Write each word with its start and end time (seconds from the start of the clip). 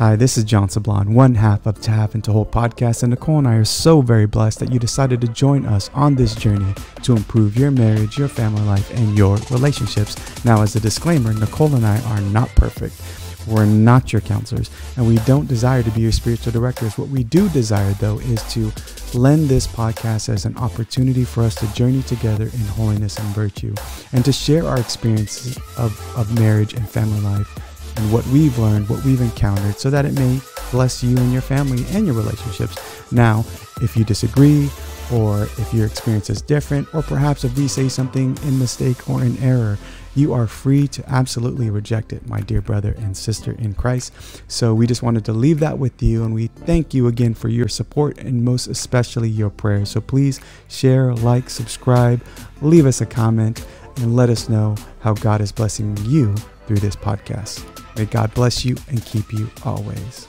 Hi, 0.00 0.16
this 0.16 0.38
is 0.38 0.44
John 0.44 0.68
Sablon, 0.68 1.08
one 1.12 1.34
half 1.34 1.66
of 1.66 1.78
To 1.82 2.08
and 2.14 2.24
To 2.24 2.32
Hold 2.32 2.50
podcast, 2.50 3.02
and 3.02 3.10
Nicole 3.10 3.36
and 3.36 3.46
I 3.46 3.56
are 3.56 3.66
so 3.66 4.00
very 4.00 4.24
blessed 4.24 4.60
that 4.60 4.72
you 4.72 4.78
decided 4.78 5.20
to 5.20 5.28
join 5.28 5.66
us 5.66 5.90
on 5.92 6.14
this 6.14 6.34
journey 6.34 6.72
to 7.02 7.14
improve 7.14 7.54
your 7.58 7.70
marriage, 7.70 8.16
your 8.16 8.26
family 8.26 8.62
life, 8.62 8.90
and 8.94 9.14
your 9.18 9.36
relationships. 9.50 10.16
Now, 10.42 10.62
as 10.62 10.74
a 10.74 10.80
disclaimer, 10.80 11.34
Nicole 11.34 11.74
and 11.74 11.84
I 11.84 12.00
are 12.12 12.22
not 12.22 12.48
perfect. 12.56 12.98
We're 13.46 13.66
not 13.66 14.10
your 14.10 14.22
counselors, 14.22 14.70
and 14.96 15.06
we 15.06 15.16
don't 15.26 15.46
desire 15.46 15.82
to 15.82 15.90
be 15.90 16.00
your 16.00 16.12
spiritual 16.12 16.54
directors. 16.54 16.96
What 16.96 17.08
we 17.08 17.22
do 17.22 17.50
desire, 17.50 17.92
though, 17.92 18.20
is 18.20 18.42
to 18.54 18.72
lend 19.12 19.50
this 19.50 19.66
podcast 19.66 20.30
as 20.30 20.46
an 20.46 20.56
opportunity 20.56 21.24
for 21.24 21.42
us 21.42 21.54
to 21.56 21.70
journey 21.74 22.02
together 22.04 22.44
in 22.44 22.60
holiness 22.68 23.18
and 23.18 23.28
virtue, 23.34 23.74
and 24.14 24.24
to 24.24 24.32
share 24.32 24.66
our 24.66 24.80
experiences 24.80 25.58
of, 25.76 26.16
of 26.16 26.40
marriage 26.40 26.72
and 26.72 26.88
family 26.88 27.20
life 27.20 27.69
and 27.96 28.12
what 28.12 28.26
we've 28.28 28.58
learned, 28.58 28.88
what 28.88 29.04
we've 29.04 29.20
encountered, 29.20 29.76
so 29.76 29.90
that 29.90 30.04
it 30.04 30.14
may 30.14 30.40
bless 30.70 31.02
you 31.02 31.16
and 31.16 31.32
your 31.32 31.42
family 31.42 31.84
and 31.90 32.06
your 32.06 32.14
relationships. 32.14 32.76
Now, 33.12 33.44
if 33.82 33.96
you 33.96 34.04
disagree, 34.04 34.70
or 35.12 35.42
if 35.42 35.74
your 35.74 35.86
experience 35.86 36.30
is 36.30 36.40
different, 36.40 36.86
or 36.94 37.02
perhaps 37.02 37.42
if 37.42 37.56
we 37.56 37.66
say 37.66 37.88
something 37.88 38.38
in 38.44 38.58
mistake 38.58 39.10
or 39.10 39.24
in 39.24 39.36
error, 39.38 39.76
you 40.14 40.32
are 40.32 40.46
free 40.46 40.86
to 40.88 41.08
absolutely 41.08 41.70
reject 41.70 42.12
it, 42.12 42.28
my 42.28 42.40
dear 42.40 42.60
brother 42.60 42.94
and 42.98 43.16
sister 43.16 43.52
in 43.58 43.74
Christ. 43.74 44.12
So 44.48 44.74
we 44.74 44.86
just 44.86 45.02
wanted 45.02 45.24
to 45.24 45.32
leave 45.32 45.60
that 45.60 45.78
with 45.78 46.00
you, 46.02 46.24
and 46.24 46.32
we 46.34 46.46
thank 46.48 46.94
you 46.94 47.08
again 47.08 47.34
for 47.34 47.48
your 47.48 47.68
support 47.68 48.18
and 48.18 48.44
most 48.44 48.66
especially 48.66 49.28
your 49.28 49.50
prayers. 49.50 49.90
So 49.90 50.00
please 50.00 50.40
share, 50.68 51.14
like, 51.14 51.50
subscribe, 51.50 52.22
leave 52.60 52.86
us 52.86 53.00
a 53.00 53.06
comment, 53.06 53.66
and 53.96 54.14
let 54.14 54.30
us 54.30 54.48
know 54.48 54.76
how 55.00 55.14
God 55.14 55.40
is 55.40 55.52
blessing 55.52 55.96
you 56.04 56.34
through 56.66 56.78
this 56.78 56.96
podcast. 56.96 57.79
May 57.96 58.06
God 58.06 58.32
bless 58.34 58.64
you 58.64 58.76
and 58.88 59.04
keep 59.04 59.32
you 59.32 59.50
always. 59.64 60.28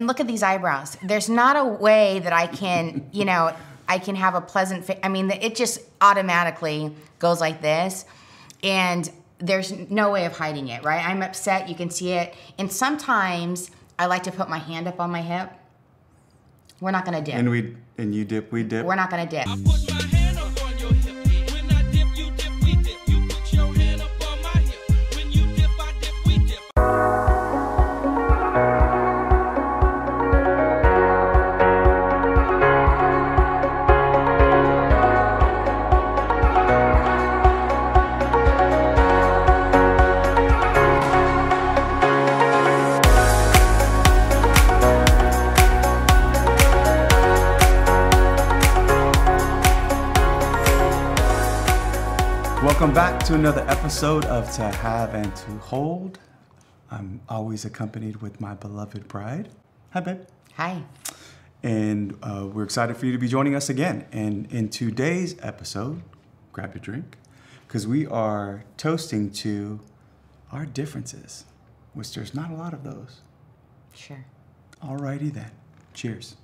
Look 0.00 0.20
at 0.20 0.26
these 0.26 0.42
eyebrows. 0.42 0.96
There's 1.02 1.28
not 1.28 1.56
a 1.56 1.64
way 1.64 2.18
that 2.20 2.32
I 2.32 2.46
can, 2.46 3.08
you 3.12 3.24
know, 3.30 3.54
I 3.88 3.98
can 3.98 4.16
have 4.16 4.34
a 4.34 4.40
pleasant 4.40 4.84
face. 4.84 4.98
I 5.02 5.08
mean, 5.08 5.30
it 5.30 5.54
just 5.54 5.80
automatically 6.00 6.94
goes 7.18 7.40
like 7.40 7.60
this. 7.62 8.04
And 8.62 9.10
there's 9.38 9.72
no 9.90 10.10
way 10.10 10.24
of 10.24 10.36
hiding 10.36 10.68
it, 10.68 10.82
right? 10.84 11.06
I'm 11.06 11.22
upset, 11.22 11.68
you 11.68 11.74
can 11.74 11.90
see 11.90 12.12
it. 12.12 12.34
And 12.58 12.72
sometimes 12.72 13.70
I 13.98 14.06
like 14.06 14.22
to 14.24 14.32
put 14.32 14.48
my 14.48 14.58
hand 14.58 14.88
up 14.88 15.00
on 15.00 15.10
my 15.10 15.22
hip. 15.22 15.50
We're 16.80 16.90
not 16.90 17.04
gonna 17.04 17.22
dip. 17.22 17.34
And 17.34 17.50
we 17.50 17.76
and 17.98 18.14
you 18.14 18.24
dip, 18.24 18.50
we 18.52 18.62
dip. 18.62 18.84
We're 18.84 18.96
not 18.96 19.10
gonna 19.10 19.26
dip. 19.26 19.46
Welcome 52.94 53.18
back 53.18 53.26
to 53.26 53.34
another 53.34 53.66
episode 53.68 54.24
of 54.26 54.54
To 54.54 54.62
Have 54.62 55.14
and 55.14 55.34
To 55.34 55.50
Hold. 55.58 56.20
I'm 56.92 57.20
always 57.28 57.64
accompanied 57.64 58.22
with 58.22 58.40
my 58.40 58.54
beloved 58.54 59.08
bride. 59.08 59.48
Hi, 59.90 59.98
babe. 59.98 60.20
Hi. 60.54 60.80
And 61.64 62.16
uh, 62.22 62.46
we're 62.52 62.62
excited 62.62 62.96
for 62.96 63.06
you 63.06 63.10
to 63.10 63.18
be 63.18 63.26
joining 63.26 63.56
us 63.56 63.68
again. 63.68 64.06
And 64.12 64.46
in 64.52 64.68
today's 64.68 65.34
episode, 65.42 66.02
grab 66.52 66.72
your 66.72 66.82
drink, 66.82 67.18
because 67.66 67.84
we 67.84 68.06
are 68.06 68.62
toasting 68.76 69.32
to 69.32 69.80
our 70.52 70.64
differences, 70.64 71.46
which 71.94 72.14
there's 72.14 72.32
not 72.32 72.52
a 72.52 72.54
lot 72.54 72.72
of 72.72 72.84
those. 72.84 73.22
Sure. 73.92 74.24
Alrighty 74.84 75.32
then. 75.32 75.50
Cheers. 75.94 76.36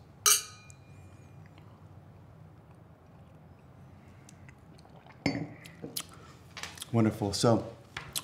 Wonderful. 6.93 7.33
So, 7.33 7.65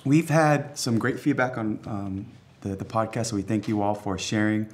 we've 0.03 0.29
had 0.29 0.77
some 0.77 0.99
great 0.99 1.21
feedback 1.21 1.57
on 1.57 1.79
um, 1.85 2.25
the, 2.61 2.75
the 2.75 2.83
podcast, 2.83 3.27
so 3.27 3.37
we 3.37 3.41
thank 3.41 3.69
you 3.69 3.81
all 3.81 3.95
for 3.95 4.17
sharing. 4.17 4.67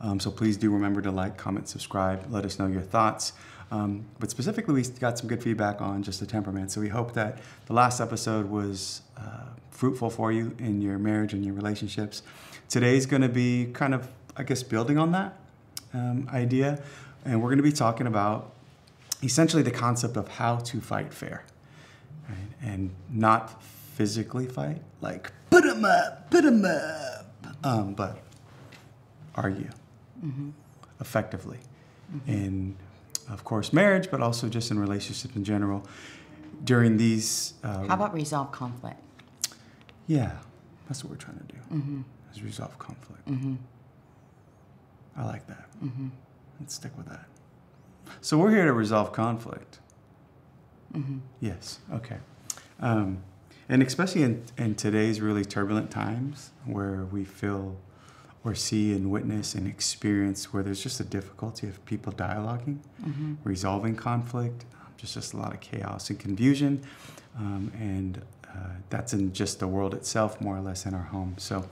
Um, 0.00 0.18
so, 0.18 0.32
please 0.32 0.56
do 0.56 0.72
remember 0.72 1.00
to 1.02 1.12
like, 1.12 1.36
comment, 1.36 1.68
subscribe, 1.68 2.26
let 2.28 2.44
us 2.44 2.58
know 2.58 2.66
your 2.66 2.82
thoughts. 2.82 3.34
Um, 3.70 4.04
but 4.18 4.32
specifically, 4.32 4.74
we 4.74 4.82
got 4.82 5.16
some 5.16 5.28
good 5.28 5.44
feedback 5.44 5.80
on 5.80 6.02
just 6.02 6.18
the 6.18 6.26
temperament. 6.26 6.72
So, 6.72 6.80
we 6.80 6.88
hope 6.88 7.12
that 7.14 7.38
the 7.66 7.72
last 7.72 8.00
episode 8.00 8.50
was 8.50 9.02
uh, 9.16 9.44
fruitful 9.70 10.10
for 10.10 10.32
you 10.32 10.56
in 10.58 10.80
your 10.80 10.98
marriage 10.98 11.32
and 11.32 11.44
your 11.44 11.54
relationships. 11.54 12.22
Today's 12.68 13.06
going 13.06 13.22
to 13.22 13.28
be 13.28 13.66
kind 13.72 13.94
of, 13.94 14.08
I 14.36 14.42
guess, 14.42 14.64
building 14.64 14.98
on 14.98 15.12
that 15.12 15.38
um, 15.94 16.28
idea. 16.32 16.82
And 17.24 17.40
we're 17.40 17.50
going 17.50 17.58
to 17.58 17.62
be 17.62 17.70
talking 17.70 18.08
about 18.08 18.52
essentially 19.22 19.62
the 19.62 19.70
concept 19.70 20.16
of 20.16 20.26
how 20.26 20.56
to 20.56 20.80
fight 20.80 21.14
fair 21.14 21.44
right? 22.28 22.36
and 22.62 22.90
not 23.10 23.62
physically 23.62 24.46
fight, 24.46 24.82
like 25.00 25.32
put 25.50 25.64
them 25.64 25.84
up, 25.84 26.30
put 26.30 26.44
them 26.44 26.64
up, 26.64 27.26
um, 27.64 27.94
but 27.94 28.18
argue 29.34 29.70
mm-hmm. 30.24 30.50
effectively 31.00 31.58
mm-hmm. 32.14 32.30
in, 32.30 32.76
of 33.30 33.44
course, 33.44 33.72
marriage, 33.72 34.10
but 34.10 34.20
also 34.20 34.48
just 34.48 34.70
in 34.70 34.78
relationships 34.78 35.34
in 35.34 35.44
general. 35.44 35.86
During 36.64 36.96
these, 36.96 37.54
uh, 37.62 37.86
how 37.86 37.94
about 37.94 38.14
resolve 38.14 38.50
conflict? 38.50 39.00
Yeah, 40.06 40.32
that's 40.88 41.04
what 41.04 41.10
we're 41.10 41.16
trying 41.16 41.38
to 41.38 41.44
do. 41.44 41.58
Mm-hmm. 41.72 42.00
Is 42.32 42.42
resolve 42.42 42.78
conflict. 42.78 43.26
Mm-hmm. 43.28 43.54
I 45.16 45.24
like 45.24 45.46
that. 45.46 45.66
Mm-hmm. 45.82 46.08
Let's 46.60 46.74
stick 46.74 46.96
with 46.96 47.08
that. 47.08 47.26
So 48.20 48.38
we're 48.38 48.50
here 48.50 48.64
to 48.64 48.72
resolve 48.72 49.12
conflict. 49.12 49.80
Mm-hmm. 50.96 51.18
Yes. 51.40 51.78
Okay. 51.92 52.16
Um, 52.80 53.22
and 53.68 53.82
especially 53.82 54.22
in, 54.22 54.44
in 54.56 54.74
today's 54.74 55.20
really 55.20 55.44
turbulent 55.44 55.90
times 55.90 56.50
where 56.64 57.04
we 57.04 57.24
feel 57.24 57.76
or 58.44 58.54
see 58.54 58.92
and 58.92 59.10
witness 59.10 59.56
and 59.56 59.66
experience 59.66 60.52
where 60.52 60.62
there's 60.62 60.80
just 60.80 61.00
a 61.00 61.04
difficulty 61.04 61.66
of 61.66 61.84
people 61.84 62.12
dialoguing, 62.12 62.78
mm-hmm. 63.04 63.34
resolving 63.42 63.96
conflict, 63.96 64.64
just 64.96 65.14
just 65.14 65.34
a 65.34 65.36
lot 65.36 65.52
of 65.52 65.60
chaos 65.60 66.10
and 66.10 66.18
confusion, 66.20 66.80
um, 67.36 67.72
and 67.78 68.22
uh, 68.48 68.70
that's 68.88 69.12
in 69.12 69.32
just 69.32 69.58
the 69.58 69.66
world 69.66 69.94
itself, 69.94 70.40
more 70.40 70.56
or 70.56 70.60
less 70.60 70.86
in 70.86 70.94
our 70.94 71.02
home. 71.02 71.34
So 71.38 71.68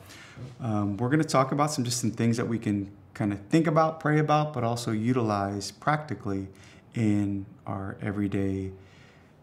um, 0.60 0.96
we're 0.96 1.08
going 1.08 1.22
to 1.22 1.28
talk 1.28 1.52
about 1.52 1.70
some 1.70 1.84
just 1.84 2.00
some 2.00 2.10
things 2.10 2.36
that 2.36 2.48
we 2.48 2.58
can 2.58 2.90
kind 3.14 3.32
of 3.32 3.40
think 3.46 3.68
about, 3.68 4.00
pray 4.00 4.18
about, 4.18 4.52
but 4.52 4.64
also 4.64 4.90
utilize 4.90 5.70
practically 5.70 6.48
in 6.94 7.46
our 7.66 7.96
everyday 8.02 8.72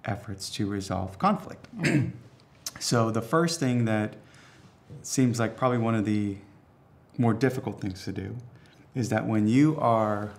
efforts 0.06 0.50
to 0.52 0.68
resolve 0.68 1.18
conflict. 1.20 1.68
so, 2.80 3.12
the 3.12 3.22
first 3.22 3.60
thing 3.60 3.86
that 3.86 4.16
seems 5.02 5.40
like 5.40 5.56
probably 5.58 5.78
one 5.78 5.96
of 5.96 6.06
the 6.06 6.38
more 7.18 7.34
difficult 7.34 7.80
things 7.82 8.04
to 8.06 8.12
do 8.12 8.36
is 8.96 9.10
that 9.10 9.26
when 9.28 9.48
you 9.48 9.78
are. 9.78 10.32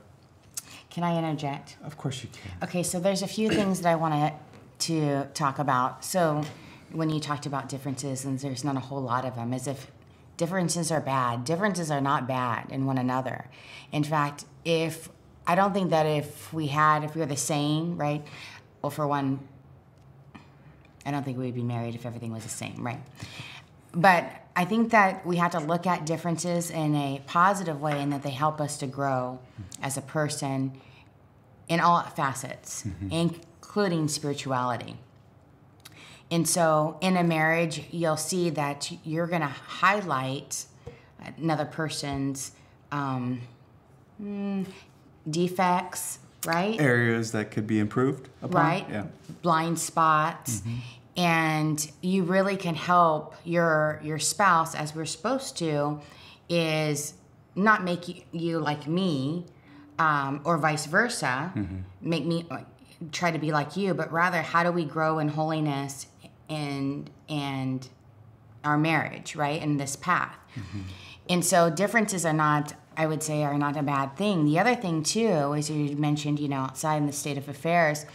Can 0.90 1.04
I 1.04 1.16
interject? 1.16 1.76
Of 1.82 1.96
course 1.96 2.22
you 2.22 2.28
can. 2.30 2.68
Okay, 2.68 2.82
so 2.82 3.00
there's 3.00 3.22
a 3.22 3.26
few 3.26 3.48
things 3.48 3.80
that 3.80 3.88
I 3.88 3.94
want 3.94 4.34
to 4.80 5.24
talk 5.32 5.58
about. 5.58 6.04
So, 6.04 6.44
when 6.90 7.08
you 7.08 7.20
talked 7.20 7.46
about 7.46 7.68
differences, 7.68 8.24
and 8.24 8.38
there's 8.38 8.64
not 8.64 8.76
a 8.76 8.80
whole 8.80 9.00
lot 9.00 9.24
of 9.24 9.34
them, 9.34 9.54
as 9.54 9.66
if 9.66 9.90
differences 10.36 10.90
are 10.90 11.00
bad. 11.00 11.44
Differences 11.44 11.90
are 11.90 12.00
not 12.00 12.26
bad 12.26 12.70
in 12.70 12.84
one 12.84 12.98
another. 12.98 13.46
In 13.92 14.04
fact, 14.04 14.44
if 14.64 15.08
I 15.46 15.54
don't 15.54 15.72
think 15.72 15.90
that 15.90 16.06
if 16.06 16.52
we 16.52 16.68
had, 16.68 17.04
if 17.04 17.14
we 17.14 17.20
were 17.20 17.26
the 17.26 17.36
same, 17.36 17.96
right? 17.96 18.24
Well, 18.80 18.90
for 18.90 19.06
one, 19.06 19.40
I 21.04 21.10
don't 21.10 21.24
think 21.24 21.38
we'd 21.38 21.54
be 21.54 21.62
married 21.62 21.94
if 21.94 22.06
everything 22.06 22.32
was 22.32 22.42
the 22.42 22.48
same, 22.48 22.84
right? 22.84 23.00
But 23.92 24.30
I 24.54 24.64
think 24.64 24.90
that 24.90 25.26
we 25.26 25.36
have 25.36 25.52
to 25.52 25.60
look 25.60 25.86
at 25.86 26.06
differences 26.06 26.70
in 26.70 26.94
a 26.94 27.22
positive 27.26 27.80
way 27.80 28.00
and 28.00 28.12
that 28.12 28.22
they 28.22 28.30
help 28.30 28.60
us 28.60 28.78
to 28.78 28.86
grow 28.86 29.38
as 29.82 29.96
a 29.96 30.02
person 30.02 30.72
in 31.68 31.80
all 31.80 32.02
facets, 32.02 32.84
mm-hmm. 32.84 33.10
including 33.10 34.08
spirituality. 34.08 34.96
And 36.30 36.48
so 36.48 36.96
in 37.00 37.16
a 37.16 37.24
marriage, 37.24 37.84
you'll 37.90 38.16
see 38.16 38.50
that 38.50 38.90
you're 39.04 39.26
going 39.26 39.42
to 39.42 39.46
highlight 39.46 40.64
another 41.36 41.66
person's 41.66 42.52
um, 42.90 43.42
mm, 44.22 44.66
defects, 45.28 46.18
right? 46.46 46.80
Areas 46.80 47.32
that 47.32 47.50
could 47.50 47.66
be 47.66 47.78
improved 47.78 48.28
upon. 48.42 48.62
Right. 48.62 48.86
Yeah. 48.90 49.04
Blind 49.42 49.78
spots. 49.78 50.60
Mm-hmm. 50.60 50.76
and 51.16 51.92
you 52.00 52.22
really 52.24 52.56
can 52.56 52.74
help 52.74 53.34
your 53.44 54.00
your 54.02 54.18
spouse 54.18 54.74
as 54.74 54.94
we're 54.94 55.04
supposed 55.04 55.58
to 55.58 56.00
is 56.48 57.12
not 57.54 57.84
make 57.84 58.08
you, 58.08 58.22
you 58.32 58.58
like 58.58 58.86
me 58.88 59.44
um, 59.98 60.40
or 60.44 60.56
vice 60.56 60.86
versa 60.86 61.52
make 62.00 62.24
me 62.24 62.46
try 63.10 63.30
to 63.30 63.38
be 63.38 63.52
like 63.52 63.76
you 63.76 63.92
but 63.92 64.10
rather 64.10 64.40
how 64.40 64.62
do 64.62 64.72
we 64.72 64.86
grow 64.86 65.18
in 65.18 65.28
holiness 65.28 66.06
and 66.48 67.10
and 67.28 67.88
our 68.64 68.78
marriage 68.78 69.36
right 69.36 69.60
in 69.62 69.76
this 69.76 69.96
path 69.96 70.36
and 71.28 71.44
so 71.44 71.68
differences 71.68 72.24
are 72.24 72.32
not 72.32 72.72
i 72.96 73.06
would 73.06 73.22
say 73.22 73.42
are 73.42 73.58
not 73.58 73.76
a 73.76 73.82
bad 73.82 74.16
thing. 74.16 74.44
The 74.44 74.58
other 74.58 74.74
thing 74.74 75.02
too 75.02 75.54
as 75.54 75.70
you 75.70 75.96
mentioned 75.96 76.38
you 76.40 76.48
know 76.48 76.58
outside 76.60 76.96
in 76.96 77.06
the 77.06 77.12
state 77.12 77.38
of 77.38 77.48
affairs 77.48 78.06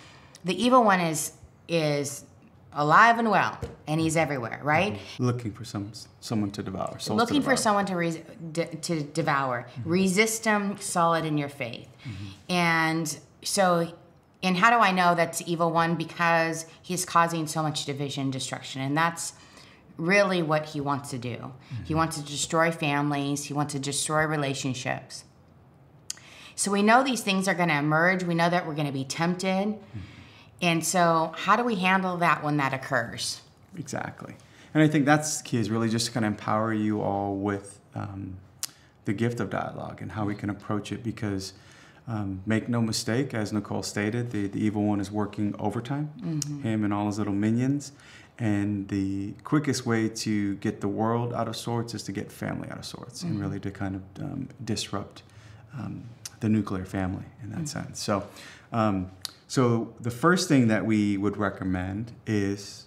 the 0.44 0.62
evil 0.62 0.83
one 0.83 1.00
is 1.00 1.33
is 1.68 2.24
alive 2.74 3.18
and 3.18 3.29
well 3.31 3.59
and 3.88 4.00
he's 4.00 4.15
everywhere 4.15 4.59
right? 4.63 4.94
Mm-hmm. 4.94 5.25
Looking 5.25 5.51
for 5.51 5.65
some 5.65 5.91
someone 6.19 6.51
to 6.51 6.63
devour. 6.63 7.00
souls 7.00 7.06
to 7.06 7.13
looking 7.13 7.41
for 7.41 7.56
someone 7.56 7.85
to 7.88 7.95
re- 7.95 8.24
d- 8.51 8.65
to 8.65 9.01
devour. 9.03 9.68
Mm-hmm. 9.79 9.89
Resist 9.89 10.45
him 10.45 10.77
solid 10.80 11.25
in 11.25 11.38
your 11.38 11.50
faith. 11.50 11.88
Mm-hmm. 12.03 12.25
And 12.53 13.19
so 13.44 13.94
and 14.44 14.56
how 14.56 14.69
do 14.69 14.77
i 14.77 14.91
know 14.91 15.15
that's 15.15 15.39
the 15.39 15.51
evil 15.51 15.71
one? 15.71 15.95
Because 15.95 16.65
he's 16.81 17.06
causing 17.06 17.47
so 17.47 17.63
much 17.63 17.85
division 17.85 18.30
destruction. 18.31 18.81
And 18.81 18.95
that's 18.95 19.33
really 19.97 20.41
what 20.41 20.65
he 20.65 20.81
wants 20.81 21.09
to 21.09 21.17
do. 21.17 21.53
He 21.85 21.95
wants 21.95 22.17
to 22.17 22.23
destroy 22.23 22.71
families. 22.71 23.45
He 23.45 23.53
wants 23.53 23.73
to 23.73 23.79
destroy 23.79 24.25
relationships. 24.25 25.23
So 26.55 26.71
we 26.71 26.81
know 26.81 27.03
these 27.03 27.21
things 27.21 27.47
are 27.47 27.53
going 27.53 27.69
to 27.69 27.77
emerge. 27.77 28.23
We 28.23 28.33
know 28.33 28.49
that 28.49 28.65
we're 28.65 28.73
going 28.73 28.88
to 28.88 28.94
be 28.94 29.03
tempted. 29.03 29.77
And 30.61 30.83
so 30.85 31.33
how 31.35 31.55
do 31.55 31.63
we 31.63 31.75
handle 31.75 32.17
that 32.17 32.44
when 32.44 32.57
that 32.57 32.73
occurs? 32.73 33.41
Exactly. 33.77 34.35
And 34.73 34.83
I 34.83 34.88
think 34.88 35.05
that's 35.05 35.41
key 35.41 35.57
is 35.57 35.69
really 35.69 35.89
just 35.89 36.07
to 36.07 36.11
kind 36.11 36.25
of 36.25 36.31
empower 36.31 36.73
you 36.73 37.01
all 37.01 37.35
with 37.35 37.79
um, 37.95 38.38
the 39.05 39.13
gift 39.13 39.39
of 39.39 39.49
dialogue 39.49 40.01
and 40.01 40.11
how 40.11 40.25
we 40.25 40.35
can 40.35 40.49
approach 40.49 40.91
it 40.91 41.03
because 41.03 41.53
um, 42.07 42.41
make 42.45 42.69
no 42.69 42.81
mistake, 42.81 43.33
as 43.33 43.51
Nicole 43.51 43.83
stated, 43.83 44.31
the, 44.31 44.47
the 44.47 44.59
evil 44.59 44.83
one 44.83 44.99
is 44.99 45.11
working 45.11 45.53
overtime, 45.59 46.09
him 46.63 46.83
and 46.83 46.94
all 46.94 47.07
his 47.07 47.17
little 47.17 47.33
minions. 47.33 47.91
And 48.39 48.88
the 48.88 49.34
quickest 49.44 49.86
way 49.86 50.10
to 50.10 50.56
get 50.57 50.80
the 50.80 50.88
world 50.88 51.34
out 51.34 51.48
of 51.48 51.56
sorts 51.56 51.95
is 51.95 52.04
to 52.04 52.12
get 52.12 52.31
family 52.31 52.69
out 52.69 52.78
of 52.78 52.86
sorts 52.86 53.24
and 53.24 53.39
really 53.42 53.60
to 53.62 53.72
kind 53.72 53.95
of 53.95 54.24
um, 54.24 54.50
disrupt 54.63 55.24
um, 55.74 56.04
the 56.39 56.50
nuclear 56.50 56.86
family 56.86 57.25
in 57.42 57.50
that 57.51 57.68
sense. 57.68 58.00
So, 58.00 58.28
um, 58.72 59.10
so 59.48 59.94
the 60.00 60.12
first 60.12 60.48
thing 60.48 60.68
that 60.68 60.86
we 60.86 61.18
would 61.18 61.38
recommend 61.38 62.12
is 62.28 62.86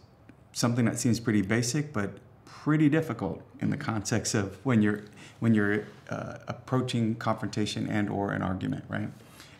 something 0.53 0.85
that 0.85 0.99
seems 0.99 1.19
pretty 1.19 1.43
basic 1.43 1.93
but 1.93 2.11
pretty 2.45 2.89
difficult 2.89 3.43
in 3.61 3.71
the 3.71 3.77
context 3.77 4.35
of 4.35 4.59
when 4.65 4.83
you're 4.83 5.03
when 5.39 5.55
you're 5.55 5.85
uh, 6.11 6.39
approaching 6.49 7.15
confrontation 7.15 7.89
and 7.89 8.11
or 8.11 8.33
an 8.33 8.43
argument 8.43 8.85
right 8.89 9.09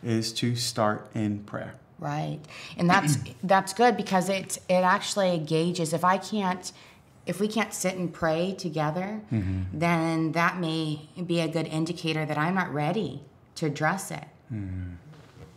is 0.03 0.31
to 0.33 0.55
start 0.55 1.09
in 1.15 1.39
prayer 1.43 1.73
Right. 2.01 2.39
And 2.75 2.89
that's 2.89 3.17
that's 3.43 3.73
good 3.73 3.95
because 3.95 4.27
it 4.27 4.57
it 4.67 4.83
actually 4.83 5.37
gauges 5.39 5.93
if 5.93 6.03
I 6.03 6.17
can't 6.17 6.73
if 7.25 7.39
we 7.39 7.47
can't 7.47 7.73
sit 7.73 7.95
and 7.95 8.11
pray 8.11 8.55
together, 8.57 9.21
mm-hmm. 9.31 9.61
then 9.71 10.31
that 10.31 10.59
may 10.59 11.07
be 11.23 11.39
a 11.39 11.47
good 11.47 11.67
indicator 11.67 12.25
that 12.25 12.37
I'm 12.37 12.55
not 12.55 12.73
ready 12.73 13.21
to 13.55 13.67
address 13.67 14.09
it. 14.09 14.25
Mm-hmm. 14.51 14.95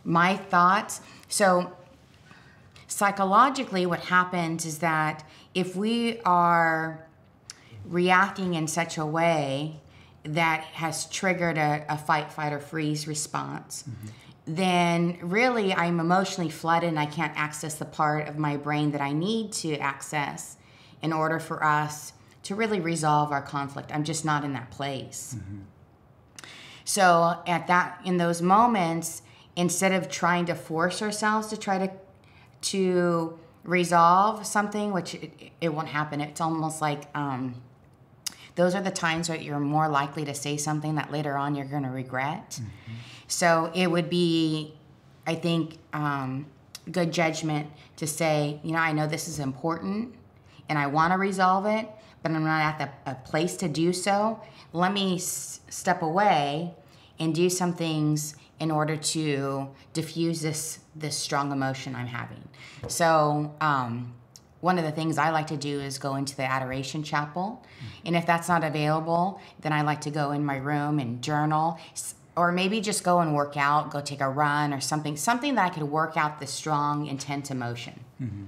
My 0.03 0.37
thoughts. 0.37 1.01
So 1.27 1.73
psychologically 2.87 3.87
what 3.87 3.99
happens 4.01 4.65
is 4.65 4.77
that 4.79 5.27
if 5.55 5.75
we 5.75 6.19
are 6.21 7.07
reacting 7.83 8.53
in 8.53 8.67
such 8.67 8.97
a 8.97 9.05
way 9.05 9.81
that 10.23 10.61
has 10.65 11.05
triggered 11.09 11.57
a, 11.57 11.85
a 11.89 11.97
fight, 11.97 12.31
flight, 12.31 12.53
or 12.53 12.59
freeze 12.59 13.07
response, 13.07 13.83
mm-hmm. 13.89 14.07
Then 14.45 15.17
really 15.21 15.73
I'm 15.73 15.99
emotionally 15.99 16.49
flooded 16.51 16.89
and 16.89 16.99
I 16.99 17.07
can't 17.07 17.33
access 17.35 17.75
the 17.75 17.85
part 17.85 18.27
of 18.27 18.37
my 18.37 18.57
brain 18.57 18.91
that 18.91 19.01
I 19.01 19.11
need 19.11 19.51
to 19.53 19.77
access 19.77 20.57
in 21.01 21.11
order 21.11 21.39
for 21.39 21.63
us 21.63 22.13
to 22.43 22.55
really 22.55 22.79
resolve 22.79 23.31
our 23.31 23.41
conflict. 23.41 23.91
I'm 23.93 24.03
just 24.03 24.23
not 24.23 24.43
in 24.43 24.53
that 24.53 24.69
place. 24.69 25.35
So 26.83 27.41
at 27.47 27.65
that 27.67 27.99
in 28.05 28.17
those 28.17 28.41
moments, 28.41 29.23
instead 29.55 29.91
of 29.91 30.09
trying 30.09 30.45
to 30.45 30.55
force 30.55 31.01
ourselves 31.01 31.47
to 31.47 31.57
try 31.57 31.87
to 31.87 31.91
to 32.61 33.39
resolve 33.63 34.45
something, 34.45 34.91
which 34.91 35.15
it, 35.15 35.51
it 35.59 35.69
won't 35.69 35.87
happen. 35.87 36.21
It's 36.21 36.39
almost 36.41 36.81
like 36.81 37.05
um, 37.15 37.61
those 38.55 38.73
are 38.75 38.81
the 38.81 38.91
times 38.91 39.27
that 39.27 39.43
you're 39.43 39.59
more 39.59 39.87
likely 39.89 40.25
to 40.25 40.33
say 40.33 40.57
something 40.57 40.95
that 40.95 41.11
later 41.11 41.35
on 41.37 41.55
you're 41.55 41.65
going 41.65 41.83
to 41.83 41.89
regret. 41.89 42.59
So 43.27 43.71
it 43.73 43.87
would 43.91 44.09
be, 44.09 44.73
I 45.27 45.35
think, 45.35 45.77
um, 45.93 46.45
good 46.91 47.11
judgment 47.11 47.69
to 47.97 48.07
say, 48.07 48.59
you 48.63 48.71
know, 48.71 48.77
I 48.79 48.91
know 48.91 49.07
this 49.07 49.27
is 49.27 49.39
important 49.39 50.13
and 50.69 50.77
I 50.79 50.87
want 50.87 51.11
to 51.13 51.17
resolve 51.17 51.65
it, 51.65 51.87
but 52.21 52.31
I'm 52.31 52.43
not 52.43 52.61
at 52.61 52.79
the 53.05 53.11
a 53.11 53.15
place 53.15 53.57
to 53.57 53.67
do 53.67 53.91
so. 53.93 54.39
Let 54.73 54.93
me 54.93 55.15
s- 55.15 55.59
step 55.69 56.01
away 56.01 56.73
and 57.19 57.33
do 57.33 57.49
some 57.49 57.73
things 57.73 58.35
in 58.59 58.71
order 58.71 58.95
to 58.95 59.67
diffuse 59.93 60.41
this 60.41 60.79
this 60.95 61.17
strong 61.17 61.51
emotion 61.51 61.93
I'm 61.95 62.07
having. 62.07 62.47
So 62.87 63.53
um, 63.59 64.13
one 64.65 64.79
of 64.79 64.83
the 64.83 64.91
things 64.91 65.19
I 65.19 65.29
like 65.29 65.45
to 65.47 65.57
do 65.57 65.79
is 65.79 65.99
go 65.99 66.15
into 66.15 66.35
the 66.35 66.43
adoration 66.43 67.03
chapel, 67.03 67.63
mm-hmm. 67.63 68.07
and 68.07 68.15
if 68.15 68.25
that's 68.25 68.47
not 68.47 68.63
available, 68.63 69.39
then 69.61 69.71
I 69.71 69.81
like 69.83 70.01
to 70.01 70.09
go 70.09 70.31
in 70.31 70.43
my 70.43 70.57
room 70.57 70.97
and 70.97 71.21
journal, 71.21 71.79
or 72.35 72.51
maybe 72.51 72.81
just 72.81 73.03
go 73.03 73.19
and 73.19 73.35
work 73.35 73.55
out, 73.57 73.91
go 73.91 74.01
take 74.01 74.21
a 74.21 74.27
run 74.27 74.73
or 74.73 74.81
something, 74.81 75.17
something 75.17 75.53
that 75.53 75.65
I 75.67 75.69
could 75.69 75.83
work 75.83 76.17
out 76.17 76.39
the 76.39 76.47
strong, 76.47 77.05
intense 77.05 77.51
emotion. 77.51 77.99
Mm-hmm. 78.19 78.45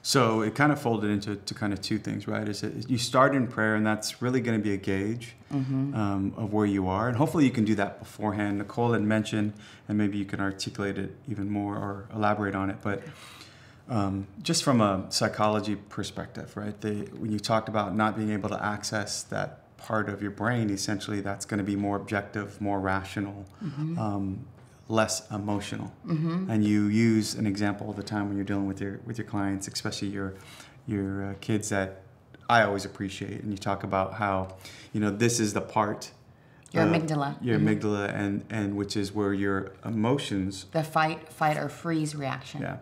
So 0.00 0.40
it 0.40 0.54
kind 0.54 0.72
of 0.72 0.80
folded 0.80 1.10
into 1.10 1.36
to 1.36 1.52
kind 1.52 1.74
of 1.74 1.82
two 1.82 1.98
things, 1.98 2.26
right? 2.26 2.48
Is 2.48 2.62
it, 2.62 2.88
you 2.88 2.96
start 2.96 3.34
in 3.34 3.46
prayer, 3.46 3.74
and 3.74 3.86
that's 3.86 4.22
really 4.22 4.40
going 4.40 4.58
to 4.58 4.64
be 4.64 4.72
a 4.72 4.78
gauge 4.78 5.34
mm-hmm. 5.52 5.94
um, 5.94 6.32
of 6.38 6.50
where 6.50 6.64
you 6.64 6.88
are, 6.88 7.08
and 7.08 7.16
hopefully 7.18 7.44
you 7.44 7.50
can 7.50 7.66
do 7.66 7.74
that 7.74 7.98
beforehand. 7.98 8.56
Nicole 8.56 8.92
had 8.92 9.02
mentioned, 9.02 9.52
and 9.86 9.98
maybe 9.98 10.16
you 10.16 10.24
can 10.24 10.40
articulate 10.40 10.96
it 10.96 11.14
even 11.28 11.50
more 11.50 11.76
or 11.76 12.08
elaborate 12.14 12.54
on 12.54 12.70
it, 12.70 12.78
but 12.80 13.02
um, 13.88 14.26
just 14.42 14.62
from 14.64 14.80
a 14.80 15.06
psychology 15.10 15.76
perspective, 15.76 16.56
right? 16.56 16.78
The, 16.80 17.08
when 17.18 17.32
you 17.32 17.38
talked 17.38 17.68
about 17.68 17.94
not 17.94 18.16
being 18.16 18.30
able 18.30 18.48
to 18.50 18.62
access 18.62 19.22
that 19.24 19.76
part 19.78 20.08
of 20.08 20.20
your 20.20 20.30
brain, 20.30 20.70
essentially 20.70 21.20
that's 21.20 21.44
going 21.46 21.58
to 21.58 21.64
be 21.64 21.76
more 21.76 21.96
objective, 21.96 22.60
more 22.60 22.80
rational, 22.80 23.46
um, 23.98 24.44
less 24.88 25.30
emotional. 25.30 25.92
And 26.50 26.64
you 26.64 26.86
use 26.86 27.34
an 27.34 27.46
example 27.46 27.86
all 27.86 27.92
the 27.92 28.02
time 28.02 28.28
when 28.28 28.36
you're 28.36 28.44
dealing 28.44 28.66
with 28.66 28.80
your 28.80 29.00
with 29.06 29.16
your 29.18 29.26
clients, 29.26 29.68
especially 29.68 30.08
your 30.08 30.34
your 30.86 31.30
uh, 31.30 31.34
kids 31.40 31.68
that 31.70 32.02
I 32.48 32.62
always 32.62 32.84
appreciate. 32.84 33.42
And 33.42 33.52
you 33.52 33.58
talk 33.58 33.84
about 33.84 34.14
how 34.14 34.56
you 34.92 35.00
know 35.00 35.10
this 35.10 35.40
is 35.40 35.54
the 35.54 35.60
part. 35.60 36.10
Your 36.72 36.82
uh, 36.82 36.86
amygdala. 36.86 37.36
Your 37.42 37.58
amygdala, 37.58 38.12
and 38.14 38.44
and 38.50 38.76
which 38.76 38.96
is 38.96 39.14
where 39.14 39.32
your 39.32 39.72
emotions. 39.84 40.66
The 40.72 40.84
fight, 40.84 41.32
fight, 41.32 41.56
or 41.56 41.68
freeze 41.68 42.14
reaction. 42.14 42.60
Yeah. 42.62 42.76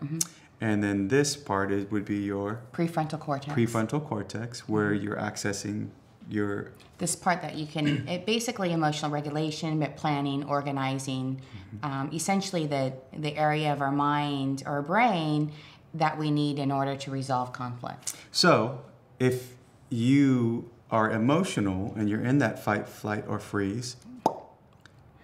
And 0.59 0.83
then 0.83 1.07
this 1.07 1.35
part 1.35 1.71
is 1.71 1.89
would 1.91 2.05
be 2.05 2.17
your 2.17 2.61
Prefrontal 2.73 3.19
cortex. 3.19 3.53
prefrontal 3.53 4.03
cortex, 4.03 4.67
where 4.67 4.93
you're 4.93 5.15
accessing 5.15 5.89
your 6.29 6.71
this 6.97 7.15
part 7.15 7.41
that 7.41 7.55
you 7.55 7.65
can 7.65 8.07
it 8.07 8.25
basically 8.25 8.73
emotional 8.73 9.09
regulation 9.11 9.79
but 9.79 9.95
planning 9.95 10.43
organizing 10.43 11.39
um, 11.83 12.09
essentially 12.13 12.65
the 12.67 12.91
the 13.17 13.33
area 13.37 13.71
of 13.71 13.81
our 13.81 13.91
mind 13.91 14.61
or 14.65 14.81
brain 14.81 15.51
that 15.93 16.17
we 16.17 16.29
need 16.29 16.59
in 16.59 16.69
order 16.71 16.95
to 16.97 17.11
resolve 17.11 17.53
conflict 17.53 18.13
So, 18.31 18.81
if 19.19 19.55
you 19.89 20.69
are 20.91 21.09
emotional 21.11 21.93
and 21.95 22.09
you're 22.09 22.23
in 22.23 22.39
that 22.39 22.61
fight, 22.63 22.87
flight, 22.87 23.23
or 23.27 23.39
freeze, 23.39 23.95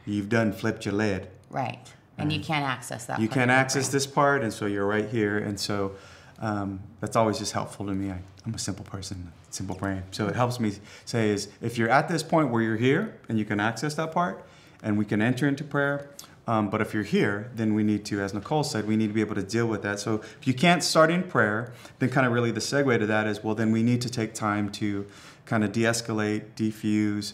you've 0.06 0.30
done 0.30 0.54
flipped 0.54 0.86
your 0.86 0.94
lid. 0.94 1.28
right 1.50 1.94
and 2.18 2.32
you 2.32 2.40
can't 2.40 2.66
access 2.66 3.06
that 3.06 3.20
You 3.20 3.28
can't 3.28 3.52
access 3.52 3.88
brain. 3.88 3.92
this 3.94 4.08
part, 4.08 4.44
and 4.44 4.54
so 4.54 4.66
you're 4.66 4.86
right 4.86 5.08
here. 5.10 5.38
And 5.38 5.60
so 5.60 5.94
um, 6.40 6.80
that's 7.00 7.16
always 7.16 7.40
just 7.40 7.54
helpful 7.54 7.86
to 7.88 7.94
me. 7.94 8.12
I, 8.12 8.20
I'm 8.46 8.54
a 8.54 8.60
simple 8.60 8.86
person, 8.86 9.32
simple 9.50 9.76
brain. 9.76 10.04
So 10.12 10.28
it 10.28 10.36
helps 10.36 10.60
me 10.60 10.74
say 11.06 11.30
is 11.30 11.50
if 11.62 11.78
you're 11.78 11.90
at 11.90 12.08
this 12.08 12.24
point 12.24 12.50
where 12.50 12.62
you're 12.62 12.78
here 12.78 13.20
and 13.30 13.40
you 13.40 13.46
can 13.46 13.60
access 13.60 13.96
that 13.96 14.12
part, 14.12 14.46
and 14.84 14.98
we 14.98 15.06
can 15.06 15.22
enter 15.22 15.48
into 15.48 15.64
prayer. 15.64 16.10
Um, 16.46 16.70
but 16.70 16.82
if 16.82 16.94
you're 16.94 17.04
here, 17.04 17.50
then 17.56 17.74
we 17.74 17.84
need 17.84 18.04
to, 18.06 18.20
as 18.20 18.34
Nicole 18.34 18.66
said, 18.66 18.86
we 18.86 18.98
need 18.98 19.08
to 19.08 19.14
be 19.14 19.22
able 19.22 19.36
to 19.36 19.44
deal 19.44 19.66
with 19.66 19.82
that. 19.84 19.98
So 20.02 20.16
if 20.16 20.46
you 20.46 20.54
can't 20.54 20.84
start 20.84 21.10
in 21.10 21.24
prayer, 21.24 21.72
then 22.00 22.10
kind 22.10 22.28
of 22.28 22.34
really 22.34 22.52
the 22.52 22.60
segue 22.60 23.00
to 23.00 23.06
that 23.06 23.26
is 23.28 23.42
well, 23.42 23.56
then 23.56 23.72
we 23.72 23.82
need 23.82 24.02
to 24.02 24.10
take 24.10 24.34
time 24.34 24.70
to 24.74 25.08
kind 25.46 25.64
of 25.64 25.72
de 25.72 25.84
escalate, 25.84 26.54
defuse, 26.58 27.34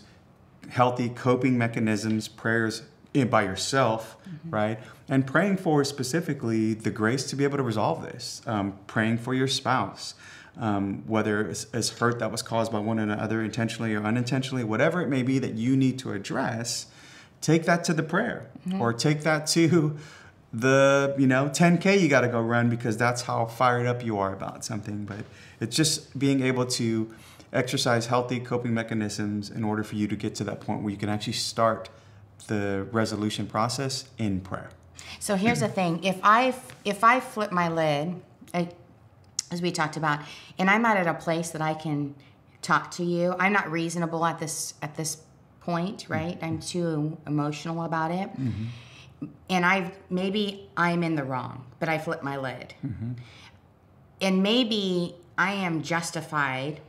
healthy 0.70 1.10
coping 1.10 1.58
mechanisms, 1.58 2.28
prayers 2.28 2.84
by 3.14 3.44
yourself, 3.44 4.18
right? 4.50 4.80
And 5.08 5.26
praying 5.26 5.58
for 5.58 5.84
specifically 5.84 6.74
the 6.76 6.92
grace 6.92 7.26
to 7.32 7.36
be 7.36 7.44
able 7.44 7.58
to 7.58 7.64
resolve 7.64 8.04
this, 8.04 8.42
um, 8.46 8.78
praying 8.88 9.18
for 9.18 9.34
your 9.34 9.48
spouse, 9.48 10.14
um, 10.58 11.04
whether 11.08 11.42
it's, 11.50 11.66
it's 11.74 11.90
hurt 11.90 12.20
that 12.20 12.32
was 12.32 12.42
caused 12.42 12.72
by 12.72 12.80
one 12.80 13.00
another 13.00 13.42
intentionally 13.42 13.94
or 13.96 14.04
unintentionally, 14.04 14.64
whatever 14.64 15.02
it 15.02 15.08
may 15.08 15.24
be 15.24 15.40
that 15.40 15.56
you 15.56 15.76
need 15.76 15.98
to 16.00 16.12
address, 16.14 16.86
take 17.42 17.64
that 17.66 17.84
to 17.86 17.94
the 17.94 18.04
prayer 18.04 18.50
Mm-hmm. 18.68 18.82
or 18.82 18.92
take 18.94 19.22
that 19.22 19.48
to 19.48 19.98
the 20.52 21.16
you 21.18 21.26
know 21.28 21.48
10k 21.48 22.00
you 22.02 22.10
got 22.10 22.22
to 22.22 22.28
go 22.28 22.42
run 22.42 22.70
because 22.70 22.98
that's 22.98 23.22
how 23.22 23.46
fired 23.46 23.86
up 23.88 24.04
you 24.04 24.18
are 24.18 24.34
about 24.34 24.66
something 24.66 25.06
but 25.06 25.20
it's 25.62 25.76
just 25.76 26.18
being 26.20 26.42
able 26.44 26.66
to 26.66 27.14
exercise 27.54 28.08
healthy 28.08 28.40
coping 28.40 28.74
mechanisms 28.74 29.50
in 29.50 29.64
order 29.64 29.84
for 29.84 29.96
you 29.96 30.08
to 30.08 30.16
get 30.16 30.36
to 30.36 30.44
that 30.44 30.60
point 30.60 30.82
where 30.82 30.92
you 30.92 30.98
can 30.98 31.08
actually 31.08 31.34
start 31.34 31.88
the 32.48 32.88
resolution 32.92 33.48
process 33.48 34.06
in 34.18 34.42
prayer. 34.42 34.70
So 35.20 35.36
here's 35.36 35.60
the 35.60 35.68
thing: 35.80 36.04
if 36.04 36.20
I 36.24 36.56
if 36.86 37.04
I 37.04 37.20
flip 37.20 37.52
my 37.52 37.70
lid, 37.70 38.22
I, 38.54 38.70
as 39.52 39.62
we 39.62 39.72
talked 39.72 39.98
about, 39.98 40.20
and 40.58 40.70
I'm 40.70 40.82
not 40.82 40.98
at 40.98 41.08
a 41.08 41.14
place 41.14 41.52
that 41.52 41.62
I 41.62 41.74
can 41.74 42.16
talk 42.62 42.92
to 42.92 43.04
you, 43.04 43.36
I'm 43.40 43.54
not 43.54 43.72
reasonable 43.72 44.26
at 44.26 44.40
this 44.40 44.74
at 44.82 44.96
this 44.96 45.18
point, 45.62 46.04
mm-hmm. 46.04 46.14
right? 46.14 46.38
I'm 46.42 46.60
too 46.60 47.18
emotional 47.28 47.84
about 47.84 48.12
it, 48.12 48.30
mm-hmm. 48.30 49.26
and 49.50 49.66
I 49.66 49.92
maybe 50.10 50.70
I'm 50.76 51.04
in 51.04 51.16
the 51.16 51.24
wrong, 51.24 51.66
but 51.80 51.90
I 51.90 51.98
flip 51.98 52.24
my 52.24 52.38
lid, 52.38 52.74
mm-hmm. 52.86 53.14
and 54.22 54.44
maybe 54.44 55.16
I 55.38 55.54
am 55.54 55.82
justified. 55.82 56.82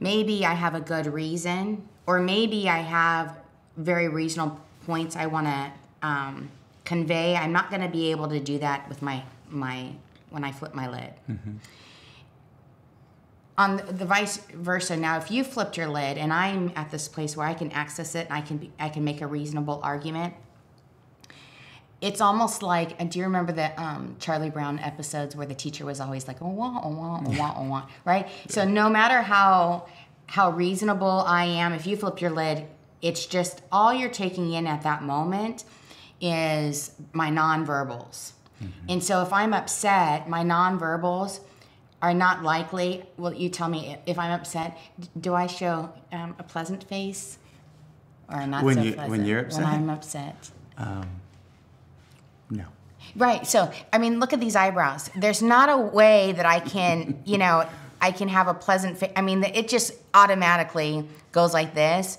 Maybe 0.00 0.46
I 0.46 0.54
have 0.54 0.76
a 0.76 0.80
good 0.80 1.06
reason, 1.06 1.88
or 2.06 2.20
maybe 2.20 2.68
I 2.68 2.78
have 2.78 3.36
very 3.78 4.08
reasonable 4.08 4.60
points 4.84 5.16
I 5.16 5.26
want 5.26 5.46
to 5.46 5.72
um, 6.02 6.50
convey. 6.84 7.36
I'm 7.36 7.52
not 7.52 7.70
going 7.70 7.82
to 7.82 7.88
be 7.88 8.10
able 8.10 8.28
to 8.28 8.40
do 8.40 8.58
that 8.58 8.88
with 8.88 9.00
my 9.00 9.22
my 9.48 9.92
when 10.30 10.44
I 10.44 10.52
flip 10.52 10.74
my 10.74 10.88
lid. 10.88 11.12
On 13.56 13.76
the, 13.76 13.82
the 13.92 14.04
vice 14.04 14.38
versa, 14.52 14.96
now 14.96 15.16
if 15.16 15.30
you 15.30 15.42
flipped 15.42 15.76
your 15.76 15.88
lid 15.88 16.18
and 16.18 16.32
I'm 16.32 16.70
at 16.76 16.90
this 16.90 17.08
place 17.08 17.36
where 17.36 17.46
I 17.46 17.54
can 17.54 17.72
access 17.72 18.14
it 18.14 18.26
and 18.26 18.34
I 18.34 18.40
can 18.40 18.58
be, 18.58 18.70
I 18.78 18.88
can 18.88 19.04
make 19.04 19.20
a 19.20 19.26
reasonable 19.26 19.80
argument, 19.82 20.34
it's 22.00 22.20
almost 22.20 22.62
like 22.62 22.94
and 23.00 23.10
do 23.10 23.18
you 23.18 23.24
remember 23.24 23.52
the 23.52 23.80
um, 23.80 24.16
charlie 24.20 24.50
brown 24.50 24.78
episodes 24.78 25.34
where 25.34 25.46
the 25.46 25.54
teacher 25.54 25.84
was 25.84 26.00
always 26.00 26.28
like 26.28 26.40
oh 26.40 26.48
wah 26.48 26.80
oh 26.84 26.90
wah 26.90 27.20
oh 27.26 27.38
wah 27.38 27.54
oh 27.56 27.64
wah 27.64 27.86
right 28.04 28.28
so 28.48 28.64
no 28.64 28.88
matter 28.88 29.20
how 29.20 29.84
how 30.26 30.50
reasonable 30.50 31.24
i 31.26 31.44
am 31.44 31.72
if 31.72 31.86
you 31.86 31.96
flip 31.96 32.20
your 32.20 32.30
lid 32.30 32.64
it's 33.02 33.26
just 33.26 33.62
all 33.70 33.92
you're 33.94 34.10
taking 34.10 34.52
in 34.52 34.66
at 34.66 34.82
that 34.82 35.02
moment 35.02 35.64
is 36.20 36.92
my 37.12 37.30
nonverbals 37.30 38.32
and 38.88 39.02
so 39.04 39.22
if 39.22 39.32
i'm 39.32 39.54
upset 39.54 40.28
my 40.28 40.42
nonverbals 40.42 41.38
are 42.02 42.12
not 42.12 42.42
likely 42.42 43.04
well 43.16 43.32
you 43.32 43.48
tell 43.48 43.68
me 43.68 43.96
if 44.06 44.18
i'm 44.18 44.32
upset 44.32 44.76
do 45.20 45.32
i 45.34 45.46
show 45.46 45.92
um, 46.12 46.34
a 46.40 46.42
pleasant 46.42 46.82
face 46.84 47.38
or 48.28 48.44
not 48.48 48.64
When 48.64 48.74
so 48.76 48.82
you- 48.82 48.90
when 48.96 49.06
pleasant 49.06 49.26
you're 49.28 49.40
upset? 49.40 49.62
when 49.64 49.72
i'm 49.72 49.90
upset 49.90 50.50
no 52.50 52.64
Right. 53.16 53.46
So, 53.46 53.72
I 53.92 53.96
mean, 53.98 54.20
look 54.20 54.32
at 54.34 54.40
these 54.40 54.54
eyebrows. 54.54 55.08
There's 55.16 55.40
not 55.40 55.70
a 55.70 55.78
way 55.78 56.32
that 56.32 56.44
I 56.44 56.60
can, 56.60 57.22
you 57.24 57.38
know, 57.38 57.66
I 58.02 58.10
can 58.12 58.28
have 58.28 58.48
a 58.48 58.54
pleasant 58.54 58.98
face. 58.98 59.12
I 59.16 59.22
mean, 59.22 59.42
it 59.44 59.66
just 59.68 59.92
automatically 60.12 61.08
goes 61.32 61.54
like 61.54 61.74
this. 61.74 62.18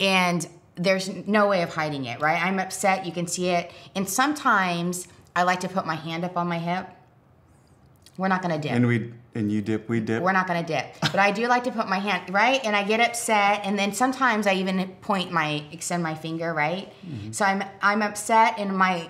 And 0.00 0.46
there's 0.76 1.08
no 1.26 1.48
way 1.48 1.62
of 1.62 1.74
hiding 1.74 2.06
it, 2.06 2.20
right? 2.20 2.42
I'm 2.42 2.58
upset. 2.58 3.04
You 3.06 3.12
can 3.12 3.26
see 3.26 3.48
it. 3.48 3.70
And 3.94 4.08
sometimes 4.08 5.06
I 5.36 5.42
like 5.42 5.60
to 5.60 5.68
put 5.68 5.86
my 5.86 5.94
hand 5.94 6.24
up 6.24 6.36
on 6.36 6.48
my 6.48 6.58
hip. 6.58 6.86
We're 8.18 8.28
not 8.28 8.42
to 8.42 8.58
dip. 8.58 8.72
and 8.72 8.86
we 8.86 9.12
and 9.34 9.50
you 9.50 9.62
dip 9.62 9.88
we 9.88 9.98
dip 9.98 10.22
We're 10.22 10.32
not 10.32 10.46
gonna 10.46 10.62
dip. 10.62 10.94
But 11.00 11.16
I 11.16 11.30
do 11.30 11.46
like 11.46 11.64
to 11.64 11.72
put 11.72 11.88
my 11.88 11.98
hand 11.98 12.32
right, 12.32 12.60
and 12.62 12.76
I 12.76 12.84
get 12.84 13.00
upset, 13.00 13.62
and 13.64 13.78
then 13.78 13.94
sometimes 13.94 14.46
I 14.46 14.54
even 14.54 14.86
point 15.00 15.32
my 15.32 15.64
extend 15.72 16.02
my 16.02 16.14
finger 16.14 16.52
right. 16.52 16.92
Mm-hmm. 17.06 17.32
So 17.32 17.44
I'm 17.46 17.64
I'm 17.80 18.02
upset, 18.02 18.58
and 18.58 18.76
my 18.76 19.08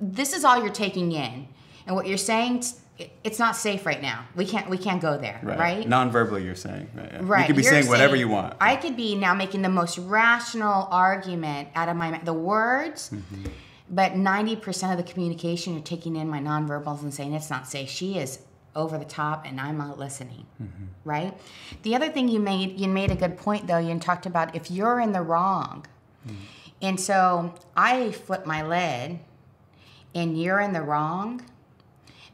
this 0.00 0.32
is 0.32 0.44
all 0.44 0.60
you're 0.60 0.72
taking 0.72 1.10
in, 1.12 1.48
and 1.86 1.96
what 1.96 2.06
you're 2.06 2.18
saying. 2.18 2.64
It- 2.98 3.12
It's 3.24 3.38
not 3.38 3.56
safe 3.56 3.84
right 3.86 4.00
now. 4.00 4.24
We 4.34 4.46
can't 4.46 4.68
we 4.70 4.78
can't 4.78 5.00
go 5.02 5.18
there, 5.18 5.38
right? 5.42 5.86
non-verbally 5.88 6.44
you're 6.44 6.54
saying 6.54 6.88
right, 6.94 7.10
yeah. 7.12 7.18
Right. 7.22 7.40
you 7.40 7.46
could 7.48 7.56
be 7.56 7.62
You're 7.62 7.72
saying 7.72 7.88
whatever 7.88 8.12
saying- 8.14 8.20
you 8.20 8.28
want 8.28 8.54
I 8.60 8.76
could 8.76 8.96
be 8.96 9.14
now 9.16 9.34
making 9.34 9.62
the 9.62 9.68
most 9.68 9.98
rational 9.98 10.88
argument 10.90 11.68
out 11.74 11.88
of 11.88 11.96
my. 11.96 12.18
The 12.24 12.32
words, 12.32 13.10
Mm-hmm. 13.10 13.50
but 13.90 14.12
90% 14.12 14.90
of 14.92 14.96
the 14.96 15.02
communication, 15.12 15.74
you're 15.74 15.82
taking 15.82 16.16
in 16.16 16.28
my 16.28 16.40
nonverbals 16.40 17.02
and 17.02 17.12
saying 17.12 17.34
it's 17.34 17.50
not 17.50 17.66
safe. 17.68 17.88
She 17.90 18.18
is 18.18 18.40
over 18.74 18.98
the 18.98 19.04
top 19.04 19.44
and 19.46 19.60
I'm 19.60 19.78
not 19.78 19.98
listening. 19.98 20.46
Mm-hmm. 20.62 20.84
Right? 21.04 21.32
The 21.82 21.94
other 21.94 22.08
thing 22.08 22.28
you 22.28 22.40
made, 22.40 22.78
you 22.80 22.88
made 22.88 23.10
a 23.10 23.14
good 23.16 23.36
point 23.38 23.66
though. 23.66 23.78
You 23.78 23.98
talked 23.98 24.26
about 24.26 24.54
if 24.56 24.70
you're 24.70 25.00
in 25.00 25.12
the 25.12 25.22
wrong. 25.22 25.86
Mm-hmm. 26.26 26.36
And 26.82 27.00
so 27.00 27.54
I 27.76 28.10
flip 28.12 28.44
my 28.46 28.62
lid 28.62 29.18
and 30.14 30.40
you're 30.40 30.60
in 30.60 30.72
the 30.72 30.82
wrong. 30.82 31.42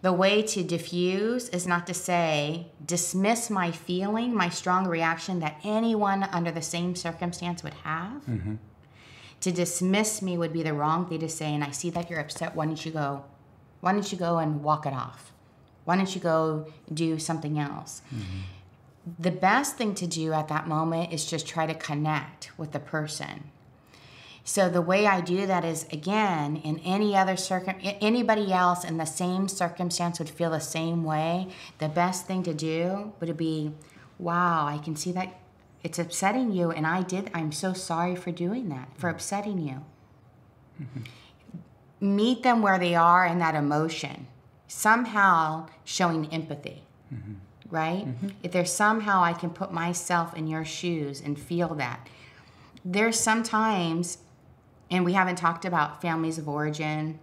The 0.03 0.13
way 0.13 0.43
to 0.43 0.65
diffuse 0.65 1.49
is 1.51 1.67
not 1.67 1.87
to 1.87 1.95
say, 1.95 2.67
dismiss 2.85 3.49
my 3.49 3.71
feeling, 3.71 4.35
my 4.35 4.49
strong 4.49 4.89
reaction 4.89 5.39
that 5.41 5.61
anyone 5.63 6.25
under 6.25 6.51
the 6.51 6.61
same 6.61 6.97
circumstance 6.97 7.63
would 7.63 7.75
have. 7.85 8.27
Mm-hmm. 8.27 8.57
To 9.43 9.53
dismiss 9.53 10.21
me 10.21 10.37
would 10.37 10.53
be 10.53 10.65
the 10.65 10.75
wrong 10.75 11.09
thing 11.09 11.21
to 11.21 11.29
say, 11.29 11.55
and 11.55 11.63
I 11.63 11.71
see 11.71 11.91
that 11.91 12.11
you're 12.11 12.19
upset. 12.19 12.57
Why 12.57 12.67
don't 12.67 12.85
you 12.85 12.91
go? 12.91 13.25
Why 13.81 13.93
don't 13.93 14.11
you 14.11 14.19
go 14.19 14.39
and 14.39 14.63
walk 14.63 14.87
it 14.87 14.93
off? 14.93 15.33
Why 15.85 15.97
don't 15.97 16.13
you 16.15 16.21
go 16.21 16.67
do 16.93 17.19
something 17.19 17.59
else? 17.59 18.03
Mm-hmm. 18.15 18.41
The 19.21 19.33
best 19.33 19.77
thing 19.77 19.95
to 19.97 20.07
do 20.07 20.33
at 20.33 20.49
that 20.49 20.69
moment 20.69 21.13
is 21.13 21.25
just 21.27 21.47
try 21.47 21.67
to 21.67 21.75
connect 21.75 22.51
with 22.57 22.73
the 22.73 22.79
person. 22.81 23.51
So 24.45 24.69
the 24.69 24.83
way 24.83 25.07
I 25.07 25.21
do 25.21 25.47
that 25.47 25.65
is 25.65 25.87
again, 25.93 26.57
in 26.57 26.81
any 26.81 27.17
other 27.17 27.37
circum, 27.37 27.77
anybody 27.83 28.53
else 28.53 28.85
in 28.85 28.97
the 28.97 29.05
same 29.05 29.49
circumstance 29.49 30.19
would 30.19 30.29
feel 30.29 30.51
the 30.51 30.61
same 30.61 31.05
way. 31.05 31.49
The 31.79 31.89
best 31.89 32.27
thing 32.27 32.43
to 32.45 32.55
do 32.55 33.13
would 33.21 33.37
be, 33.37 33.73
wow, 34.19 34.67
I 34.67 34.79
can 34.79 34.97
see 34.97 35.13
that 35.13 35.39
it's 35.85 35.99
upsetting 35.99 36.53
you, 36.53 36.71
and 36.71 36.87
I 36.87 37.03
did. 37.03 37.31
I'm 37.35 37.53
so 37.53 37.73
sorry 37.73 38.15
for 38.15 38.31
doing 38.31 38.69
that, 38.69 38.89
for 38.97 39.09
upsetting 39.09 39.59
you. 39.59 39.85
Mm-hmm. 40.81 42.17
Meet 42.17 42.43
them 42.43 42.63
where 42.63 42.79
they 42.79 42.95
are 42.95 43.27
in 43.27 43.39
that 43.39 43.55
emotion, 43.55 44.27
somehow 44.67 45.69
showing 45.85 46.27
empathy 46.33 46.83
mm-hmm. 47.13 47.33
right? 47.71 48.07
Mm-hmm. 48.07 48.29
If 48.43 48.53
there's 48.53 48.73
somehow 48.73 49.23
I 49.23 49.33
can 49.33 49.51
put 49.51 49.73
myself 49.73 50.37
in 50.37 50.47
your 50.47 50.65
shoes 50.65 51.21
and 51.21 51.39
feel 51.39 51.75
that. 51.75 52.09
There's 52.85 53.19
sometimes, 53.19 54.19
and 54.93 55.05
we 55.07 55.15
haven't 55.15 55.37
talked 55.37 55.65
about 55.65 56.03
families 56.03 56.39
of 56.39 56.49
origin, 56.49 57.19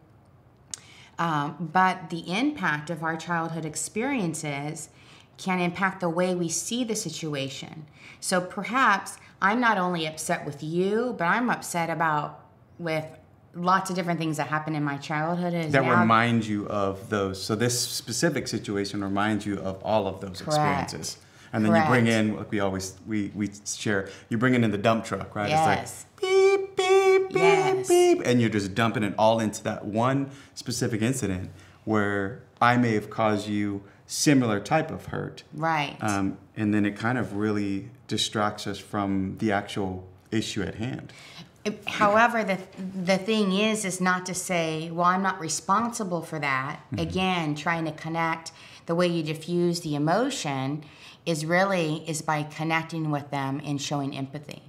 um, 1.20 1.70
but 1.72 2.10
the 2.10 2.30
impact 2.30 2.90
of 2.90 3.04
our 3.04 3.16
childhood 3.16 3.64
experiences 3.64 4.90
can 5.38 5.60
impact 5.60 6.02
the 6.02 6.10
way 6.10 6.36
we 6.36 6.50
see 6.50 6.84
the 6.84 6.96
situation. 6.96 7.86
So 8.20 8.42
perhaps 8.42 9.18
I'm 9.42 9.62
not 9.62 9.78
only 9.78 10.06
upset 10.06 10.46
with 10.46 10.64
you, 10.64 11.16
but 11.18 11.26
I'm 11.26 11.50
upset 11.50 11.90
about 11.90 12.44
with 12.78 13.06
lots 13.54 13.90
of 13.90 13.96
different 13.96 14.20
things 14.20 14.38
that 14.38 14.48
happened 14.48 14.76
in 14.76 14.84
my 14.84 14.98
childhood. 14.98 15.72
That 15.72 15.86
now- 15.86 16.00
remind 16.00 16.46
you 16.46 16.68
of 16.68 17.10
those. 17.10 17.42
So 17.42 17.56
this 17.56 17.80
specific 17.80 18.48
situation 18.48 19.04
reminds 19.04 19.46
you 19.46 19.60
of 19.60 19.82
all 19.84 20.08
of 20.08 20.22
those 20.22 20.42
Correct. 20.42 20.94
experiences. 20.94 21.18
And 21.54 21.66
then 21.66 21.76
you 21.76 21.88
bring 21.88 22.08
in, 22.08 22.36
like 22.38 22.52
we 22.52 22.60
always 22.60 22.94
we 23.08 23.32
we 23.34 23.50
share, 23.66 24.10
you 24.30 24.38
bring 24.38 24.54
it 24.54 24.64
in 24.64 24.70
the 24.70 24.78
dump 24.78 25.04
truck, 25.04 25.36
right? 25.36 25.50
Yes. 25.50 26.06
It's 26.16 26.24
like 26.24 26.32
beep 26.32 26.76
beep 26.76 27.09
beep 27.30 27.38
Yes. 27.38 27.88
beep, 27.88 28.22
and 28.26 28.40
you're 28.42 28.50
just 28.50 28.76
dumping 28.76 29.04
it 29.04 29.14
all 29.18 29.40
into 29.40 29.64
that 29.64 29.86
one 29.86 30.30
specific 30.56 31.02
incident 31.02 31.50
where 31.86 32.42
I 32.62 32.78
may 32.78 32.94
have 32.94 33.10
caused 33.10 33.48
you 33.48 33.84
similar 34.06 34.60
type 34.60 34.92
of 34.92 35.08
hurt, 35.08 35.44
right. 35.54 35.96
um, 36.02 36.38
and 36.58 36.74
then 36.74 36.86
it 36.86 36.96
kind 36.96 37.18
of 37.18 37.36
really 37.36 37.90
distracts 38.08 38.66
us 38.68 38.80
from 38.80 39.38
the 39.40 39.52
actual 39.52 40.08
issue 40.32 40.62
at 40.64 40.76
hand. 40.76 41.14
However, 41.88 42.44
the 42.44 42.58
the 43.04 43.18
thing 43.18 43.52
is, 43.54 43.86
is 43.86 44.02
not 44.02 44.26
to 44.26 44.34
say, 44.34 44.90
well, 44.92 45.06
I'm 45.06 45.22
not 45.22 45.40
responsible 45.40 46.22
for 46.22 46.40
that. 46.40 46.80
Again, 46.98 47.54
trying 47.54 47.86
to 47.86 47.92
connect 47.92 48.52
the 48.88 48.96
way 48.96 49.08
you 49.08 49.22
diffuse 49.22 49.82
the 49.82 49.94
emotion 49.96 50.84
is 51.26 51.46
really 51.46 52.04
is 52.08 52.22
by 52.24 52.44
connecting 52.44 53.12
with 53.12 53.30
them 53.30 53.62
and 53.64 53.80
showing 53.80 54.18
empathy. 54.18 54.64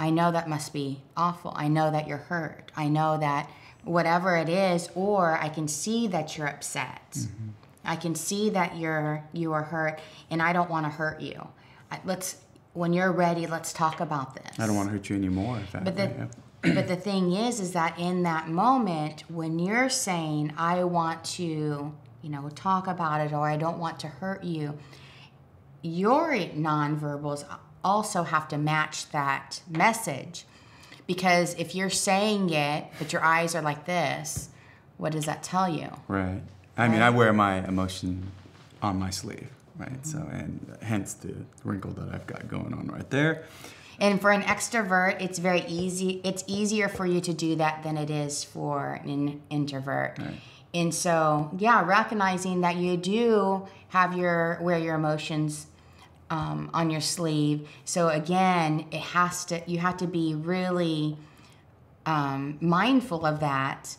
I 0.00 0.10
know 0.10 0.32
that 0.32 0.48
must 0.48 0.72
be 0.72 1.02
awful. 1.16 1.52
I 1.54 1.68
know 1.68 1.90
that 1.90 2.08
you're 2.08 2.18
hurt. 2.18 2.72
I 2.76 2.88
know 2.88 3.18
that 3.18 3.48
whatever 3.84 4.36
it 4.36 4.48
is, 4.48 4.88
or 4.94 5.38
I 5.40 5.48
can 5.48 5.68
see 5.68 6.06
that 6.08 6.36
you're 6.36 6.48
upset. 6.48 7.12
Mm-hmm. 7.12 7.48
I 7.84 7.96
can 7.96 8.14
see 8.14 8.50
that 8.50 8.76
you're 8.76 9.22
you 9.32 9.52
are 9.52 9.62
hurt, 9.62 10.00
and 10.30 10.42
I 10.42 10.52
don't 10.52 10.70
want 10.70 10.86
to 10.86 10.90
hurt 10.90 11.20
you. 11.20 11.46
I, 11.92 12.00
let's 12.04 12.38
when 12.72 12.92
you're 12.92 13.12
ready, 13.12 13.46
let's 13.46 13.72
talk 13.72 14.00
about 14.00 14.34
this. 14.34 14.58
I 14.58 14.66
don't 14.66 14.76
want 14.76 14.88
to 14.88 14.92
hurt 14.92 15.08
you 15.08 15.16
anymore. 15.16 15.60
Fact, 15.70 15.84
But 15.84 15.96
the, 15.96 16.02
right? 16.04 16.28
Yeah. 16.64 16.74
but 16.74 16.88
the 16.88 16.96
thing 16.96 17.32
is, 17.32 17.60
is 17.60 17.72
that 17.72 17.98
in 17.98 18.22
that 18.24 18.48
moment, 18.48 19.24
when 19.28 19.58
you're 19.58 19.88
saying, 19.88 20.52
I 20.56 20.84
want 20.84 21.24
to 21.36 21.94
you 22.22 22.30
know, 22.30 22.48
talk 22.50 22.86
about 22.86 23.20
it 23.20 23.32
or 23.32 23.48
I 23.48 23.56
don't 23.56 23.78
want 23.78 24.00
to 24.00 24.08
hurt 24.08 24.44
you. 24.44 24.78
Your 25.82 26.32
nonverbals 26.32 27.44
also 27.84 28.22
have 28.22 28.48
to 28.48 28.58
match 28.58 29.10
that 29.10 29.62
message. 29.68 30.44
Because 31.06 31.54
if 31.54 31.74
you're 31.74 31.90
saying 31.90 32.50
it, 32.50 32.84
but 32.98 33.12
your 33.12 33.22
eyes 33.24 33.54
are 33.54 33.62
like 33.62 33.84
this, 33.84 34.48
what 34.96 35.12
does 35.12 35.26
that 35.26 35.42
tell 35.42 35.68
you? 35.68 35.88
Right. 36.06 36.42
I 36.76 36.88
mean, 36.88 37.02
I 37.02 37.10
wear 37.10 37.32
my 37.32 37.66
emotion 37.66 38.30
on 38.80 38.98
my 38.98 39.10
sleeve, 39.10 39.50
right? 39.76 40.06
So, 40.06 40.18
and 40.18 40.76
hence 40.82 41.14
the 41.14 41.34
wrinkle 41.64 41.90
that 41.92 42.14
I've 42.14 42.26
got 42.26 42.48
going 42.48 42.72
on 42.72 42.86
right 42.86 43.08
there. 43.10 43.44
And 43.98 44.20
for 44.20 44.30
an 44.30 44.42
extrovert, 44.42 45.20
it's 45.20 45.38
very 45.38 45.62
easy. 45.66 46.20
It's 46.24 46.42
easier 46.46 46.88
for 46.88 47.04
you 47.04 47.20
to 47.20 47.34
do 47.34 47.56
that 47.56 47.82
than 47.82 47.98
it 47.98 48.08
is 48.08 48.44
for 48.44 49.00
an 49.04 49.42
introvert. 49.50 50.18
Right. 50.18 50.40
And 50.72 50.94
so, 50.94 51.50
yeah, 51.58 51.84
recognizing 51.84 52.60
that 52.60 52.76
you 52.76 52.96
do 52.96 53.66
have 53.88 54.16
your 54.16 54.58
wear 54.62 54.78
your 54.78 54.94
emotions 54.94 55.66
um, 56.30 56.70
on 56.72 56.90
your 56.90 57.00
sleeve. 57.00 57.68
So 57.84 58.08
again, 58.08 58.86
it 58.90 59.00
has 59.00 59.44
to. 59.46 59.62
You 59.66 59.78
have 59.78 59.96
to 59.98 60.06
be 60.06 60.34
really 60.34 61.18
um, 62.06 62.56
mindful 62.60 63.26
of 63.26 63.40
that 63.40 63.96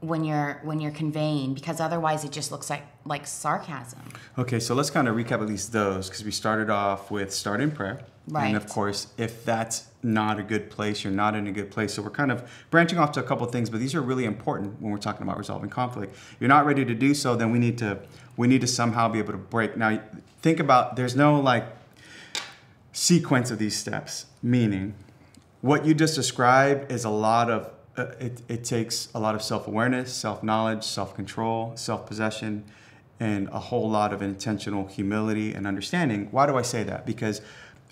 when 0.00 0.24
you're 0.24 0.60
when 0.64 0.80
you're 0.80 0.90
conveying, 0.92 1.54
because 1.54 1.80
otherwise 1.80 2.24
it 2.24 2.32
just 2.32 2.50
looks 2.50 2.68
like 2.68 2.82
like 3.04 3.26
sarcasm. 3.26 4.00
Okay, 4.36 4.60
so 4.60 4.74
let's 4.74 4.90
kind 4.90 5.08
of 5.08 5.16
recap 5.16 5.40
at 5.40 5.46
least 5.46 5.72
those 5.72 6.08
because 6.08 6.24
we 6.24 6.32
started 6.32 6.68
off 6.68 7.10
with 7.10 7.32
start 7.32 7.60
in 7.60 7.70
prayer. 7.70 8.00
And 8.34 8.56
of 8.56 8.68
course, 8.68 9.08
if 9.18 9.44
that's 9.44 9.88
not 10.02 10.38
a 10.38 10.44
good 10.44 10.70
place, 10.70 11.02
you're 11.02 11.12
not 11.12 11.34
in 11.34 11.48
a 11.48 11.52
good 11.52 11.72
place. 11.72 11.94
So 11.94 12.02
we're 12.02 12.10
kind 12.10 12.30
of 12.30 12.48
branching 12.70 12.98
off 12.98 13.10
to 13.12 13.20
a 13.20 13.22
couple 13.22 13.44
of 13.44 13.52
things, 13.52 13.68
but 13.68 13.80
these 13.80 13.96
are 13.96 14.00
really 14.00 14.24
important 14.24 14.80
when 14.80 14.92
we're 14.92 14.98
talking 14.98 15.22
about 15.22 15.38
resolving 15.38 15.70
conflict. 15.70 16.14
You're 16.38 16.48
not 16.48 16.64
ready 16.64 16.84
to 16.84 16.94
do 16.94 17.14
so, 17.14 17.34
then 17.34 17.50
we 17.50 17.58
need 17.58 17.78
to 17.78 17.98
we 18.36 18.46
need 18.46 18.60
to 18.60 18.66
somehow 18.66 19.08
be 19.08 19.18
able 19.18 19.32
to 19.32 19.38
break. 19.38 19.76
Now, 19.76 20.00
think 20.42 20.60
about 20.60 20.96
there's 20.96 21.16
no 21.16 21.40
like 21.40 21.64
sequence 22.92 23.50
of 23.50 23.58
these 23.58 23.76
steps, 23.76 24.26
meaning 24.42 24.94
what 25.62 25.86
you 25.86 25.94
just 25.94 26.14
described 26.14 26.90
is 26.92 27.04
a 27.04 27.10
lot 27.10 27.48
of 27.48 27.70
uh, 27.96 28.06
it, 28.18 28.42
it 28.48 28.64
takes 28.64 29.08
a 29.14 29.20
lot 29.20 29.34
of 29.34 29.42
self-awareness 29.42 30.12
self-knowledge 30.12 30.82
self-control 30.82 31.72
self-possession 31.76 32.64
and 33.20 33.48
a 33.50 33.58
whole 33.58 33.88
lot 33.88 34.12
of 34.12 34.22
intentional 34.22 34.86
humility 34.86 35.54
and 35.54 35.66
understanding. 35.66 36.26
Why 36.30 36.46
do 36.46 36.56
i 36.56 36.62
say 36.62 36.82
that? 36.84 37.06
Because 37.06 37.40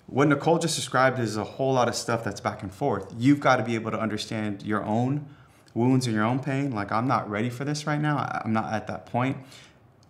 what 0.07 0.26
nicole 0.26 0.59
just 0.59 0.75
described 0.75 1.19
is 1.21 1.37
a 1.37 1.45
whole 1.45 1.75
lot 1.75 1.87
of 1.87 1.95
stuff 1.95 2.25
that's 2.25 2.40
back 2.40 2.62
and 2.62 2.73
forth. 2.73 3.14
You've 3.16 3.40
got 3.40 3.57
to 3.57 3.62
be 3.62 3.75
able 3.75 3.90
to 3.92 4.00
understand 4.00 4.62
your 4.62 4.83
own 4.85 5.26
wounds 5.75 6.07
and 6.07 6.16
your 6.16 6.25
own 6.25 6.40
pain. 6.40 6.73
Like 6.73 6.90
i'm 6.90 7.07
not 7.07 7.30
ready 7.30 7.50
for 7.50 7.64
this 7.64 7.87
right 7.87 8.00
now. 8.00 8.40
I'm 8.45 8.52
not 8.52 8.73
at 8.73 8.87
that 8.88 9.07
point. 9.07 9.37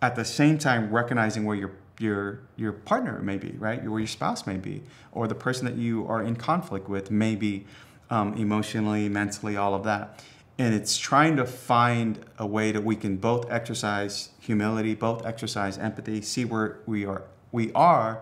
At 0.01 0.15
the 0.15 0.25
same 0.25 0.57
time 0.57 0.89
recognizing 0.89 1.43
where 1.45 1.55
your 1.55 1.73
your 2.01 2.41
your 2.55 2.71
partner 2.71 3.19
maybe 3.21 3.55
right? 3.57 3.83
Where 3.83 3.99
your 3.99 4.07
spouse 4.07 4.45
may 4.45 4.57
be 4.57 4.83
or 5.11 5.27
the 5.27 5.35
person 5.35 5.65
that 5.65 5.75
you 5.75 6.07
are 6.07 6.21
in 6.21 6.35
conflict 6.35 6.89
with 6.89 7.11
maybe 7.11 7.65
um, 8.09 8.33
emotionally 8.35 9.07
mentally 9.09 9.55
all 9.55 9.73
of 9.73 9.83
that. 9.83 10.23
And 10.57 10.75
it's 10.75 10.97
trying 10.97 11.37
to 11.37 11.45
find 11.45 12.23
a 12.37 12.45
way 12.45 12.71
that 12.71 12.83
we 12.83 12.95
can 12.95 13.17
both 13.17 13.49
exercise 13.49 14.29
humility 14.39 14.95
both 14.95 15.25
exercise 15.25 15.77
empathy 15.77 16.21
see 16.21 16.45
where 16.45 16.79
we 16.85 17.05
are 17.05 17.23
we 17.51 17.71
are 17.73 18.21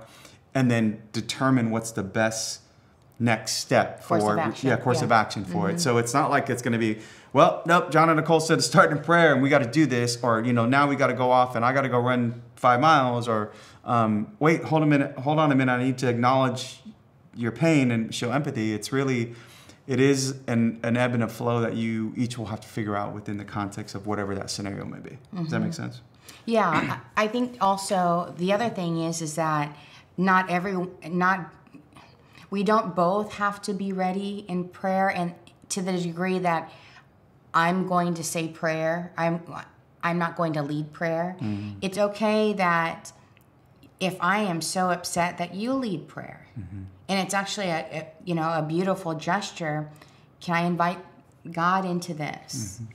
and 0.53 0.69
then 0.69 1.01
determine 1.11 1.69
what's 1.71 1.91
the 1.91 2.03
best 2.03 2.61
next 3.19 3.53
step 3.53 4.01
for 4.01 4.17
yeah 4.63 4.77
course 4.77 4.99
yeah. 4.99 5.05
of 5.05 5.11
action 5.11 5.43
for 5.43 5.69
it. 5.69 5.81
So 5.81 5.97
it's 5.97 6.13
not 6.13 6.29
like 6.29 6.49
it's 6.49 6.61
going 6.61 6.73
to 6.73 6.79
be 6.79 6.99
well 7.33 7.61
nope 7.65 7.91
john 7.91 8.09
and 8.09 8.17
nicole 8.17 8.39
said 8.39 8.55
to 8.55 8.61
start 8.61 8.91
in 8.91 8.99
prayer 8.99 9.33
and 9.33 9.41
we 9.41 9.49
got 9.49 9.59
to 9.59 9.69
do 9.69 9.85
this 9.85 10.17
or 10.23 10.41
you 10.41 10.53
know 10.53 10.65
now 10.65 10.87
we 10.87 10.95
got 10.95 11.07
to 11.07 11.13
go 11.13 11.29
off 11.29 11.55
and 11.55 11.63
i 11.63 11.71
got 11.71 11.81
to 11.81 11.89
go 11.89 11.99
run 11.99 12.41
five 12.55 12.79
miles 12.79 13.27
or 13.27 13.51
um, 13.85 14.35
wait 14.39 14.63
hold 14.63 14.81
a 14.81 14.85
minute 14.85 15.15
hold 15.17 15.37
on 15.37 15.51
a 15.51 15.55
minute 15.55 15.71
i 15.71 15.83
need 15.83 15.97
to 15.97 16.07
acknowledge 16.07 16.81
your 17.39 17.51
pain 17.51 17.91
and 17.91 18.13
show 18.13 18.31
empathy. 18.31 18.73
It's 18.73 18.91
really 18.91 19.33
it 19.87 19.99
is 19.99 20.35
an, 20.47 20.79
an 20.83 20.97
ebb 20.97 21.13
and 21.13 21.23
a 21.23 21.27
flow 21.27 21.61
that 21.61 21.73
you 21.75 22.13
each 22.15 22.37
will 22.37 22.45
have 22.47 22.61
to 22.61 22.67
figure 22.67 22.95
out 22.95 23.13
within 23.13 23.37
the 23.37 23.45
context 23.45 23.95
of 23.95 24.05
whatever 24.05 24.35
that 24.35 24.51
scenario 24.51 24.85
may 24.85 24.99
be. 24.99 25.17
Does 25.35 25.49
that 25.49 25.61
make 25.61 25.73
sense? 25.73 26.01
Yeah, 26.45 26.99
I 27.15 27.23
I 27.23 27.27
think 27.27 27.57
also 27.61 28.33
the 28.37 28.53
other 28.53 28.69
thing 28.69 28.99
is 28.99 29.21
is 29.21 29.35
that 29.35 29.75
not 30.17 30.49
every 30.49 30.75
not 31.07 31.51
we 32.49 32.63
don't 32.63 32.95
both 32.95 33.33
have 33.33 33.61
to 33.63 33.73
be 33.73 33.91
ready 33.93 34.45
in 34.47 34.69
prayer 34.69 35.09
and 35.09 35.33
to 35.69 35.81
the 35.81 35.93
degree 35.93 36.39
that 36.39 36.71
I'm 37.53 37.87
going 37.87 38.15
to 38.15 38.23
say 38.23 38.47
prayer, 38.47 39.11
I'm 39.17 39.41
I'm 40.01 40.17
not 40.17 40.35
going 40.35 40.53
to 40.53 40.61
lead 40.61 40.93
prayer. 40.93 41.35
Mm-hmm. 41.39 41.79
It's 41.81 41.97
okay 41.97 42.53
that 42.53 43.11
if 43.99 44.15
I 44.21 44.39
am 44.39 44.61
so 44.61 44.89
upset 44.91 45.37
that 45.39 45.53
you 45.53 45.73
lead 45.73 46.07
prayer. 46.07 46.47
Mm-hmm. 46.57 46.83
And 47.09 47.19
it's 47.19 47.33
actually 47.33 47.67
a, 47.67 47.79
a 47.91 48.07
you 48.23 48.35
know 48.35 48.51
a 48.53 48.61
beautiful 48.61 49.15
gesture. 49.15 49.89
Can 50.39 50.55
I 50.55 50.61
invite 50.61 50.99
God 51.51 51.85
into 51.85 52.13
this? 52.13 52.79
Mm-hmm. 52.81 52.93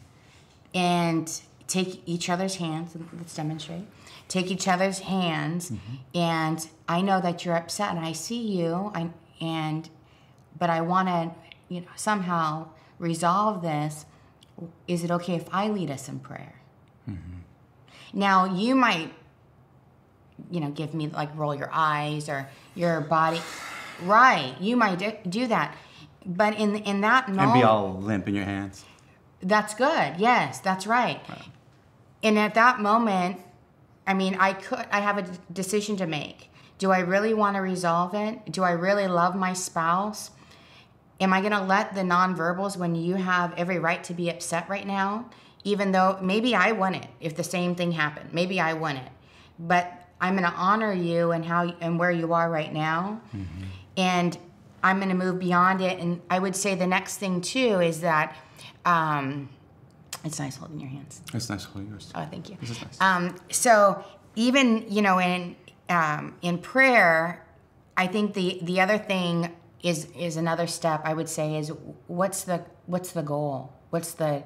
and 0.76 1.40
take 1.66 2.02
each 2.06 2.28
other's 2.28 2.56
hands. 2.56 2.96
Let's 3.16 3.34
demonstrate. 3.34 3.86
Take 4.28 4.50
each 4.50 4.66
other's 4.66 5.00
hands, 5.00 5.70
and 6.14 6.66
I 6.88 7.02
know 7.02 7.20
that 7.20 7.44
you're 7.44 7.56
upset, 7.56 7.90
and 7.90 8.00
I 8.00 8.12
see 8.12 8.40
you. 8.40 8.90
I 8.94 9.10
and, 9.44 9.88
but 10.58 10.70
I 10.70 10.80
want 10.80 11.08
to, 11.08 11.30
you 11.68 11.80
know, 11.82 11.88
somehow 11.96 12.68
resolve 12.98 13.62
this. 13.62 14.06
Is 14.88 15.04
it 15.04 15.10
okay 15.10 15.34
if 15.34 15.46
I 15.52 15.68
lead 15.68 15.90
us 15.90 16.08
in 16.08 16.20
prayer? 16.20 16.54
Mm-hmm. 17.08 17.38
Now 18.12 18.44
you 18.46 18.74
might, 18.74 19.12
you 20.50 20.60
know, 20.60 20.70
give 20.70 20.94
me 20.94 21.08
like 21.08 21.36
roll 21.36 21.54
your 21.54 21.70
eyes 21.72 22.28
or 22.28 22.48
your 22.74 23.00
body, 23.00 23.40
right? 24.02 24.54
You 24.60 24.76
might 24.76 24.98
do- 24.98 25.18
do 25.28 25.46
that, 25.48 25.76
but 26.24 26.58
in 26.58 26.76
in 26.76 27.00
that 27.02 27.28
moment, 27.28 27.50
and 27.50 27.60
be 27.60 27.64
all 27.64 28.00
limp 28.00 28.28
in 28.28 28.34
your 28.34 28.44
hands 28.44 28.84
that's 29.44 29.74
good. 29.74 30.14
Yes, 30.18 30.58
that's 30.60 30.86
right. 30.86 31.20
And 32.22 32.38
at 32.38 32.54
that 32.54 32.80
moment, 32.80 33.40
I 34.06 34.14
mean, 34.14 34.36
I 34.40 34.54
could 34.54 34.86
I 34.90 35.00
have 35.00 35.18
a 35.18 35.22
decision 35.52 35.96
to 35.98 36.06
make. 36.06 36.50
Do 36.78 36.90
I 36.90 36.98
really 37.00 37.34
want 37.34 37.56
to 37.56 37.60
resolve 37.60 38.14
it? 38.14 38.50
Do 38.50 38.62
I 38.62 38.72
really 38.72 39.06
love 39.06 39.34
my 39.36 39.52
spouse? 39.52 40.30
Am 41.20 41.32
I 41.32 41.40
going 41.40 41.52
to 41.52 41.62
let 41.62 41.94
the 41.94 42.00
nonverbals 42.02 42.76
when 42.76 42.94
you 42.94 43.14
have 43.14 43.54
every 43.56 43.78
right 43.78 44.02
to 44.04 44.14
be 44.14 44.28
upset 44.28 44.68
right 44.68 44.86
now, 44.86 45.30
even 45.62 45.92
though 45.92 46.18
maybe 46.20 46.54
I 46.54 46.72
won 46.72 46.94
it 46.94 47.06
if 47.20 47.36
the 47.36 47.44
same 47.44 47.74
thing 47.76 47.92
happened. 47.92 48.32
Maybe 48.32 48.60
I 48.60 48.72
won 48.74 48.96
it. 48.96 49.08
But 49.58 49.92
I'm 50.20 50.36
going 50.36 50.50
to 50.50 50.56
honor 50.56 50.92
you 50.92 51.30
and 51.30 51.44
how 51.44 51.72
and 51.80 51.98
where 51.98 52.10
you 52.10 52.32
are 52.32 52.50
right 52.50 52.72
now. 52.72 53.20
And 53.96 54.36
I'm 54.82 54.96
going 54.98 55.08
to 55.10 55.14
move 55.14 55.38
beyond 55.38 55.80
it 55.80 55.98
and 56.00 56.20
I 56.28 56.38
would 56.38 56.56
say 56.56 56.74
the 56.74 56.86
next 56.86 57.18
thing 57.18 57.40
too 57.40 57.80
is 57.80 58.00
that 58.00 58.36
um, 58.84 59.48
it's 60.24 60.38
nice 60.38 60.56
holding 60.56 60.80
your 60.80 60.90
hands. 60.90 61.22
it's 61.32 61.48
nice 61.48 61.64
holding 61.64 61.90
yours 61.90 62.10
Oh, 62.14 62.26
thank 62.30 62.50
you. 62.50 62.56
This 62.60 62.70
is 62.70 62.82
nice. 62.82 63.00
Um, 63.00 63.36
so 63.50 64.04
even 64.36 64.84
you 64.90 65.00
know 65.00 65.18
in 65.20 65.54
um, 65.88 66.36
in 66.42 66.58
prayer, 66.58 67.44
I 67.96 68.06
think 68.06 68.34
the 68.34 68.58
the 68.62 68.80
other 68.80 68.98
thing 68.98 69.54
is 69.82 70.08
is 70.16 70.36
another 70.36 70.66
step. 70.66 71.02
I 71.04 71.14
would 71.14 71.28
say 71.28 71.56
is 71.56 71.72
what's 72.06 72.44
the 72.44 72.64
what's 72.86 73.12
the 73.12 73.22
goal? 73.22 73.72
What's 73.90 74.12
the 74.14 74.44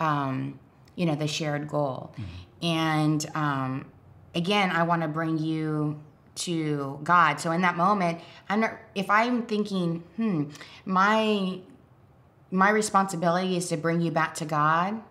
um, 0.00 0.58
you 0.96 1.06
know 1.06 1.14
the 1.14 1.26
shared 1.26 1.68
goal? 1.68 2.14
And 2.62 3.24
um, 3.34 3.86
again, 4.34 4.70
I 4.70 4.84
want 4.84 5.02
to 5.02 5.08
bring 5.08 5.38
you 5.38 6.00
to 6.36 6.98
God. 7.02 7.40
So 7.40 7.50
in 7.52 7.62
that 7.62 7.76
moment, 7.76 8.20
I'm 8.48 8.60
not. 8.60 8.72
If 8.94 9.08
I'm 9.10 9.42
thinking, 9.42 10.02
hmm, 10.16 10.50
my 10.84 11.58
my 12.50 12.70
responsibility 12.70 13.56
is 13.56 13.68
to 13.68 13.76
bring 13.76 14.00
you 14.00 14.10
back 14.10 14.34
to 14.34 14.44
God 14.44 15.02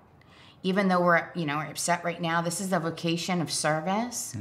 even 0.63 0.88
though 0.88 1.01
we're 1.01 1.29
you 1.36 1.45
know 1.45 1.57
we're 1.57 1.65
upset 1.65 2.03
right 2.05 2.21
now 2.21 2.41
this 2.41 2.62
is 2.62 2.69
the 2.69 2.79
vocation 2.79 3.41
of 3.41 3.51
service 3.51 4.33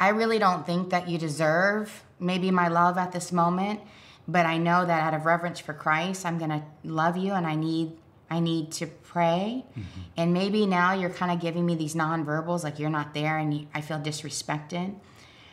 i 0.00 0.08
really 0.08 0.38
don't 0.38 0.66
think 0.66 0.90
that 0.90 1.08
you 1.08 1.18
deserve 1.18 2.04
maybe 2.18 2.50
my 2.50 2.68
love 2.68 2.98
at 2.98 3.12
this 3.12 3.32
moment 3.32 3.80
but 4.26 4.46
i 4.46 4.56
know 4.56 4.84
that 4.84 5.02
out 5.02 5.14
of 5.14 5.26
reverence 5.26 5.58
for 5.58 5.74
christ 5.74 6.24
i'm 6.24 6.38
going 6.38 6.50
to 6.50 6.62
love 6.84 7.16
you 7.16 7.32
and 7.32 7.46
i 7.46 7.54
need 7.54 7.92
i 8.30 8.40
need 8.40 8.72
to 8.72 8.86
pray. 8.86 9.64
Mm-hmm. 9.78 10.00
And 10.16 10.32
maybe 10.32 10.66
now 10.66 10.92
you're 10.92 11.10
kind 11.10 11.30
of 11.30 11.40
giving 11.40 11.64
me 11.64 11.76
these 11.76 11.94
nonverbals 11.94 12.64
like 12.64 12.80
you're 12.80 12.90
not 12.90 13.14
there 13.14 13.38
and 13.38 13.54
you, 13.54 13.66
i 13.74 13.80
feel 13.80 14.00
disrespected 14.00 14.94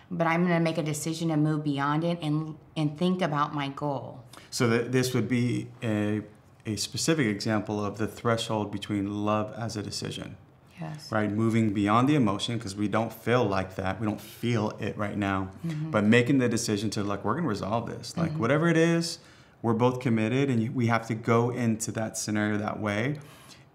but 0.10 0.26
i'm 0.26 0.46
going 0.46 0.58
to 0.58 0.64
make 0.64 0.78
a 0.78 0.84
decision 0.84 1.30
to 1.30 1.38
move 1.38 1.64
beyond 1.64 2.04
it 2.04 2.18
and 2.22 2.58
and 2.76 2.98
think 2.98 3.22
about 3.22 3.54
my 3.54 3.70
goal. 3.70 4.24
So 4.50 4.68
that 4.68 4.92
this 4.92 5.14
would 5.14 5.28
be 5.28 5.68
a, 5.82 6.22
a 6.66 6.76
specific 6.76 7.28
example 7.28 7.84
of 7.84 7.98
the 7.98 8.08
threshold 8.08 8.72
between 8.72 9.26
love 9.26 9.54
as 9.58 9.78
a 9.78 9.84
decision, 9.84 10.38
yes 10.82 11.12
right? 11.12 11.32
Moving 11.32 11.74
beyond 11.74 12.10
the 12.10 12.16
emotion 12.16 12.58
because 12.58 12.76
we 12.76 12.88
don't 12.88 13.14
feel 13.14 13.44
like 13.44 13.76
that. 13.76 14.00
We 14.00 14.06
don't 14.06 14.20
feel 14.22 14.72
it 14.80 14.98
right 14.98 15.18
now. 15.18 15.50
But 15.92 16.04
making 16.04 16.40
the 16.40 16.50
decision 16.50 16.90
to 16.92 17.04
like, 17.04 17.24
we're 17.24 17.34
going 17.34 17.44
to 17.44 17.50
resolve 17.50 17.88
this. 17.90 18.18
Like, 18.18 18.32
whatever 18.34 18.68
it 18.68 18.78
is, 18.78 19.20
we're 19.62 19.74
both 19.74 20.00
committed 20.00 20.50
and 20.50 20.74
we 20.76 20.88
have 20.88 21.06
to 21.08 21.14
go 21.16 21.50
into 21.52 21.92
that 21.94 22.18
scenario 22.18 22.58
that 22.58 22.80
way. 22.80 23.20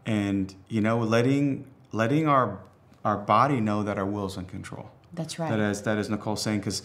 And, 0.04 0.54
you 0.68 0.80
know, 0.80 0.98
letting, 0.98 1.66
letting 1.92 2.26
our, 2.28 2.58
our 3.04 3.16
body 3.16 3.60
know 3.60 3.82
that 3.82 3.98
our 3.98 4.06
will's 4.06 4.36
in 4.36 4.46
control. 4.46 4.90
That's 5.14 5.38
right. 5.38 5.50
That 5.50 5.60
is 5.60 5.82
that 5.82 5.96
is 5.98 6.10
Nicole 6.10 6.36
saying 6.36 6.60
because 6.60 6.82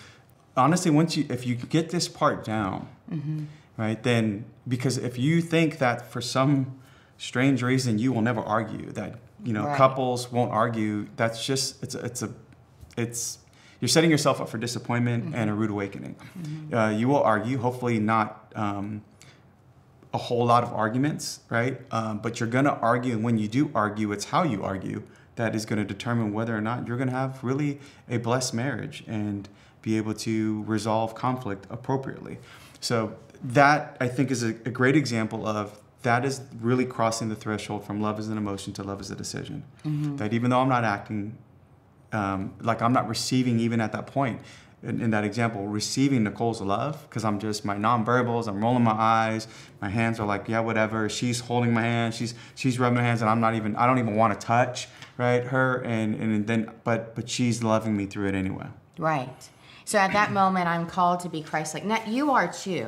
honestly, 0.56 0.90
once 0.92 1.18
you 1.18 1.26
if 1.30 1.46
you 1.46 1.56
get 1.56 1.90
this 1.90 2.08
part 2.08 2.44
down, 2.46 2.88
Mm-hmm. 3.12 3.44
right, 3.76 4.02
then 4.04 4.46
because 4.66 4.98
if 4.98 5.18
you 5.20 5.42
think 5.42 5.80
that 5.80 6.10
for 6.10 6.22
some 6.22 6.80
strange 7.18 7.62
reason 7.62 8.00
you 8.00 8.14
will 8.14 8.22
never 8.22 8.40
argue, 8.42 8.90
that 8.92 9.16
you 9.44 9.54
know 9.54 9.66
Right. 9.66 9.78
couples 9.78 10.32
won't 10.32 10.52
argue, 10.52 11.08
that's 11.16 11.46
just 11.46 11.82
it's 11.84 11.96
a, 11.96 12.00
it's 12.06 12.22
a 12.22 12.30
it's 12.98 13.38
you're 13.80 13.90
setting 13.90 14.12
yourself 14.12 14.40
up 14.42 14.50
for 14.50 14.58
disappointment 14.58 15.26
Mm-hmm. 15.26 15.36
and 15.36 15.50
a 15.50 15.54
rude 15.54 15.72
awakening. 15.72 16.16
Uh, 16.72 16.90
you 16.90 17.08
will 17.08 17.24
argue, 17.24 17.58
hopefully 17.58 18.00
not. 18.00 18.52
Um, 18.56 19.02
a 20.14 20.18
whole 20.18 20.46
lot 20.46 20.62
of 20.62 20.74
arguments, 20.74 21.40
right? 21.50 21.80
Um, 21.90 22.20
but 22.20 22.40
you're 22.42 22.50
going 22.50 22.66
to 22.66 22.76
argue, 22.80 23.14
and 23.14 23.24
when 23.24 23.38
you 23.38 23.48
do 23.48 23.72
argue, 23.74 24.12
it's 24.12 24.26
how 24.26 24.44
you 24.44 24.62
argue 24.62 25.04
that 25.38 25.56
is 25.56 25.66
going 25.66 25.80
to 25.80 25.86
determine 25.86 26.34
whether 26.34 26.54
or 26.56 26.60
not 26.60 26.86
you're 26.86 26.98
going 26.98 27.08
to 27.10 27.16
have 27.16 27.42
really 27.42 27.80
a 28.10 28.18
blessed 28.18 28.54
marriage 28.54 29.06
and 29.08 29.48
be 29.82 29.96
able 29.96 30.14
to 30.16 30.64
resolve 30.64 31.16
conflict 31.16 31.66
appropriately. 31.70 32.40
So 32.82 33.16
that 33.42 33.96
I 34.02 34.10
think 34.10 34.32
is 34.32 34.44
a, 34.44 34.50
a 34.50 34.70
great 34.70 34.98
example 34.98 35.48
of 35.48 35.81
that 36.04 36.26
is 36.26 36.42
really 36.60 36.86
crossing 36.86 37.30
the 37.30 37.36
threshold 37.36 37.86
from 37.86 38.02
love 38.02 38.18
as 38.20 38.28
an 38.28 38.38
emotion 38.38 38.74
to 38.74 38.84
love 38.84 39.00
as 39.00 39.12
a 39.12 39.16
decision. 39.16 39.64
That 40.18 40.34
even 40.34 40.50
though 40.50 40.60
I'm 40.62 40.70
not 40.70 40.84
acting 40.84 41.38
um, 42.12 42.54
like 42.60 42.82
I'm 42.82 42.94
not 42.94 43.08
receiving 43.08 43.60
even 43.60 43.80
at 43.80 43.92
that 43.94 44.06
point 44.08 44.42
in, 44.84 45.00
in 45.00 45.12
that 45.12 45.24
example 45.24 45.68
receiving 45.68 46.24
Nicole's 46.24 46.60
love 46.60 47.02
because 47.08 47.24
I'm 47.24 47.40
just 47.40 47.64
my 47.64 47.76
nonverbals 47.76 48.48
I'm 48.50 48.62
rolling 48.62 48.84
my 48.84 48.92
eyes 48.92 49.48
my 49.82 49.88
hands 49.90 50.20
are 50.20 50.26
like 50.26 50.50
yeah 50.50 50.60
whatever 50.60 51.08
she's 51.08 51.40
holding 51.40 51.74
my 51.74 51.84
hand 51.84 52.14
she's 52.14 52.34
she's 52.56 52.80
rubbing 52.80 52.98
my 52.98 53.04
hands 53.04 53.22
and 53.22 53.30
I'm 53.30 53.40
not 53.40 53.56
even 53.56 53.76
I 53.78 53.86
don't 53.86 53.98
even 54.00 54.16
want 54.18 54.38
to 54.40 54.46
touch 54.46 54.90
right 55.18 55.44
her 55.46 55.82
and 55.86 56.16
and 56.16 56.48
then 56.48 56.70
but 56.84 57.16
but 57.16 57.30
she's 57.30 57.64
loving 57.64 57.96
me 57.96 58.06
through 58.08 58.28
it 58.28 58.36
anyway 58.36 58.68
Right. 58.98 59.50
So 59.92 59.98
at 59.98 60.14
that 60.14 60.32
moment, 60.32 60.70
I'm 60.70 60.88
called 60.88 61.20
to 61.22 61.30
be 61.30 61.42
Christ-like. 61.44 61.84
Now 61.84 62.02
you 62.08 62.32
are 62.32 62.50
too. 62.50 62.88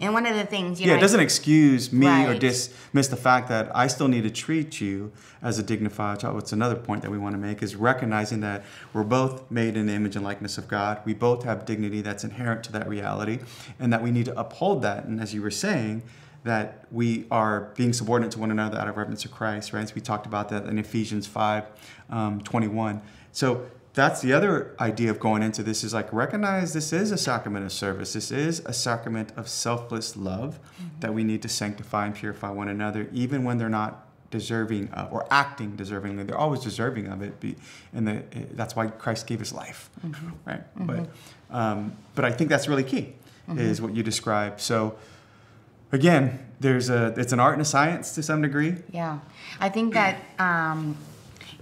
And 0.00 0.12
one 0.14 0.24
of 0.24 0.36
the 0.36 0.46
things, 0.46 0.80
you 0.80 0.84
Mm-hmm. 0.84 0.88
yeah 0.88 0.94
know, 0.94 0.98
it 0.98 1.00
doesn't 1.00 1.18
excuse 1.18 1.92
me 1.92 2.06
or 2.26 2.38
dismiss 2.38 3.08
the 3.08 3.16
fact 3.16 3.48
that 3.48 3.74
I 3.74 3.88
still 3.88 4.06
need 4.06 4.22
to 4.22 4.30
treat 4.30 4.80
you 4.80 5.10
as 5.42 5.58
a 5.58 5.64
dignified 5.64 6.20
child. 6.20 6.36
What's 6.36 6.52
another 6.52 6.76
point 6.76 7.02
that 7.02 7.10
we 7.10 7.18
want 7.18 7.34
to 7.34 7.38
make 7.48 7.60
is 7.60 7.74
recognizing 7.74 8.38
that 8.42 8.62
we're 8.92 9.02
both 9.02 9.50
made 9.50 9.76
in 9.76 9.86
the 9.86 9.94
image 9.94 10.14
and 10.14 10.24
likeness 10.24 10.56
of 10.56 10.68
God. 10.68 11.00
We 11.04 11.12
both 11.12 11.42
have 11.42 11.64
dignity 11.64 12.02
that's 12.02 12.22
inherent 12.22 12.62
to 12.66 12.72
that 12.72 12.88
reality, 12.88 13.40
and 13.80 13.92
that 13.92 14.00
we 14.00 14.12
need 14.12 14.26
to 14.26 14.38
uphold 14.38 14.82
that. 14.82 15.06
And 15.06 15.20
as 15.20 15.34
you 15.34 15.42
were 15.42 15.50
saying, 15.50 16.04
that 16.44 16.86
we 16.92 17.26
are 17.32 17.72
being 17.74 17.92
subordinate 17.92 18.30
to 18.30 18.38
one 18.38 18.52
another 18.52 18.78
out 18.78 18.86
of 18.86 18.96
reverence 18.96 19.22
to 19.22 19.28
Christ, 19.28 19.72
right? 19.72 19.88
So 19.88 19.94
we 19.96 20.02
talked 20.02 20.26
about 20.26 20.50
that 20.50 20.66
in 20.66 20.78
Ephesians 20.78 21.26
5 21.26 21.64
um, 22.10 22.40
21. 22.42 23.00
So 23.32 23.66
that's 23.94 24.20
the 24.20 24.32
other 24.32 24.74
idea 24.80 25.10
of 25.10 25.20
going 25.20 25.42
into 25.42 25.62
this 25.62 25.84
is 25.84 25.94
like 25.94 26.12
recognize 26.12 26.72
this 26.72 26.92
is 26.92 27.12
a 27.12 27.16
sacrament 27.16 27.64
of 27.64 27.72
service. 27.72 28.12
This 28.12 28.32
is 28.32 28.60
a 28.66 28.72
sacrament 28.72 29.32
of 29.36 29.48
selfless 29.48 30.16
love 30.16 30.58
mm-hmm. 30.58 31.00
that 31.00 31.14
we 31.14 31.22
need 31.22 31.42
to 31.42 31.48
sanctify 31.48 32.06
and 32.06 32.14
purify 32.14 32.50
one 32.50 32.68
another, 32.68 33.08
even 33.12 33.44
when 33.44 33.56
they're 33.56 33.68
not 33.68 34.06
deserving 34.32 34.90
of 34.90 35.12
or 35.12 35.24
acting 35.30 35.76
deservingly. 35.76 36.26
They're 36.26 36.36
always 36.36 36.60
deserving 36.60 37.06
of 37.06 37.22
it. 37.22 37.34
And 37.92 38.08
the, 38.08 38.12
eh, 38.32 38.46
that's 38.50 38.74
why 38.74 38.88
Christ 38.88 39.28
gave 39.28 39.38
his 39.38 39.52
life, 39.52 39.88
mm-hmm. 40.04 40.30
right? 40.44 40.76
Mm-hmm. 40.76 40.86
But 40.86 41.56
um, 41.56 41.92
but 42.16 42.24
I 42.24 42.32
think 42.32 42.50
that's 42.50 42.66
really 42.66 42.82
key, 42.82 43.14
is 43.48 43.80
what 43.80 43.94
you 43.94 44.02
described. 44.02 44.60
So 44.60 44.98
again, 45.92 46.44
there's 46.58 46.90
a 46.90 47.14
it's 47.16 47.32
an 47.32 47.38
art 47.38 47.52
and 47.52 47.62
a 47.62 47.64
science 47.64 48.12
to 48.16 48.24
some 48.24 48.42
degree. 48.42 48.74
Yeah, 48.90 49.20
I 49.60 49.68
think 49.68 49.94
that 49.94 50.16
um, 50.40 50.96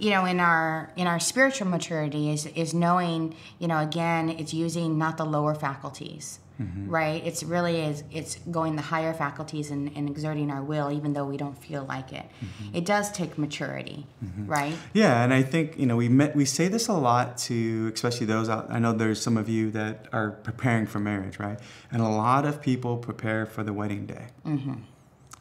you 0.03 0.09
know 0.09 0.25
in 0.25 0.39
our 0.39 0.91
in 0.97 1.07
our 1.07 1.19
spiritual 1.19 1.67
maturity 1.67 2.29
is 2.29 2.45
is 2.47 2.73
knowing 2.73 3.35
you 3.57 3.67
know 3.67 3.79
again 3.79 4.29
it's 4.29 4.53
using 4.53 4.97
not 4.97 5.17
the 5.17 5.25
lower 5.25 5.55
faculties. 5.55 6.39
Mm-hmm. 6.61 6.87
Right, 6.87 7.25
it's 7.25 7.41
really 7.41 7.81
is 7.81 8.03
it's 8.11 8.35
going 8.51 8.75
the 8.75 8.83
higher 8.83 9.11
faculties 9.11 9.71
and, 9.71 9.91
and 9.95 10.07
exerting 10.07 10.51
our 10.51 10.61
will, 10.61 10.91
even 10.91 11.13
though 11.13 11.25
we 11.25 11.35
don't 11.35 11.57
feel 11.57 11.83
like 11.83 12.13
it. 12.13 12.23
Mm-hmm. 12.23 12.75
It 12.75 12.85
does 12.85 13.11
take 13.11 13.39
maturity, 13.39 14.05
mm-hmm. 14.23 14.45
right? 14.45 14.75
Yeah, 14.93 15.23
and 15.23 15.33
I 15.33 15.41
think 15.41 15.79
you 15.79 15.87
know 15.87 15.95
we 15.95 16.09
met, 16.09 16.35
we 16.35 16.45
say 16.45 16.67
this 16.67 16.87
a 16.87 16.93
lot 16.93 17.37
to 17.49 17.91
especially 17.95 18.27
those 18.27 18.49
out. 18.49 18.67
I 18.69 18.77
know 18.77 18.93
there's 18.93 19.19
some 19.19 19.35
of 19.35 19.49
you 19.49 19.71
that 19.71 20.07
are 20.13 20.29
preparing 20.29 20.85
for 20.85 20.99
marriage, 20.99 21.39
right? 21.39 21.59
And 21.91 22.03
a 22.03 22.07
lot 22.07 22.45
of 22.45 22.61
people 22.61 22.97
prepare 22.97 23.47
for 23.47 23.63
the 23.63 23.73
wedding 23.73 24.05
day, 24.05 24.27
mm-hmm. 24.45 24.73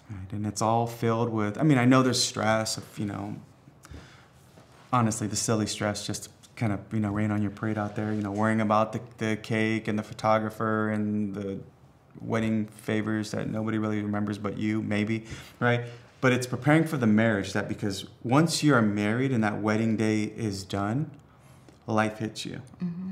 right? 0.09 0.33
And 0.33 0.47
it's 0.47 0.63
all 0.63 0.87
filled 0.87 1.29
with. 1.29 1.59
I 1.59 1.63
mean, 1.63 1.77
I 1.77 1.85
know 1.85 2.03
there's 2.03 2.25
stress 2.25 2.79
of 2.79 2.99
you 2.99 3.05
know, 3.05 3.37
honestly, 4.93 5.27
the 5.27 5.37
silly 5.37 5.67
stress 5.67 6.07
just 6.07 6.29
kind 6.55 6.73
of 6.73 6.81
you 6.93 7.01
know 7.01 7.11
rain 7.11 7.31
on 7.31 7.43
your 7.43 7.51
parade 7.51 7.79
out 7.79 7.97
there. 7.97 8.13
You 8.13 8.23
know, 8.23 8.33
worrying 8.33 8.61
about 8.61 8.93
the 8.93 9.01
the 9.19 9.37
cake 9.37 9.89
and 9.89 9.99
the 9.99 10.03
photographer 10.03 10.91
and 10.91 11.35
the 11.35 11.61
wedding 12.21 12.67
favors 12.67 13.31
that 13.33 13.49
nobody 13.49 13.79
really 13.79 14.01
remembers 14.03 14.39
but 14.39 14.59
you, 14.59 14.83
maybe, 14.83 15.25
right? 15.61 15.83
But 16.21 16.33
it's 16.33 16.47
preparing 16.47 16.85
for 16.85 16.97
the 16.97 17.07
marriage 17.07 17.53
that 17.53 17.69
because 17.69 18.07
once 18.23 18.63
you 18.63 18.75
are 18.75 18.83
married 18.83 19.33
and 19.33 19.43
that 19.43 19.61
wedding 19.61 19.97
day 19.97 20.25
is 20.25 20.63
done, 20.63 21.11
life 21.87 22.19
hits 22.19 22.47
you. 22.47 22.63
Mm-hmm. 22.83 23.11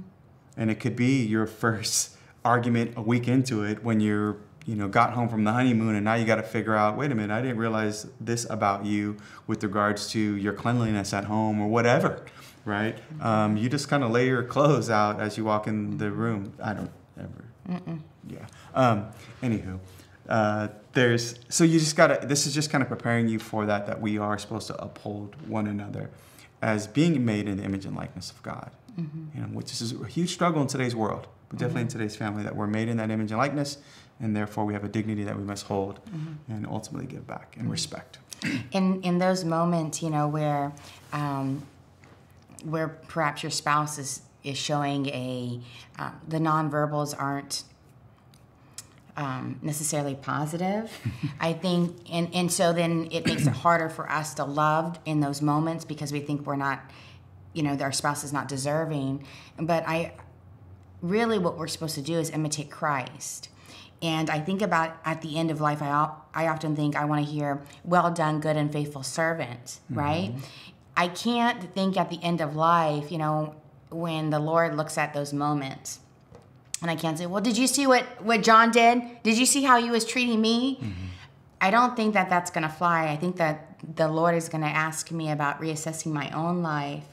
And 0.56 0.70
it 0.70 0.76
could 0.76 0.96
be 0.96 1.24
your 1.24 1.46
first 1.64 2.16
argument 2.44 2.92
a 2.96 3.02
week 3.02 3.26
into 3.26 3.64
it 3.64 3.82
when 3.82 4.00
you're, 4.00 4.36
you 4.66 4.76
know, 4.76 4.88
got 4.88 5.12
home 5.12 5.28
from 5.28 5.44
the 5.44 5.52
honeymoon 5.52 5.94
and 5.94 6.04
now 6.04 6.14
you 6.14 6.24
got 6.24 6.36
to 6.36 6.42
figure 6.42 6.74
out, 6.74 6.96
wait 6.96 7.10
a 7.10 7.14
minute, 7.14 7.34
I 7.34 7.40
didn't 7.40 7.58
realize 7.58 8.06
this 8.20 8.48
about 8.48 8.84
you 8.84 9.16
with 9.46 9.62
regards 9.64 10.08
to 10.10 10.18
your 10.18 10.52
cleanliness 10.52 11.12
at 11.12 11.24
home 11.24 11.60
or 11.60 11.68
whatever, 11.68 12.24
right? 12.64 12.98
Um, 13.20 13.56
you 13.56 13.68
just 13.68 13.88
kind 13.88 14.04
of 14.04 14.10
lay 14.10 14.26
your 14.26 14.42
clothes 14.42 14.90
out 14.90 15.20
as 15.20 15.36
you 15.38 15.44
walk 15.44 15.66
in 15.66 15.98
the 15.98 16.10
room. 16.10 16.52
I 16.62 16.74
don't 16.74 16.90
ever. 17.18 17.44
Yeah. 18.28 18.46
Um, 18.74 19.06
anywho, 19.42 19.80
uh, 20.28 20.68
there's 20.92 21.38
so 21.48 21.64
you 21.64 21.78
just 21.78 21.96
gotta. 21.96 22.26
This 22.26 22.46
is 22.46 22.54
just 22.54 22.70
kind 22.70 22.82
of 22.82 22.88
preparing 22.88 23.28
you 23.28 23.38
for 23.38 23.66
that. 23.66 23.86
That 23.86 24.00
we 24.00 24.18
are 24.18 24.38
supposed 24.38 24.66
to 24.68 24.82
uphold 24.82 25.36
one 25.48 25.66
another 25.66 26.10
as 26.62 26.86
being 26.86 27.24
made 27.24 27.48
in 27.48 27.56
the 27.56 27.64
image 27.64 27.86
and 27.86 27.96
likeness 27.96 28.30
of 28.30 28.42
God. 28.42 28.70
You 29.34 29.40
know, 29.40 29.46
which 29.48 29.72
is 29.72 29.92
a 29.92 30.06
huge 30.06 30.30
struggle 30.30 30.60
in 30.60 30.68
today's 30.68 30.94
world, 30.94 31.26
but 31.48 31.58
definitely 31.58 31.82
in 31.82 31.88
today's 31.88 32.16
family. 32.16 32.42
That 32.42 32.54
we're 32.54 32.66
made 32.66 32.88
in 32.88 32.98
that 32.98 33.10
image 33.10 33.30
and 33.30 33.38
likeness, 33.38 33.78
and 34.20 34.36
therefore 34.36 34.64
we 34.64 34.72
have 34.72 34.84
a 34.84 34.88
dignity 34.88 35.24
that 35.24 35.36
we 35.36 35.44
must 35.44 35.66
hold 35.66 36.00
and 36.48 36.66
ultimately 36.66 37.06
give 37.06 37.26
back 37.26 37.56
and 37.58 37.70
respect. 37.70 38.18
in 38.72 39.02
in 39.02 39.18
those 39.18 39.44
moments, 39.44 40.02
you 40.02 40.10
know, 40.10 40.28
where 40.28 40.72
um, 41.12 41.62
where 42.64 42.88
perhaps 42.88 43.42
your 43.42 43.50
spouse 43.50 43.98
is 43.98 44.22
is 44.44 44.56
showing 44.56 45.06
a 45.08 45.60
uh, 45.98 46.10
the 46.28 46.38
nonverbals 46.38 47.14
aren't 47.18 47.64
um, 49.16 49.58
necessarily 49.62 50.14
positive. 50.14 50.90
I 51.40 51.52
think, 51.52 51.96
and 52.10 52.34
and 52.34 52.50
so 52.50 52.72
then 52.72 53.08
it 53.10 53.26
makes 53.26 53.46
it 53.46 53.52
harder 53.52 53.88
for 53.88 54.10
us 54.10 54.34
to 54.34 54.44
love 54.44 54.98
in 55.04 55.20
those 55.20 55.42
moments 55.42 55.84
because 55.84 56.12
we 56.12 56.20
think 56.20 56.46
we're 56.46 56.56
not, 56.56 56.80
you 57.52 57.62
know, 57.62 57.76
our 57.80 57.92
spouse 57.92 58.24
is 58.24 58.32
not 58.32 58.48
deserving. 58.48 59.24
But 59.58 59.86
I 59.86 60.14
really 61.02 61.38
what 61.38 61.56
we're 61.58 61.68
supposed 61.68 61.94
to 61.96 62.02
do 62.02 62.18
is 62.18 62.30
imitate 62.30 62.70
Christ. 62.70 63.48
And 64.02 64.30
I 64.30 64.40
think 64.40 64.62
about 64.62 64.96
at 65.04 65.20
the 65.20 65.36
end 65.36 65.50
of 65.50 65.60
life, 65.60 65.82
I, 65.82 66.10
I 66.32 66.48
often 66.48 66.74
think 66.74 66.96
I 66.96 67.04
want 67.04 67.24
to 67.24 67.30
hear, 67.30 67.62
well 67.84 68.10
done, 68.10 68.40
good 68.40 68.56
and 68.56 68.72
faithful 68.72 69.02
servant, 69.02 69.64
mm-hmm. 69.64 69.98
right? 69.98 70.34
I 70.96 71.08
can't 71.08 71.74
think 71.74 71.96
at 71.96 72.08
the 72.10 72.22
end 72.22 72.40
of 72.40 72.56
life, 72.56 73.12
you 73.12 73.18
know, 73.18 73.54
when 73.90 74.30
the 74.30 74.38
Lord 74.38 74.76
looks 74.76 74.96
at 74.96 75.12
those 75.12 75.32
moments. 75.32 76.00
And 76.80 76.90
I 76.90 76.96
can't 76.96 77.18
say, 77.18 77.26
well, 77.26 77.42
did 77.42 77.58
you 77.58 77.66
see 77.66 77.86
what, 77.86 78.04
what 78.22 78.42
John 78.42 78.70
did? 78.70 79.02
Did 79.22 79.36
you 79.36 79.44
see 79.44 79.62
how 79.62 79.82
he 79.82 79.90
was 79.90 80.04
treating 80.04 80.40
me? 80.40 80.76
Mm-hmm. 80.76 81.06
I 81.60 81.70
don't 81.70 81.94
think 81.94 82.14
that 82.14 82.30
that's 82.30 82.50
going 82.50 82.62
to 82.62 82.70
fly. 82.70 83.08
I 83.08 83.16
think 83.16 83.36
that 83.36 83.78
the 83.96 84.08
Lord 84.08 84.34
is 84.34 84.48
going 84.48 84.62
to 84.62 84.68
ask 84.68 85.10
me 85.10 85.30
about 85.30 85.60
reassessing 85.60 86.12
my 86.12 86.30
own 86.30 86.62
life, 86.62 87.04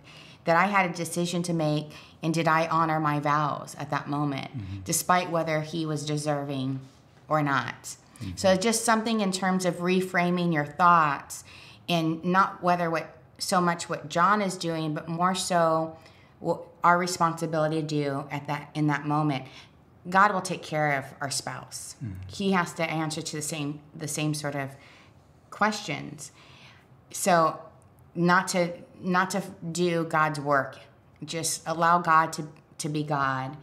that 0.45 0.55
I 0.55 0.67
had 0.67 0.89
a 0.89 0.93
decision 0.93 1.43
to 1.43 1.53
make, 1.53 1.91
and 2.23 2.33
did 2.33 2.47
I 2.47 2.67
honor 2.67 2.99
my 2.99 3.19
vows 3.19 3.75
at 3.79 3.89
that 3.91 4.07
moment, 4.07 4.51
mm-hmm. 4.51 4.79
despite 4.83 5.29
whether 5.29 5.61
he 5.61 5.85
was 5.85 6.05
deserving 6.05 6.79
or 7.27 7.41
not. 7.41 7.95
Mm-hmm. 8.19 8.31
So 8.35 8.55
just 8.55 8.83
something 8.83 9.21
in 9.21 9.31
terms 9.31 9.65
of 9.65 9.75
reframing 9.75 10.53
your 10.53 10.65
thoughts 10.65 11.43
and 11.87 12.23
not 12.23 12.63
whether 12.63 12.89
what 12.89 13.13
so 13.37 13.61
much 13.61 13.87
what 13.87 14.09
John 14.09 14.41
is 14.41 14.57
doing, 14.57 14.93
but 14.93 15.07
more 15.07 15.35
so 15.35 15.97
what 16.39 16.61
our 16.83 16.97
responsibility 16.97 17.81
to 17.81 17.87
do 17.87 18.25
at 18.31 18.47
that 18.47 18.69
in 18.73 18.87
that 18.87 19.05
moment. 19.05 19.45
God 20.09 20.33
will 20.33 20.41
take 20.41 20.63
care 20.63 20.97
of 20.97 21.05
our 21.19 21.29
spouse. 21.29 21.95
Mm-hmm. 22.03 22.13
He 22.27 22.51
has 22.51 22.73
to 22.73 22.83
answer 22.83 23.21
to 23.21 23.35
the 23.35 23.41
same 23.41 23.79
the 23.95 24.07
same 24.07 24.33
sort 24.33 24.55
of 24.55 24.71
questions. 25.51 26.31
So 27.11 27.59
not 28.15 28.47
to 28.49 28.73
not 28.99 29.29
to 29.31 29.43
do 29.71 30.05
God's 30.05 30.39
work. 30.39 30.77
Just 31.25 31.63
allow 31.65 31.99
God 31.99 32.33
to 32.33 32.47
to 32.79 32.89
be 32.89 33.03
God 33.03 33.57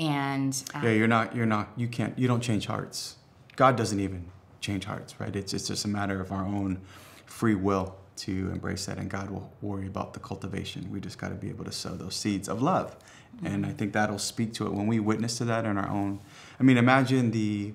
and 0.00 0.62
uh, 0.74 0.80
Yeah, 0.82 0.90
you're 0.90 1.08
not. 1.08 1.36
You're 1.36 1.46
not. 1.46 1.68
You 1.76 1.86
can't. 1.86 2.18
You 2.18 2.26
don't 2.26 2.40
change 2.40 2.66
hearts. 2.66 3.16
God 3.56 3.76
doesn't 3.76 4.00
even 4.00 4.26
change 4.60 4.86
hearts, 4.86 5.20
right? 5.20 5.34
It's 5.36 5.52
it's 5.52 5.68
just 5.68 5.84
a 5.84 5.88
matter 5.88 6.20
of 6.20 6.32
our 6.32 6.44
own 6.44 6.80
free 7.26 7.54
will 7.54 7.96
to 8.16 8.50
embrace 8.50 8.86
that, 8.86 8.98
and 8.98 9.10
God 9.10 9.30
will 9.30 9.52
worry 9.60 9.86
about 9.86 10.14
the 10.14 10.20
cultivation. 10.20 10.90
We 10.90 11.00
just 11.00 11.18
got 11.18 11.28
to 11.28 11.34
be 11.34 11.48
able 11.50 11.64
to 11.66 11.72
sow 11.72 11.90
those 11.90 12.16
seeds 12.16 12.48
of 12.48 12.62
love, 12.62 12.96
mm-hmm. 13.36 13.46
and 13.46 13.66
I 13.66 13.72
think 13.72 13.92
that'll 13.92 14.18
speak 14.18 14.54
to 14.54 14.66
it 14.66 14.72
when 14.72 14.86
we 14.86 15.00
witness 15.00 15.38
to 15.38 15.44
that 15.46 15.66
in 15.66 15.76
our 15.76 15.88
own. 15.88 16.20
I 16.58 16.62
mean, 16.62 16.78
imagine 16.78 17.30
the 17.30 17.74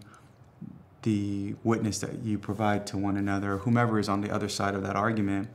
the 1.04 1.54
witness 1.64 2.00
that 2.00 2.24
you 2.24 2.40
provide 2.40 2.88
to 2.88 2.98
one 2.98 3.18
another, 3.18 3.58
whomever 3.60 4.00
is 4.00 4.10
on 4.10 4.22
the 4.22 4.32
other 4.32 4.50
side 4.50 4.74
of 4.74 4.82
that 4.82 4.96
argument, 4.96 5.50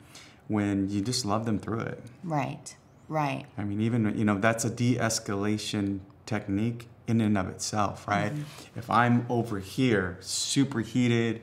when 0.47 0.89
you 0.89 1.01
just 1.01 1.25
love 1.25 1.45
them 1.47 1.59
through 1.59 1.81
it. 1.81 2.01
Right. 2.23 2.77
Right. 3.11 3.45
I 3.59 3.65
mean, 3.65 3.81
even 3.81 4.17
you 4.17 4.25
know 4.25 4.39
that's 4.39 4.65
a 4.65 4.71
de-escalation 4.71 5.99
technique 6.27 6.87
in 7.09 7.21
and 7.21 7.37
of 7.37 7.49
itself, 7.49 8.07
right? 8.07 8.33
Mm-hmm. 8.33 8.79
If 8.79 8.89
I'm 8.89 9.27
over 9.29 9.59
here, 9.59 10.17
super 10.21 10.79
heated, 10.79 11.43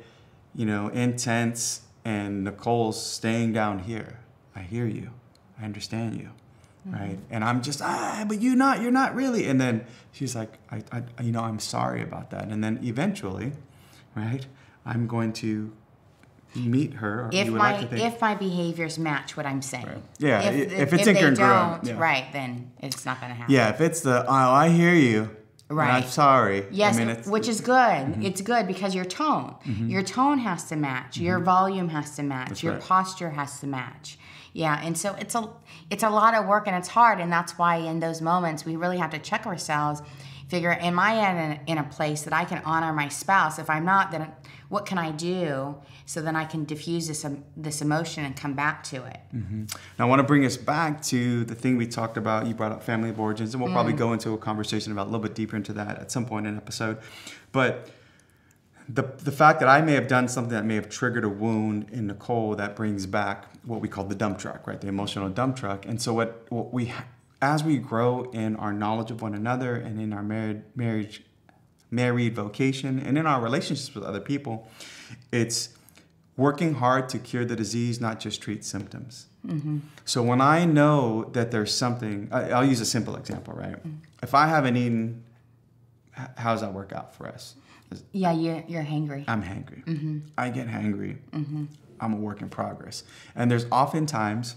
you 0.56 0.66
know, 0.66 0.88
intense, 0.88 1.82
and 2.06 2.46
Nicole's 2.46 3.06
staying 3.06 3.52
down 3.52 3.80
here, 3.80 4.22
I 4.56 4.62
hear 4.62 4.86
you, 4.86 5.12
I 5.60 5.66
understand 5.66 6.16
you, 6.16 6.30
mm-hmm. 6.88 6.94
right? 6.94 7.20
And 7.30 7.44
I'm 7.44 7.62
just 7.62 7.82
ah, 7.82 8.24
but 8.26 8.42
you're 8.42 8.56
not, 8.56 8.82
you're 8.82 8.90
not 8.90 9.14
really. 9.14 9.50
And 9.50 9.60
then 9.60 9.86
she's 10.14 10.38
like, 10.38 10.60
I, 10.72 10.84
I, 10.94 11.22
you 11.22 11.34
know, 11.34 11.42
I'm 11.42 11.60
sorry 11.60 12.02
about 12.02 12.32
that. 12.32 12.48
And 12.48 12.64
then 12.64 12.80
eventually, 12.82 13.52
right, 14.16 14.48
I'm 14.86 15.06
going 15.06 15.34
to 15.34 15.74
meet 16.56 16.94
her. 16.96 17.30
if 17.32 17.50
my 17.50 17.80
like 17.80 17.94
if 17.94 18.22
my 18.22 18.36
behaviors 18.36 18.98
match 18.98 19.38
what 19.38 19.46
I'm 19.46 19.62
saying. 19.62 19.86
Right. 19.86 20.04
Yeah, 20.20 20.42
if, 20.42 20.72
if, 20.72 20.80
if 20.80 20.94
it's 20.94 21.08
if 21.08 21.18
incongruent, 21.18 21.86
yeah. 21.86 21.98
right, 21.98 22.26
then 22.34 22.72
it's 22.80 23.06
not 23.06 23.20
going 23.20 23.32
to 23.32 23.36
happen. 23.36 23.54
Yeah, 23.54 23.70
if 23.70 23.82
it's 23.82 24.02
the 24.02 24.26
oh, 24.26 24.32
I 24.32 24.70
hear 24.70 24.94
you. 24.94 25.36
Right. 25.70 26.04
I'm 26.04 26.10
sorry. 26.10 26.66
Yes, 26.72 26.98
I 26.98 27.04
mean, 27.04 27.16
which 27.26 27.50
is 27.50 27.60
good. 27.60 27.76
Mm-hmm. 27.76 28.22
It's 28.22 28.40
good 28.40 28.68
because 28.68 28.96
your 28.96 29.04
tone, 29.04 29.56
mm-hmm. 29.66 29.90
your 29.90 30.02
tone 30.02 30.40
has 30.40 30.64
to 30.70 30.78
match, 30.78 31.16
mm-hmm. 31.16 31.26
your 31.26 31.40
volume 31.40 31.90
has 31.90 32.16
to 32.16 32.24
match, 32.24 32.50
that's 32.50 32.64
your 32.64 32.74
right. 32.74 32.82
posture 32.82 33.32
has 33.32 33.60
to 33.60 33.68
match. 33.68 34.18
Yeah, 34.58 34.82
and 34.84 34.98
so 34.98 35.13
it's 35.20 35.36
a 35.36 35.50
it's 35.91 36.02
a 36.02 36.10
lot 36.10 36.34
of 36.34 36.48
work 36.48 36.65
and 36.67 36.76
it's 36.76 36.88
hard, 36.88 37.20
and 37.20 37.32
that's 37.32 37.60
why 37.60 37.76
in 37.76 38.00
those 38.00 38.22
moments 38.22 38.65
we 38.65 38.76
really 38.76 38.98
have 38.98 39.12
to 39.12 39.20
check 39.20 39.46
ourselves 39.46 40.02
figure 40.48 40.72
am 40.72 40.98
i 40.98 41.12
in 41.12 41.52
a, 41.52 41.60
in 41.67 41.78
a 41.78 41.84
place 41.84 42.24
that 42.24 42.34
i 42.34 42.46
can 42.46 42.62
honor 42.65 42.93
my 42.93 43.08
spouse 43.08 43.60
if 43.60 43.70
i'm 43.70 43.86
not 43.86 44.12
then 44.12 44.32
what 44.70 44.86
can 44.86 44.98
i 44.98 45.12
do 45.12 45.76
so 46.06 46.22
then 46.22 46.36
i 46.36 46.46
can 46.46 46.63
diffuse 46.63 47.08
this 47.08 47.26
um, 47.26 47.43
this 47.56 47.82
emotion 47.82 48.24
and 48.24 48.36
come 48.36 48.54
back 48.54 48.84
to 48.84 49.04
it 49.06 49.20
mm-hmm. 49.36 49.63
now 50.00 50.06
i 50.06 50.08
want 50.08 50.20
to 50.20 50.24
bring 50.24 50.46
us 50.46 50.58
back 50.58 51.02
to 51.02 51.43
the 51.46 51.56
thing 51.56 51.78
we 51.78 51.86
talked 51.86 52.17
about 52.17 52.48
you 52.48 52.54
brought 52.54 52.72
up 52.72 52.82
family 52.82 53.10
of 53.10 53.20
origins 53.20 53.54
and 53.54 53.62
we'll 53.62 53.70
mm. 53.70 53.76
probably 53.76 53.93
go 53.93 54.13
into 54.13 54.34
a 54.34 54.38
conversation 54.38 54.91
about 54.91 55.04
a 55.04 55.10
little 55.10 55.20
bit 55.20 55.36
deeper 55.36 55.56
into 55.56 55.74
that 55.74 56.00
at 56.00 56.12
some 56.12 56.26
point 56.26 56.48
in 56.48 56.54
an 56.54 56.58
episode 56.58 56.98
but 57.52 57.89
the, 58.89 59.04
the 59.04 59.32
fact 59.32 59.60
that 59.60 59.67
I 59.67 59.82
may 59.82 59.93
have 59.93 60.08
done 60.08 60.28
something 60.28 60.54
that 60.54 60.65
may 60.65 60.76
have 60.76 60.89
triggered 60.89 61.26
a 61.26 61.30
wound 61.30 61.89
in 61.91 62.08
Nicole 62.08 62.56
that 62.56 62.76
brings 62.76 63.06
back 63.06 63.45
what 63.65 63.82
we 63.82 63.89
call 63.89 64.06
the 64.06 64.15
dump 64.15 64.39
truck, 64.39 64.65
right? 64.65 64.80
The 64.80 64.88
emotional 64.88 65.28
dump 65.30 65.58
truck. 65.58 65.86
And 65.86 66.02
so 66.02 66.13
what, 66.13 66.45
what 66.50 66.71
we 66.73 66.93
as 67.41 67.63
we 67.63 67.78
grow 67.78 68.23
in 68.32 68.56
our 68.56 68.73
knowledge 68.73 69.12
of 69.12 69.21
one 69.21 69.34
another 69.34 69.76
and 69.76 70.00
in 70.00 70.13
our 70.13 70.23
married 70.23 70.63
marriage 70.76 71.23
married 71.89 72.36
vocation 72.36 73.00
and 73.00 73.17
in 73.17 73.26
our 73.26 73.41
relationships 73.41 73.93
with 73.93 74.04
other 74.04 74.19
people 74.19 74.67
it's 75.32 75.69
working 76.36 76.76
hard 76.76 77.08
to 77.08 77.17
cure 77.17 77.45
the 77.45 77.56
disease 77.56 78.02
not 78.02 78.19
just 78.19 78.41
treat 78.41 78.65
symptoms 78.65 79.28
mm-hmm. 79.45 79.78
so 80.04 80.21
when 80.21 80.41
i 80.41 80.65
know 80.65 81.30
that 81.34 81.52
there's 81.52 81.73
something 81.73 82.28
i'll 82.32 82.65
use 82.65 82.82
a 82.82 82.86
simple 82.86 83.15
example 83.15 83.54
right 83.54 83.78
mm-hmm. 83.78 83.95
if 84.21 84.34
i 84.34 84.47
haven't 84.47 84.76
eaten 84.76 85.23
how 86.36 86.52
does 86.52 86.62
that 86.62 86.73
work 86.73 86.91
out 86.91 87.15
for 87.15 87.28
us 87.28 87.56
yeah 88.12 88.32
you're, 88.32 88.63
you're 88.67 88.84
hangry 88.84 89.23
i'm 89.28 89.41
hangry 89.41 89.84
mm-hmm. 89.86 90.19
i 90.38 90.50
get 90.50 90.67
hangry 90.67 91.17
mm-hmm. 91.32 91.65
i'm 92.02 92.13
a 92.13 92.17
work 92.17 92.41
in 92.41 92.50
progress 92.50 93.04
and 93.36 93.50
there's 93.50 93.65
often 93.71 94.06
times 94.06 94.56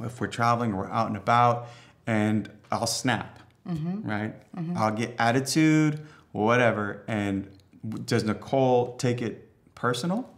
if 0.00 0.20
we're 0.20 0.26
traveling 0.26 0.72
or 0.72 0.78
we're 0.78 0.90
out 0.90 1.08
and 1.08 1.16
about 1.16 1.68
and 2.06 2.50
I'll 2.72 2.86
snap, 2.86 3.38
mm-hmm. 3.68 4.08
right? 4.08 4.34
Mm-hmm. 4.56 4.76
I'll 4.76 4.92
get 4.92 5.14
attitude, 5.18 6.06
whatever. 6.32 7.04
And 7.06 7.48
does 8.04 8.24
Nicole 8.24 8.96
take 8.96 9.22
it 9.22 9.48
personal? 9.74 10.28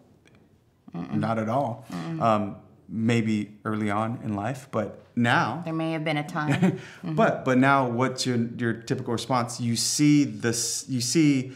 Mm-mm. 0.94 1.14
Not 1.14 1.38
at 1.38 1.48
all. 1.48 1.86
Um, 2.20 2.56
maybe 2.88 3.56
early 3.64 3.90
on 3.90 4.18
in 4.24 4.34
life, 4.34 4.66
but 4.72 5.04
now 5.14 5.62
there 5.64 5.72
may 5.72 5.92
have 5.92 6.04
been 6.04 6.16
a 6.16 6.26
time. 6.26 6.52
mm-hmm. 6.52 7.14
But 7.14 7.44
but 7.44 7.58
now, 7.58 7.88
what's 7.88 8.26
your 8.26 8.38
your 8.58 8.72
typical 8.72 9.12
response? 9.12 9.60
You 9.60 9.76
see 9.76 10.24
this. 10.24 10.84
You 10.88 11.00
see 11.00 11.52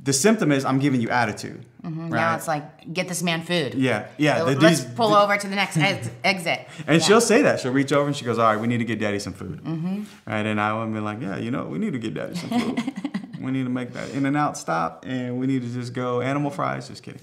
the 0.00 0.12
symptom 0.12 0.52
is 0.52 0.64
I'm 0.64 0.78
giving 0.78 1.00
you 1.00 1.10
attitude. 1.10 1.64
Mm-hmm. 1.82 2.10
Right? 2.10 2.20
Now 2.20 2.36
it's 2.36 2.48
like 2.48 2.92
get 2.92 3.08
this 3.08 3.22
man 3.22 3.42
food. 3.42 3.74
Yeah, 3.74 4.06
yeah. 4.16 4.44
The, 4.44 4.56
Let's 4.56 4.82
these, 4.82 4.94
pull 4.94 5.10
the, 5.10 5.18
over 5.18 5.36
to 5.36 5.48
the 5.48 5.56
next 5.56 5.76
ex- 5.76 6.10
exit. 6.24 6.66
And 6.86 7.00
yeah. 7.00 7.06
she'll 7.06 7.20
say 7.20 7.42
that. 7.42 7.60
She'll 7.60 7.72
reach 7.72 7.92
over 7.92 8.06
and 8.06 8.16
she 8.16 8.24
goes, 8.24 8.38
"All 8.38 8.50
right, 8.50 8.60
we 8.60 8.66
need 8.66 8.78
to 8.78 8.84
get 8.84 9.00
daddy 9.00 9.18
some 9.18 9.32
food." 9.32 9.62
Mm-hmm. 9.62 10.04
Right, 10.26 10.46
and 10.46 10.60
I 10.60 10.72
would 10.78 10.92
be 10.92 11.00
like, 11.00 11.20
"Yeah, 11.20 11.38
you 11.38 11.50
know, 11.50 11.64
we 11.64 11.78
need 11.78 11.92
to 11.92 11.98
get 11.98 12.14
daddy 12.14 12.36
some 12.36 12.50
food. 12.50 12.92
we 13.40 13.50
need 13.50 13.64
to 13.64 13.70
make 13.70 13.92
that 13.92 14.10
In-N-Out 14.10 14.56
stop, 14.56 15.04
and 15.06 15.38
we 15.38 15.46
need 15.46 15.62
to 15.62 15.68
just 15.68 15.92
go 15.92 16.20
animal 16.20 16.50
fries." 16.50 16.88
Just 16.88 17.02
kidding. 17.02 17.22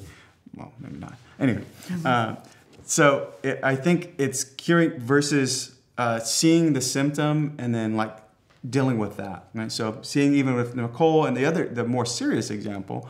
Well, 0.56 0.74
maybe 0.80 0.98
not. 0.98 1.16
Anyway, 1.40 1.64
mm-hmm. 1.88 2.06
uh, 2.06 2.36
so 2.86 3.34
it, 3.44 3.60
I 3.64 3.76
think 3.76 4.16
it's 4.18 4.44
curing 4.44 5.00
versus 5.00 5.76
uh, 5.98 6.20
seeing 6.20 6.74
the 6.74 6.82
symptom 6.82 7.56
and 7.58 7.74
then 7.74 7.96
like 7.96 8.18
dealing 8.70 8.98
with 8.98 9.18
that. 9.18 9.50
Right? 9.54 9.72
So 9.72 10.00
seeing 10.02 10.34
even 10.34 10.56
with 10.56 10.76
Nicole 10.76 11.26
and 11.26 11.36
the 11.36 11.46
other, 11.46 11.68
the 11.68 11.84
more 11.84 12.06
serious 12.06 12.50
example, 12.50 13.10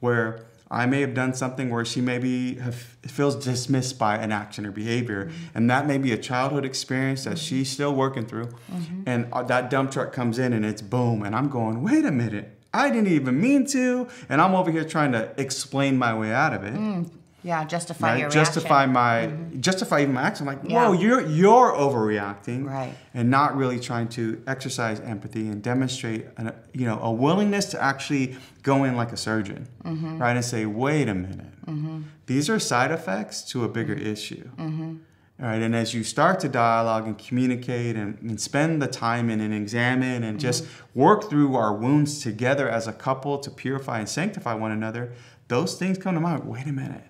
where 0.00 0.46
I 0.70 0.86
may 0.86 1.00
have 1.00 1.14
done 1.14 1.32
something 1.32 1.70
where 1.70 1.84
she 1.84 2.00
maybe 2.00 2.56
have, 2.56 2.74
feels 2.74 3.36
dismissed 3.36 3.98
by 3.98 4.16
an 4.16 4.32
action 4.32 4.66
or 4.66 4.72
behavior, 4.72 5.26
mm-hmm. 5.26 5.56
and 5.56 5.70
that 5.70 5.86
may 5.86 5.96
be 5.96 6.12
a 6.12 6.18
childhood 6.18 6.64
experience 6.64 7.24
that 7.24 7.30
mm-hmm. 7.30 7.38
she's 7.38 7.70
still 7.70 7.94
working 7.94 8.26
through, 8.26 8.46
mm-hmm. 8.46 9.02
and 9.06 9.28
uh, 9.32 9.44
that 9.44 9.70
dump 9.70 9.92
truck 9.92 10.12
comes 10.12 10.40
in 10.40 10.52
and 10.52 10.64
it's 10.64 10.82
boom, 10.82 11.22
and 11.22 11.36
I'm 11.36 11.48
going, 11.48 11.82
wait 11.82 12.04
a 12.04 12.10
minute, 12.10 12.58
I 12.74 12.90
didn't 12.90 13.12
even 13.12 13.40
mean 13.40 13.64
to, 13.68 14.08
and 14.28 14.40
I'm 14.40 14.54
over 14.56 14.72
here 14.72 14.84
trying 14.84 15.12
to 15.12 15.32
explain 15.38 15.96
my 15.98 16.18
way 16.18 16.32
out 16.32 16.52
of 16.52 16.64
it. 16.64 16.74
Mm. 16.74 17.10
Yeah, 17.42 17.64
justify 17.64 18.12
right? 18.12 18.20
your 18.20 18.30
justify 18.30 18.84
reaction. 18.84 18.92
my 18.92 19.26
mm-hmm. 19.26 19.60
justify 19.60 20.00
even 20.02 20.14
my 20.14 20.22
action. 20.22 20.48
I'm 20.48 20.56
like, 20.56 20.64
whoa, 20.64 20.92
yeah. 20.92 21.00
you're 21.00 21.26
you're 21.26 21.72
overreacting, 21.72 22.66
right? 22.66 22.94
And 23.14 23.30
not 23.30 23.56
really 23.56 23.78
trying 23.78 24.08
to 24.10 24.42
exercise 24.46 25.00
empathy 25.00 25.48
and 25.48 25.62
demonstrate, 25.62 26.26
an, 26.38 26.52
you 26.72 26.86
know, 26.86 26.98
a 27.00 27.12
willingness 27.12 27.66
to 27.66 27.82
actually 27.82 28.36
go 28.62 28.84
in 28.84 28.96
like 28.96 29.12
a 29.12 29.16
surgeon, 29.16 29.68
mm-hmm. 29.84 30.18
right? 30.18 30.34
And 30.34 30.44
say, 30.44 30.66
wait 30.66 31.08
a 31.08 31.14
minute, 31.14 31.66
mm-hmm. 31.66 32.02
these 32.26 32.50
are 32.50 32.58
side 32.58 32.90
effects 32.90 33.42
to 33.50 33.64
a 33.64 33.68
bigger 33.68 33.94
issue. 33.94 34.48
Mm-hmm. 34.56 34.96
All 35.38 35.46
right, 35.46 35.60
and 35.60 35.76
as 35.76 35.92
you 35.92 36.02
start 36.02 36.40
to 36.40 36.48
dialogue 36.48 37.06
and 37.06 37.18
communicate 37.18 37.94
and, 37.94 38.18
and 38.22 38.40
spend 38.40 38.80
the 38.80 38.86
time 38.86 39.28
in 39.28 39.40
and 39.42 39.52
examine 39.52 40.24
and 40.24 40.40
just 40.40 40.64
mm-hmm. 40.64 41.00
work 41.00 41.28
through 41.28 41.54
our 41.54 41.74
wounds 41.74 42.22
together 42.22 42.70
as 42.70 42.88
a 42.88 42.92
couple 42.92 43.38
to 43.38 43.50
purify 43.50 43.98
and 43.98 44.08
sanctify 44.08 44.54
one 44.54 44.72
another, 44.72 45.12
those 45.48 45.78
things 45.78 45.98
come 45.98 46.14
to 46.14 46.20
mind. 46.20 46.44
Wait 46.44 46.66
a 46.66 46.72
minute 46.72 47.04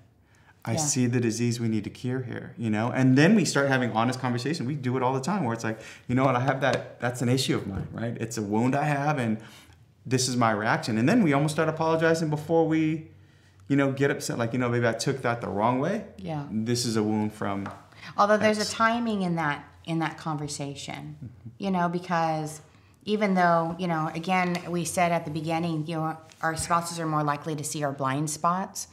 I 0.66 0.72
yeah. 0.72 0.78
see 0.78 1.06
the 1.06 1.20
disease 1.20 1.60
we 1.60 1.68
need 1.68 1.84
to 1.84 1.90
cure 1.90 2.22
here, 2.22 2.52
you 2.58 2.70
know? 2.70 2.90
And 2.90 3.16
then 3.16 3.36
we 3.36 3.44
start 3.44 3.68
having 3.68 3.92
honest 3.92 4.18
conversation. 4.18 4.66
We 4.66 4.74
do 4.74 4.96
it 4.96 5.02
all 5.02 5.14
the 5.14 5.20
time 5.20 5.44
where 5.44 5.54
it's 5.54 5.62
like, 5.62 5.80
you 6.08 6.16
know 6.16 6.24
what, 6.24 6.34
I 6.34 6.40
have 6.40 6.60
that, 6.62 6.98
that's 6.98 7.22
an 7.22 7.28
issue 7.28 7.56
of 7.56 7.68
mine, 7.68 7.86
right? 7.92 8.16
It's 8.18 8.36
a 8.36 8.42
wound 8.42 8.74
I 8.74 8.82
have 8.82 9.18
and 9.18 9.38
this 10.04 10.28
is 10.28 10.36
my 10.36 10.50
reaction. 10.50 10.98
And 10.98 11.08
then 11.08 11.22
we 11.22 11.32
almost 11.32 11.54
start 11.54 11.68
apologizing 11.68 12.30
before 12.30 12.66
we, 12.66 13.08
you 13.68 13.76
know, 13.76 13.92
get 13.92 14.10
upset. 14.10 14.38
Like, 14.38 14.52
you 14.52 14.58
know, 14.58 14.68
maybe 14.68 14.88
I 14.88 14.92
took 14.92 15.22
that 15.22 15.40
the 15.40 15.48
wrong 15.48 15.78
way. 15.78 16.04
Yeah. 16.18 16.46
This 16.50 16.84
is 16.84 16.96
a 16.96 17.02
wound 17.02 17.32
from. 17.32 17.68
Although 18.16 18.36
there's 18.36 18.58
X. 18.58 18.72
a 18.72 18.74
timing 18.74 19.22
in 19.22 19.36
that, 19.36 19.64
in 19.84 20.00
that 20.00 20.18
conversation, 20.18 21.16
mm-hmm. 21.16 21.48
you 21.58 21.70
know, 21.70 21.88
because 21.88 22.60
even 23.04 23.34
though, 23.34 23.76
you 23.78 23.86
know, 23.86 24.10
again, 24.14 24.60
we 24.68 24.84
said 24.84 25.12
at 25.12 25.24
the 25.24 25.30
beginning, 25.30 25.86
you 25.86 25.94
know, 25.94 26.18
our 26.42 26.56
spouses 26.56 26.98
are 26.98 27.06
more 27.06 27.22
likely 27.22 27.54
to 27.54 27.62
see 27.62 27.84
our 27.84 27.92
blind 27.92 28.30
spots 28.30 28.88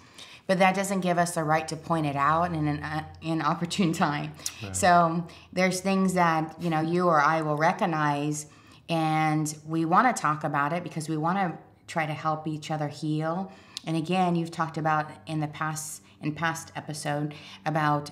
but 0.47 0.59
that 0.59 0.75
doesn't 0.75 1.01
give 1.01 1.17
us 1.17 1.35
the 1.35 1.43
right 1.43 1.67
to 1.67 1.75
point 1.75 2.05
it 2.05 2.15
out 2.15 2.53
in 2.53 2.67
an 2.67 2.83
uh, 2.83 3.03
in 3.21 3.41
opportune 3.41 3.93
time. 4.05 4.33
Right. 4.61 4.75
So 4.75 5.27
there's 5.51 5.79
things 5.79 6.13
that 6.13 6.55
you 6.61 6.69
know 6.69 6.81
you 6.81 7.07
or 7.07 7.21
I 7.21 7.41
will 7.41 7.57
recognize, 7.57 8.47
and 8.89 9.53
we 9.67 9.85
want 9.85 10.13
to 10.13 10.21
talk 10.21 10.43
about 10.43 10.73
it 10.73 10.83
because 10.83 11.07
we 11.07 11.17
want 11.17 11.37
to 11.37 11.57
try 11.87 12.05
to 12.05 12.13
help 12.13 12.47
each 12.47 12.71
other 12.71 12.87
heal. 12.87 13.51
And 13.85 13.97
again, 13.97 14.35
you've 14.35 14.51
talked 14.51 14.77
about 14.77 15.09
in 15.27 15.39
the 15.39 15.47
past 15.47 16.01
in 16.21 16.33
past 16.33 16.71
episode 16.75 17.33
about 17.65 18.11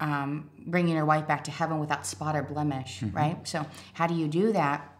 um, 0.00 0.50
bringing 0.66 0.96
your 0.96 1.04
wife 1.04 1.28
back 1.28 1.44
to 1.44 1.50
heaven 1.52 1.78
without 1.78 2.04
spot 2.04 2.34
or 2.34 2.42
blemish, 2.42 3.00
mm-hmm. 3.00 3.16
right? 3.16 3.48
So 3.48 3.64
how 3.92 4.08
do 4.08 4.14
you 4.14 4.26
do 4.26 4.52
that? 4.52 4.91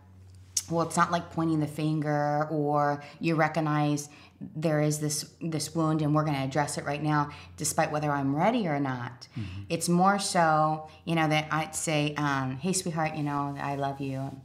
Well, 0.73 0.87
it's 0.87 0.97
not 0.97 1.11
like 1.11 1.31
pointing 1.33 1.61
the 1.61 1.67
finger 1.67 2.49
or 2.51 3.03
you 3.21 3.35
recognize 3.35 4.09
there 4.57 4.81
is 4.81 4.99
this 4.99 5.31
this 5.41 5.73
wound 5.73 6.03
and 6.03 6.13
we're 6.15 6.25
going 6.25 6.37
to 6.37 6.43
address 6.43 6.77
it 6.77 6.85
right 6.85 7.01
now 7.01 7.31
despite 7.57 7.93
whether 7.93 8.11
i'm 8.11 8.35
ready 8.35 8.67
or 8.67 8.81
not 8.81 9.29
mm-hmm. 9.39 9.63
it's 9.69 9.89
more 9.89 10.19
so 10.19 10.89
you 11.05 11.15
know 11.15 11.29
that 11.29 11.47
i'd 11.53 11.77
say 11.77 12.13
um, 12.17 12.57
hey 12.57 12.73
sweetheart 12.73 13.15
you 13.15 13.23
know 13.23 13.57
i 13.61 13.77
love 13.77 14.01
you 14.01 14.37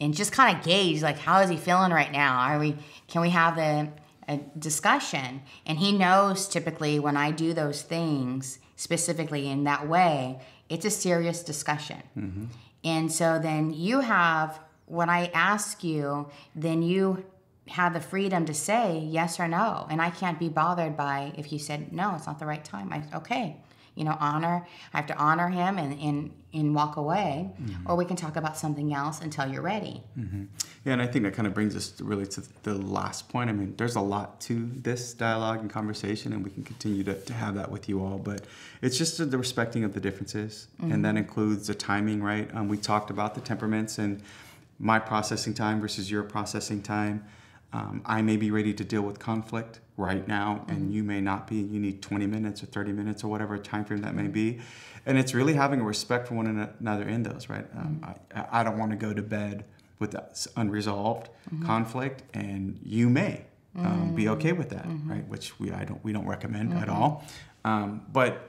and 0.00 0.14
just 0.14 0.30
kind 0.30 0.56
of 0.56 0.64
gauge 0.64 1.02
like 1.02 1.18
how 1.18 1.40
is 1.40 1.50
he 1.50 1.56
feeling 1.56 1.90
right 1.90 2.12
now 2.12 2.38
are 2.38 2.60
we 2.60 2.76
can 3.08 3.22
we 3.22 3.30
have 3.30 3.56
the 3.56 3.88
a 4.30 4.38
discussion. 4.58 5.42
And 5.66 5.78
he 5.78 5.92
knows 5.92 6.48
typically 6.48 6.98
when 6.98 7.16
I 7.16 7.32
do 7.32 7.52
those 7.52 7.82
things 7.82 8.60
specifically 8.76 9.48
in 9.48 9.64
that 9.64 9.88
way, 9.88 10.40
it's 10.68 10.84
a 10.84 10.90
serious 10.90 11.42
discussion. 11.42 12.02
Mm-hmm. 12.16 12.44
And 12.84 13.12
so 13.12 13.38
then 13.38 13.74
you 13.74 14.00
have, 14.00 14.60
when 14.90 15.08
I 15.08 15.30
ask 15.32 15.84
you, 15.84 16.28
then 16.54 16.82
you 16.82 17.24
have 17.68 17.94
the 17.94 18.00
freedom 18.00 18.44
to 18.46 18.54
say 18.54 18.98
yes 18.98 19.38
or 19.38 19.46
no. 19.46 19.86
And 19.88 20.02
I 20.02 20.10
can't 20.10 20.38
be 20.38 20.48
bothered 20.48 20.96
by 20.96 21.32
if 21.36 21.52
you 21.52 21.58
said, 21.60 21.92
no, 21.92 22.14
it's 22.16 22.26
not 22.26 22.40
the 22.40 22.46
right 22.46 22.64
time. 22.64 22.92
I, 22.92 23.18
okay, 23.18 23.56
you 23.94 24.04
know, 24.04 24.16
honor, 24.18 24.66
I 24.92 24.96
have 24.96 25.06
to 25.06 25.16
honor 25.16 25.48
him 25.48 25.78
and, 25.78 26.00
and, 26.00 26.32
and 26.52 26.74
walk 26.74 26.96
away. 26.96 27.50
Mm-hmm. 27.62 27.88
Or 27.88 27.94
we 27.94 28.04
can 28.04 28.16
talk 28.16 28.34
about 28.34 28.56
something 28.56 28.92
else 28.92 29.20
until 29.20 29.46
you're 29.46 29.62
ready. 29.62 30.02
Mm-hmm. 30.18 30.44
Yeah, 30.84 30.94
and 30.94 31.02
I 31.02 31.06
think 31.06 31.24
that 31.24 31.34
kind 31.34 31.46
of 31.46 31.54
brings 31.54 31.76
us 31.76 31.90
to 31.90 32.04
really 32.04 32.26
to 32.26 32.42
the 32.64 32.74
last 32.74 33.28
point. 33.28 33.50
I 33.50 33.52
mean, 33.52 33.74
there's 33.76 33.96
a 33.96 34.00
lot 34.00 34.40
to 34.42 34.70
this 34.74 35.14
dialogue 35.14 35.60
and 35.60 35.70
conversation, 35.70 36.32
and 36.32 36.42
we 36.42 36.50
can 36.50 36.64
continue 36.64 37.04
to, 37.04 37.14
to 37.14 37.32
have 37.32 37.54
that 37.54 37.70
with 37.70 37.88
you 37.88 38.02
all. 38.02 38.18
But 38.18 38.46
it's 38.82 38.98
just 38.98 39.18
the 39.30 39.38
respecting 39.38 39.84
of 39.84 39.92
the 39.92 40.00
differences, 40.00 40.68
mm-hmm. 40.80 40.92
and 40.92 41.04
that 41.04 41.16
includes 41.16 41.66
the 41.66 41.74
timing, 41.74 42.22
right? 42.22 42.52
Um, 42.54 42.68
we 42.68 42.78
talked 42.78 43.10
about 43.10 43.34
the 43.34 43.40
temperaments 43.40 43.98
and 43.98 44.22
my 44.80 44.98
processing 44.98 45.52
time 45.54 45.80
versus 45.80 46.10
your 46.10 46.22
processing 46.22 46.82
time. 46.82 47.24
Um, 47.72 48.02
I 48.04 48.22
may 48.22 48.36
be 48.36 48.50
ready 48.50 48.74
to 48.74 48.84
deal 48.84 49.02
with 49.02 49.20
conflict 49.20 49.78
right 49.96 50.26
now, 50.26 50.64
and 50.66 50.78
mm-hmm. 50.78 50.92
you 50.92 51.04
may 51.04 51.20
not 51.20 51.46
be. 51.46 51.56
You 51.56 51.78
need 51.78 52.02
20 52.02 52.26
minutes 52.26 52.62
or 52.64 52.66
30 52.66 52.92
minutes 52.92 53.22
or 53.22 53.28
whatever 53.28 53.58
time 53.58 53.84
frame 53.84 54.00
that 54.00 54.14
may 54.14 54.26
be. 54.26 54.58
And 55.06 55.18
it's 55.18 55.34
really 55.34 55.54
having 55.54 55.80
a 55.80 55.84
respect 55.84 56.26
for 56.26 56.34
one 56.34 56.46
another 56.80 57.04
in 57.04 57.22
those, 57.22 57.48
right? 57.48 57.66
Um, 57.76 58.00
mm-hmm. 58.02 58.38
I, 58.38 58.60
I 58.60 58.64
don't 58.64 58.78
want 58.78 58.90
to 58.90 58.96
go 58.96 59.12
to 59.12 59.22
bed 59.22 59.64
with 60.00 60.16
unresolved 60.56 61.28
mm-hmm. 61.28 61.64
conflict, 61.64 62.22
and 62.34 62.80
you 62.82 63.08
may 63.08 63.44
um, 63.76 63.84
mm-hmm. 63.84 64.14
be 64.16 64.28
okay 64.30 64.52
with 64.52 64.70
that, 64.70 64.88
mm-hmm. 64.88 65.10
right? 65.10 65.28
Which 65.28 65.60
we 65.60 65.70
I 65.70 65.84
don't 65.84 66.02
we 66.02 66.12
don't 66.12 66.26
recommend 66.26 66.72
at 66.72 66.88
mm-hmm. 66.88 67.02
all. 67.02 67.24
Um, 67.64 68.02
but 68.12 68.48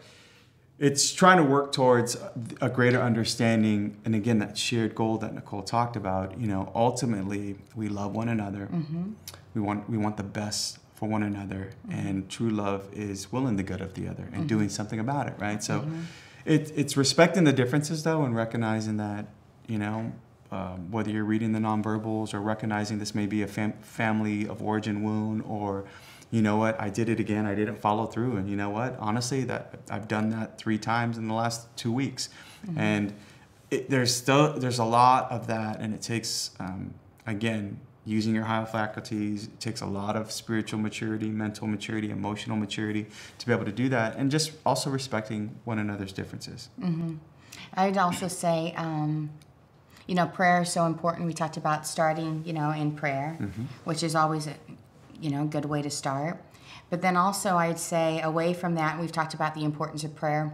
it's 0.81 1.13
trying 1.13 1.37
to 1.37 1.43
work 1.43 1.71
towards 1.71 2.17
a 2.59 2.67
greater 2.67 2.99
understanding, 2.99 3.97
and 4.03 4.15
again 4.15 4.39
that 4.39 4.57
shared 4.57 4.95
goal 4.95 5.19
that 5.19 5.35
Nicole 5.35 5.61
talked 5.61 5.95
about. 5.95 6.39
You 6.39 6.47
know, 6.47 6.71
ultimately 6.73 7.57
we 7.75 7.87
love 7.87 8.13
one 8.13 8.27
another. 8.27 8.67
Mm-hmm. 8.71 9.11
We 9.53 9.61
want 9.61 9.87
we 9.87 9.97
want 9.97 10.17
the 10.17 10.23
best 10.23 10.79
for 10.95 11.07
one 11.07 11.21
another, 11.21 11.69
mm-hmm. 11.87 12.07
and 12.07 12.29
true 12.29 12.49
love 12.49 12.89
is 12.93 13.31
willing 13.31 13.57
the 13.57 13.63
good 13.63 13.79
of 13.79 13.93
the 13.93 14.07
other 14.07 14.27
and 14.33 14.49
doing 14.49 14.69
something 14.69 14.99
about 14.99 15.27
it, 15.27 15.35
right? 15.39 15.63
So. 15.63 15.87
It, 16.43 16.71
it's 16.75 16.97
respecting 16.97 17.43
the 17.43 17.53
differences 17.53 18.01
though 18.01 18.23
and 18.23 18.35
recognizing 18.35 18.97
that 18.97 19.27
you 19.67 19.77
know 19.77 20.11
um, 20.51 20.89
whether 20.89 21.11
you're 21.11 21.23
reading 21.23 21.51
the 21.51 21.59
nonverbals 21.59 22.33
or 22.33 22.41
recognizing 22.41 22.97
this 22.97 23.13
may 23.13 23.27
be 23.27 23.43
a 23.43 23.47
fam- 23.47 23.73
family 23.81 24.47
of 24.47 24.59
origin 24.63 25.03
wound 25.03 25.43
or 25.47 25.85
you 26.31 26.41
know 26.41 26.57
what 26.57 26.79
i 26.79 26.89
did 26.89 27.09
it 27.09 27.19
again 27.19 27.45
i 27.45 27.53
didn't 27.53 27.79
follow 27.79 28.05
through 28.07 28.37
and 28.37 28.49
you 28.49 28.55
know 28.55 28.69
what 28.69 28.95
honestly 28.99 29.43
that 29.43 29.75
i've 29.89 30.07
done 30.07 30.29
that 30.29 30.57
three 30.57 30.77
times 30.77 31.17
in 31.17 31.27
the 31.27 31.33
last 31.33 31.67
two 31.77 31.91
weeks 31.91 32.29
mm-hmm. 32.65 32.79
and 32.79 33.13
it, 33.69 33.89
there's 33.89 34.13
still 34.13 34.53
there's 34.57 34.79
a 34.79 34.85
lot 34.85 35.29
of 35.31 35.47
that 35.47 35.79
and 35.79 35.93
it 35.93 36.01
takes 36.01 36.51
um, 36.59 36.93
again 37.27 37.79
using 38.03 38.33
your 38.33 38.45
higher 38.45 38.65
faculties 38.65 39.45
it 39.45 39.59
takes 39.59 39.81
a 39.81 39.85
lot 39.85 40.15
of 40.15 40.31
spiritual 40.31 40.79
maturity 40.79 41.29
mental 41.29 41.67
maturity 41.67 42.09
emotional 42.09 42.57
maturity 42.57 43.05
to 43.37 43.45
be 43.45 43.51
able 43.51 43.65
to 43.65 43.71
do 43.71 43.89
that 43.89 44.15
and 44.15 44.31
just 44.31 44.53
also 44.65 44.89
respecting 44.89 45.55
one 45.65 45.77
another's 45.77 46.13
differences 46.13 46.69
mm-hmm. 46.79 47.15
i'd 47.75 47.97
also 47.97 48.27
say 48.27 48.73
um, 48.75 49.29
you 50.07 50.15
know, 50.15 50.27
prayer 50.27 50.63
is 50.63 50.69
so 50.69 50.85
important. 50.85 51.25
We 51.25 51.33
talked 51.33 51.55
about 51.55 51.87
starting, 51.87 52.43
you 52.45 52.51
know, 52.51 52.71
in 52.71 52.91
prayer, 52.91 53.37
mm-hmm. 53.39 53.63
which 53.85 54.03
is 54.03 54.13
always 54.13 54.45
a, 54.45 54.55
you 55.21 55.29
know, 55.29 55.45
good 55.45 55.65
way 55.65 55.81
to 55.81 55.89
start. 55.89 56.41
But 56.89 57.01
then 57.01 57.15
also, 57.15 57.55
I'd 57.55 57.79
say 57.79 58.21
away 58.21 58.53
from 58.53 58.75
that, 58.75 58.99
we've 58.99 59.11
talked 59.11 59.33
about 59.33 59.55
the 59.55 59.63
importance 59.63 60.03
of 60.03 60.15
prayer 60.15 60.53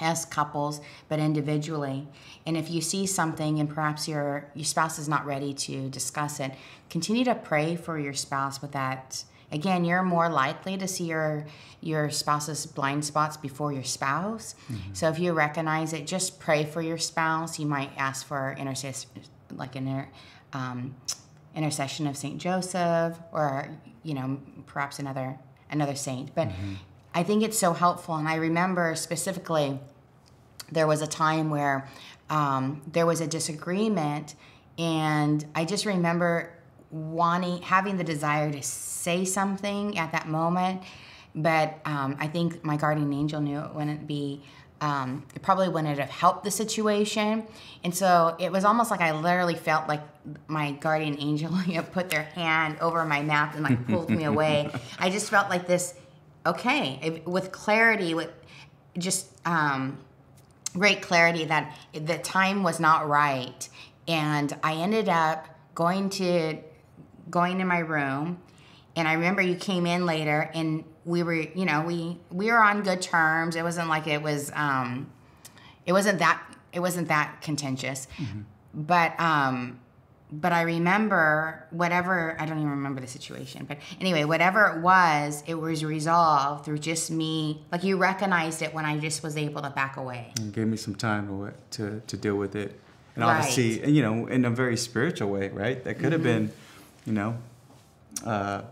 as 0.00 0.24
couples, 0.24 0.80
but 1.08 1.18
individually. 1.18 2.08
And 2.46 2.56
if 2.56 2.70
you 2.70 2.80
see 2.80 3.06
something 3.06 3.58
and 3.58 3.68
perhaps 3.68 4.06
your 4.06 4.50
your 4.54 4.64
spouse 4.64 4.98
is 4.98 5.08
not 5.08 5.26
ready 5.26 5.52
to 5.54 5.88
discuss 5.88 6.38
it, 6.40 6.52
continue 6.90 7.24
to 7.24 7.34
pray 7.34 7.76
for 7.76 7.98
your 7.98 8.14
spouse 8.14 8.62
with 8.62 8.72
that 8.72 9.24
again 9.52 9.84
you're 9.84 10.02
more 10.02 10.28
likely 10.28 10.76
to 10.76 10.88
see 10.88 11.04
your 11.04 11.46
your 11.80 12.10
spouse's 12.10 12.66
blind 12.66 13.04
spots 13.04 13.36
before 13.36 13.72
your 13.72 13.84
spouse 13.84 14.54
mm-hmm. 14.70 14.94
so 14.94 15.08
if 15.08 15.18
you 15.18 15.32
recognize 15.32 15.92
it 15.92 16.06
just 16.06 16.40
pray 16.40 16.64
for 16.64 16.80
your 16.80 16.98
spouse 16.98 17.58
you 17.58 17.66
might 17.66 17.90
ask 17.96 18.26
for 18.26 18.56
intercession 18.58 19.10
like 19.54 19.76
an 19.76 20.06
um, 20.54 20.94
intercession 21.54 22.06
of 22.06 22.16
saint 22.16 22.38
joseph 22.38 23.18
or 23.32 23.68
you 24.02 24.14
know 24.14 24.40
perhaps 24.66 24.98
another 24.98 25.38
another 25.70 25.94
saint. 25.94 26.34
But 26.34 26.48
mm-hmm. 26.48 26.74
i 27.14 27.22
think 27.22 27.42
it's 27.42 27.58
so 27.58 27.72
helpful. 27.72 28.14
And 28.14 28.28
i 28.28 28.36
remember 28.36 28.94
specifically 28.94 29.78
there 30.70 30.86
was 30.86 31.02
a 31.02 31.06
time 31.06 31.50
where 31.50 31.88
um, 32.30 32.80
there 32.90 33.04
was 33.04 33.20
a 33.20 33.26
disagreement 33.26 34.34
and 34.78 35.44
i 35.54 35.64
just 35.64 35.84
remember 35.86 36.52
wanting 36.90 37.62
having 37.62 37.96
the 37.96 38.04
desire 38.04 38.50
to 38.52 38.62
say 38.62 39.24
something 39.24 39.98
at 39.98 40.12
that 40.12 40.28
moment. 40.28 40.82
But 41.34 41.78
um, 41.84 42.16
i 42.20 42.26
think 42.26 42.64
my 42.64 42.76
guardian 42.76 43.12
angel 43.12 43.40
knew 43.40 43.60
it 43.60 43.74
wouldn't 43.74 44.06
be 44.06 44.42
um, 44.82 45.24
it 45.32 45.42
probably 45.42 45.68
wouldn't 45.68 45.96
have 45.96 46.10
helped 46.10 46.42
the 46.42 46.50
situation. 46.50 47.46
And 47.84 47.94
so 47.94 48.34
it 48.40 48.50
was 48.50 48.64
almost 48.64 48.90
like 48.90 49.00
i 49.00 49.12
literally 49.12 49.54
felt 49.54 49.86
like 49.88 50.02
my 50.48 50.72
guardian 50.72 51.16
angel 51.20 51.56
you 51.66 51.76
know, 51.76 51.82
put 51.82 52.10
their 52.10 52.24
hand 52.24 52.78
over 52.80 53.04
my 53.04 53.22
mouth 53.22 53.54
and 53.54 53.62
like 53.62 53.86
pulled 53.86 54.10
me 54.10 54.24
away. 54.24 54.70
I 54.98 55.08
just 55.08 55.30
felt 55.30 55.48
like 55.48 55.66
this 55.66 55.94
okay 56.44 56.98
if, 57.00 57.26
with 57.26 57.52
clarity 57.52 58.12
with 58.14 58.32
just 58.98 59.28
um, 59.46 59.98
great 60.74 61.00
clarity 61.00 61.44
that 61.44 61.78
the 61.92 62.18
time 62.18 62.64
was 62.64 62.80
not 62.80 63.08
right. 63.08 63.68
And 64.08 64.52
i 64.64 64.74
ended 64.74 65.08
up 65.08 65.46
going 65.76 66.10
to 66.10 66.58
going 67.30 67.58
to 67.58 67.64
my 67.64 67.78
room 67.78 68.40
and 68.96 69.08
I 69.08 69.14
remember 69.14 69.42
you 69.42 69.54
came 69.54 69.86
in 69.86 70.06
later 70.06 70.50
and 70.54 70.84
we 71.04 71.22
were, 71.22 71.34
you 71.34 71.64
know, 71.64 71.82
we 71.82 72.18
we 72.30 72.50
were 72.50 72.62
on 72.62 72.82
good 72.82 73.02
terms. 73.02 73.56
It 73.56 73.62
wasn't 73.62 73.88
like 73.88 74.06
it 74.06 74.22
was 74.22 74.50
um 74.54 75.10
it 75.86 75.92
wasn't 75.92 76.18
that 76.20 76.42
it 76.72 76.80
wasn't 76.80 77.08
that 77.08 77.40
contentious. 77.42 78.06
Mm-hmm. 78.18 78.40
But 78.74 79.18
um 79.18 79.80
but 80.30 80.52
I 80.52 80.62
remember 80.62 81.66
whatever 81.70 82.36
I 82.38 82.46
don't 82.46 82.58
even 82.58 82.70
remember 82.70 83.00
the 83.00 83.06
situation. 83.06 83.66
But 83.66 83.78
anyway, 84.00 84.24
whatever 84.24 84.66
it 84.66 84.80
was, 84.80 85.42
it 85.46 85.54
was 85.54 85.84
resolved 85.84 86.64
through 86.64 86.78
just 86.78 87.10
me. 87.10 87.64
Like 87.70 87.84
you 87.84 87.96
recognized 87.96 88.62
it 88.62 88.72
when 88.72 88.84
I 88.84 88.98
just 88.98 89.22
was 89.22 89.36
able 89.36 89.62
to 89.62 89.70
back 89.70 89.96
away. 89.96 90.32
And 90.38 90.52
gave 90.52 90.66
me 90.66 90.76
some 90.76 90.94
time 90.94 91.28
to 91.28 91.52
to, 91.78 92.00
to 92.06 92.16
deal 92.16 92.36
with 92.36 92.56
it. 92.56 92.78
And 93.14 93.24
right. 93.24 93.38
obviously, 93.38 93.90
you 93.90 94.02
know, 94.02 94.26
in 94.26 94.46
a 94.46 94.50
very 94.50 94.76
spiritual 94.76 95.30
way, 95.30 95.50
right? 95.50 95.82
That 95.84 95.98
could 95.98 96.12
have 96.12 96.22
mm-hmm. 96.22 96.46
been 96.46 96.52
you 97.04 97.12
know, 97.12 97.36
uh, 98.24 98.62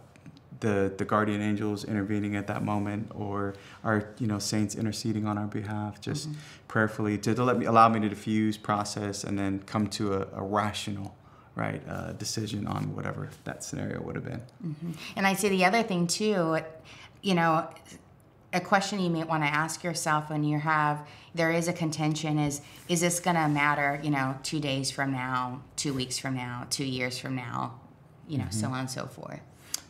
the 0.61 0.93
the 0.97 1.05
guardian 1.05 1.41
angels 1.41 1.85
intervening 1.85 2.37
at 2.37 2.47
that 2.47 2.63
moment, 2.63 3.11
or 3.15 3.55
our 3.85 4.13
you 4.19 4.27
know 4.27 4.39
saints 4.39 4.75
interceding 4.75 5.27
on 5.27 5.39
our 5.39 5.47
behalf, 5.47 6.01
just 6.01 6.29
mm-hmm. 6.29 6.39
prayerfully 6.69 7.19
to, 7.19 7.35
to, 7.35 7.45
let 7.45 7.59
me 7.59 7.67
allow 7.67 7.89
me 7.89 8.01
to 8.01 8.09
diffuse, 8.09 8.57
process, 8.57 9.25
and 9.25 9.39
then 9.39 9.61
come 9.61 9.87
to 9.89 10.15
a, 10.15 10.27
a 10.35 10.43
rational 10.43 11.17
right 11.55 11.83
uh, 11.89 12.13
decision 12.13 12.67
on 12.67 12.95
whatever 12.95 13.29
that 13.45 13.65
scenario 13.65 14.01
would 14.03 14.15
have 14.15 14.25
been. 14.25 14.43
Mm-hmm. 14.65 14.93
And 15.17 15.27
I 15.27 15.35
say 15.35 15.49
the 15.49 15.65
other 15.65 15.83
thing 15.83 16.07
too, 16.07 16.59
you 17.23 17.35
know, 17.35 17.69
a 18.53 18.61
question 18.61 19.01
you 19.01 19.11
might 19.11 19.29
want 19.29 19.43
to 19.43 19.49
ask 19.49 19.83
yourself 19.83 20.31
when 20.31 20.45
you 20.45 20.59
have 20.59 21.07
there 21.35 21.53
is 21.53 21.69
a 21.69 21.73
contention 21.73 22.39
is 22.39 22.61
is 22.89 23.01
this 23.01 23.21
going 23.21 23.37
to 23.37 23.49
matter 23.49 24.01
you 24.03 24.11
know 24.11 24.37
two 24.43 24.59
days 24.59 24.91
from 24.91 25.13
now 25.13 25.63
two 25.77 25.95
weeks 25.95 26.19
from 26.19 26.35
now 26.35 26.67
two 26.71 26.85
years 26.85 27.17
from 27.17 27.37
now 27.37 27.81
you 28.31 28.39
know, 28.39 28.45
mm-hmm. 28.45 28.61
so 28.61 28.69
on 28.69 28.81
and 28.81 28.91
so 28.91 29.07
forth. 29.07 29.41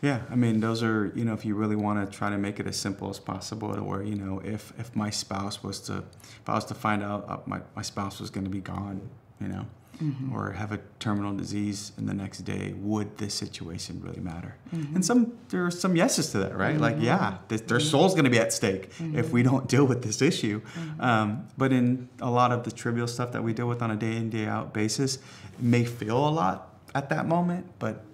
Yeah, 0.03 0.23
I 0.31 0.35
mean, 0.35 0.61
those 0.61 0.83
are 0.83 1.13
you 1.15 1.25
know, 1.25 1.35
if 1.35 1.45
you 1.45 1.55
really 1.55 1.77
want 1.77 2.11
to 2.11 2.17
try 2.17 2.31
to 2.31 2.39
make 2.39 2.59
it 2.59 2.67
as 2.67 2.77
simple 2.77 3.11
as 3.11 3.19
possible, 3.19 3.75
to 3.75 3.83
where 3.83 4.03
you 4.03 4.17
know, 4.17 4.41
if 4.45 4.73
if 4.79 4.95
my 4.97 5.11
spouse 5.11 5.63
was 5.63 5.81
to, 5.81 5.99
if 5.99 6.49
I 6.49 6.55
was 6.55 6.65
to 6.67 6.75
find 6.75 7.03
out 7.03 7.29
uh, 7.29 7.39
my 7.47 7.61
my 7.77 7.83
spouse 7.83 8.21
was 8.21 8.31
going 8.31 8.45
to 8.45 8.51
be 8.51 8.61
gone, 8.61 9.09
you 9.41 9.49
know, 9.49 9.67
mm-hmm. 10.03 10.35
or 10.35 10.53
have 10.53 10.73
a 10.73 10.81
terminal 10.99 11.35
disease 11.35 11.93
in 11.99 12.07
the 12.07 12.15
next 12.15 12.39
day, 12.41 12.75
would 12.79 13.19
this 13.19 13.35
situation 13.35 14.01
really 14.03 14.21
matter? 14.21 14.57
Mm-hmm. 14.75 14.97
And 14.97 15.05
some 15.05 15.33
there 15.51 15.67
are 15.67 15.71
some 15.71 15.97
yeses 15.97 16.33
to 16.33 16.39
that, 16.39 16.57
right? 16.57 16.79
Like, 16.79 16.97
mm-hmm. 16.97 17.05
yeah, 17.05 17.39
this, 17.49 17.61
their 17.63 17.79
mm-hmm. 17.79 17.89
soul's 17.89 18.15
going 18.15 18.25
to 18.25 18.31
be 18.31 18.39
at 18.39 18.53
stake 18.53 18.87
if 18.87 18.97
mm-hmm. 18.99 19.31
we 19.31 19.43
don't 19.43 19.69
deal 19.69 19.85
with 19.85 20.03
this 20.03 20.23
issue. 20.23 20.63
Um, 20.99 21.47
but 21.59 21.73
in 21.73 22.09
a 22.21 22.31
lot 22.31 22.53
of 22.53 22.65
the 22.65 22.71
trivial 22.71 23.07
stuff 23.07 23.33
that 23.33 23.43
we 23.43 23.53
deal 23.53 23.69
with 23.69 23.83
on 23.83 23.91
a 23.91 23.97
day 23.97 24.17
in 24.17 24.31
day 24.31 24.47
out 24.47 24.73
basis, 24.73 25.17
it 25.17 25.63
may 25.63 25.85
feel 25.85 26.29
a 26.29 26.31
lot 26.31 26.69
at 26.95 27.09
that 27.11 27.27
moment, 27.27 27.67
but 27.79 28.05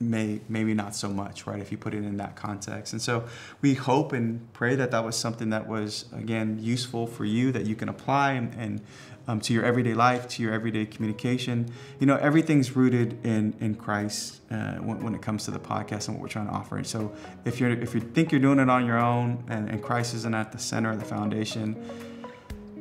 may 0.00 0.40
maybe 0.48 0.72
not 0.72 0.94
so 0.96 1.08
much, 1.08 1.46
right? 1.46 1.60
If 1.60 1.70
you 1.70 1.78
put 1.78 1.94
it 1.94 1.98
in 1.98 2.16
that 2.16 2.34
context. 2.34 2.94
And 2.94 3.02
so 3.02 3.24
we 3.60 3.74
hope 3.74 4.12
and 4.12 4.50
pray 4.54 4.74
that 4.74 4.90
that 4.90 5.04
was 5.04 5.16
something 5.16 5.50
that 5.50 5.68
was 5.68 6.06
again 6.12 6.58
useful 6.60 7.06
for 7.06 7.26
you 7.26 7.52
that 7.52 7.66
you 7.66 7.76
can 7.76 7.88
apply 7.88 8.32
and, 8.32 8.54
and 8.54 8.80
um, 9.28 9.40
to 9.42 9.52
your 9.52 9.64
everyday 9.64 9.92
life, 9.92 10.26
to 10.28 10.42
your 10.42 10.52
everyday 10.52 10.86
communication. 10.86 11.70
You 11.98 12.06
know, 12.06 12.16
everything's 12.16 12.74
rooted 12.74 13.24
in 13.24 13.54
in 13.60 13.74
Christ 13.74 14.40
uh, 14.50 14.76
when, 14.76 15.02
when, 15.04 15.14
it 15.14 15.20
comes 15.20 15.44
to 15.44 15.50
the 15.50 15.60
podcast 15.60 16.08
and 16.08 16.16
what 16.16 16.22
we're 16.22 16.28
trying 16.28 16.46
to 16.46 16.52
offer. 16.52 16.76
And 16.76 16.86
so 16.86 17.12
if 17.44 17.60
you're 17.60 17.70
if 17.70 17.94
you 17.94 18.00
think 18.00 18.32
you're 18.32 18.40
doing 18.40 18.58
it 18.58 18.70
on 18.70 18.86
your 18.86 18.98
own 18.98 19.44
and, 19.48 19.68
and 19.68 19.82
Christ 19.82 20.14
isn't 20.14 20.34
at 20.34 20.50
the 20.50 20.58
center 20.58 20.90
of 20.90 20.98
the 20.98 21.04
foundation, 21.04 21.76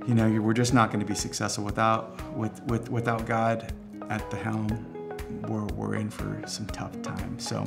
you 0.08 0.16
know, 0.16 0.30
we're 0.42 0.54
just 0.54 0.74
not 0.74 0.90
going 0.90 1.02
to 1.02 1.06
be 1.06 1.16
successful 1.16 1.66
without 1.66 2.34
with, 2.34 2.64
with 2.64 2.90
without 2.90 3.26
God 3.26 3.74
at 4.10 4.28
the 4.32 4.38
helm 4.38 4.99
we're, 5.48 5.66
we're 5.66 5.96
in 5.96 6.10
for 6.10 6.42
some 6.48 6.66
tough 6.68 7.02
times. 7.02 7.48
So, 7.48 7.66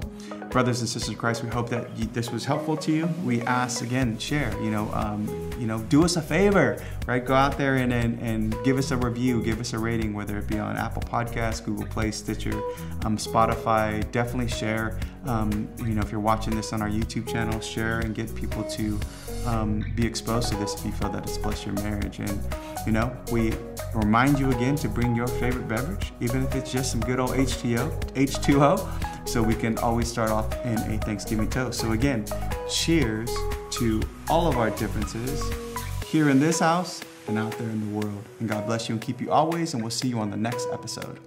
brothers 0.50 0.80
and 0.80 0.88
sisters 0.88 1.10
in 1.10 1.16
Christ, 1.16 1.42
we 1.42 1.48
hope 1.50 1.68
that 1.70 1.96
you, 1.96 2.06
this 2.06 2.30
was 2.30 2.44
helpful 2.44 2.76
to 2.78 2.92
you. 2.92 3.06
We 3.24 3.42
ask 3.42 3.82
again, 3.82 4.18
share. 4.18 4.52
You 4.62 4.70
know, 4.70 4.90
um, 4.92 5.26
you 5.58 5.66
know, 5.66 5.78
do 5.84 6.04
us 6.04 6.16
a 6.16 6.22
favor, 6.22 6.82
right? 7.06 7.24
Go 7.24 7.34
out 7.34 7.58
there 7.58 7.76
and, 7.76 7.92
and 7.92 8.20
and 8.20 8.56
give 8.64 8.78
us 8.78 8.90
a 8.90 8.96
review, 8.96 9.42
give 9.42 9.60
us 9.60 9.72
a 9.72 9.78
rating, 9.78 10.14
whether 10.14 10.38
it 10.38 10.46
be 10.46 10.58
on 10.58 10.76
Apple 10.76 11.02
Podcasts, 11.02 11.64
Google 11.64 11.86
Play, 11.86 12.10
Stitcher, 12.10 12.60
um, 13.04 13.16
Spotify. 13.16 14.08
Definitely 14.12 14.48
share. 14.48 14.98
Um, 15.26 15.68
you 15.78 15.94
know, 15.94 16.02
if 16.02 16.10
you're 16.10 16.20
watching 16.20 16.54
this 16.54 16.72
on 16.72 16.82
our 16.82 16.90
YouTube 16.90 17.28
channel, 17.28 17.60
share 17.60 18.00
and 18.00 18.14
get 18.14 18.34
people 18.34 18.64
to 18.64 18.98
um, 19.46 19.84
be 19.94 20.06
exposed 20.06 20.50
to 20.50 20.56
this 20.56 20.74
if 20.74 20.84
you 20.84 20.92
feel 20.92 21.10
that 21.10 21.24
it's 21.24 21.38
blessed 21.38 21.66
your 21.66 21.74
marriage. 21.76 22.18
And, 22.18 22.40
you 22.86 22.92
know, 22.92 23.16
we 23.30 23.52
remind 23.94 24.38
you 24.38 24.50
again 24.50 24.76
to 24.76 24.88
bring 24.88 25.14
your 25.14 25.26
favorite 25.26 25.68
beverage, 25.68 26.12
even 26.20 26.42
if 26.44 26.54
it's 26.54 26.72
just 26.72 26.90
some 26.90 27.00
good 27.00 27.20
old 27.20 27.30
H2O, 27.30 28.14
H2O, 28.14 29.28
so 29.28 29.42
we 29.42 29.54
can 29.54 29.78
always 29.78 30.08
start 30.08 30.30
off 30.30 30.52
in 30.64 30.78
a 30.78 30.98
Thanksgiving 30.98 31.48
toast. 31.48 31.80
So, 31.80 31.92
again, 31.92 32.24
cheers 32.70 33.30
to 33.72 34.02
all 34.28 34.48
of 34.48 34.58
our 34.58 34.70
differences 34.70 35.42
here 36.06 36.28
in 36.28 36.40
this 36.40 36.60
house 36.60 37.00
and 37.28 37.38
out 37.38 37.52
there 37.52 37.68
in 37.68 37.80
the 37.80 37.98
world. 37.98 38.24
And 38.40 38.48
God 38.48 38.66
bless 38.66 38.88
you 38.88 38.94
and 38.94 39.02
keep 39.02 39.20
you 39.20 39.30
always, 39.30 39.74
and 39.74 39.82
we'll 39.82 39.90
see 39.90 40.08
you 40.08 40.18
on 40.18 40.30
the 40.30 40.36
next 40.36 40.68
episode. 40.72 41.18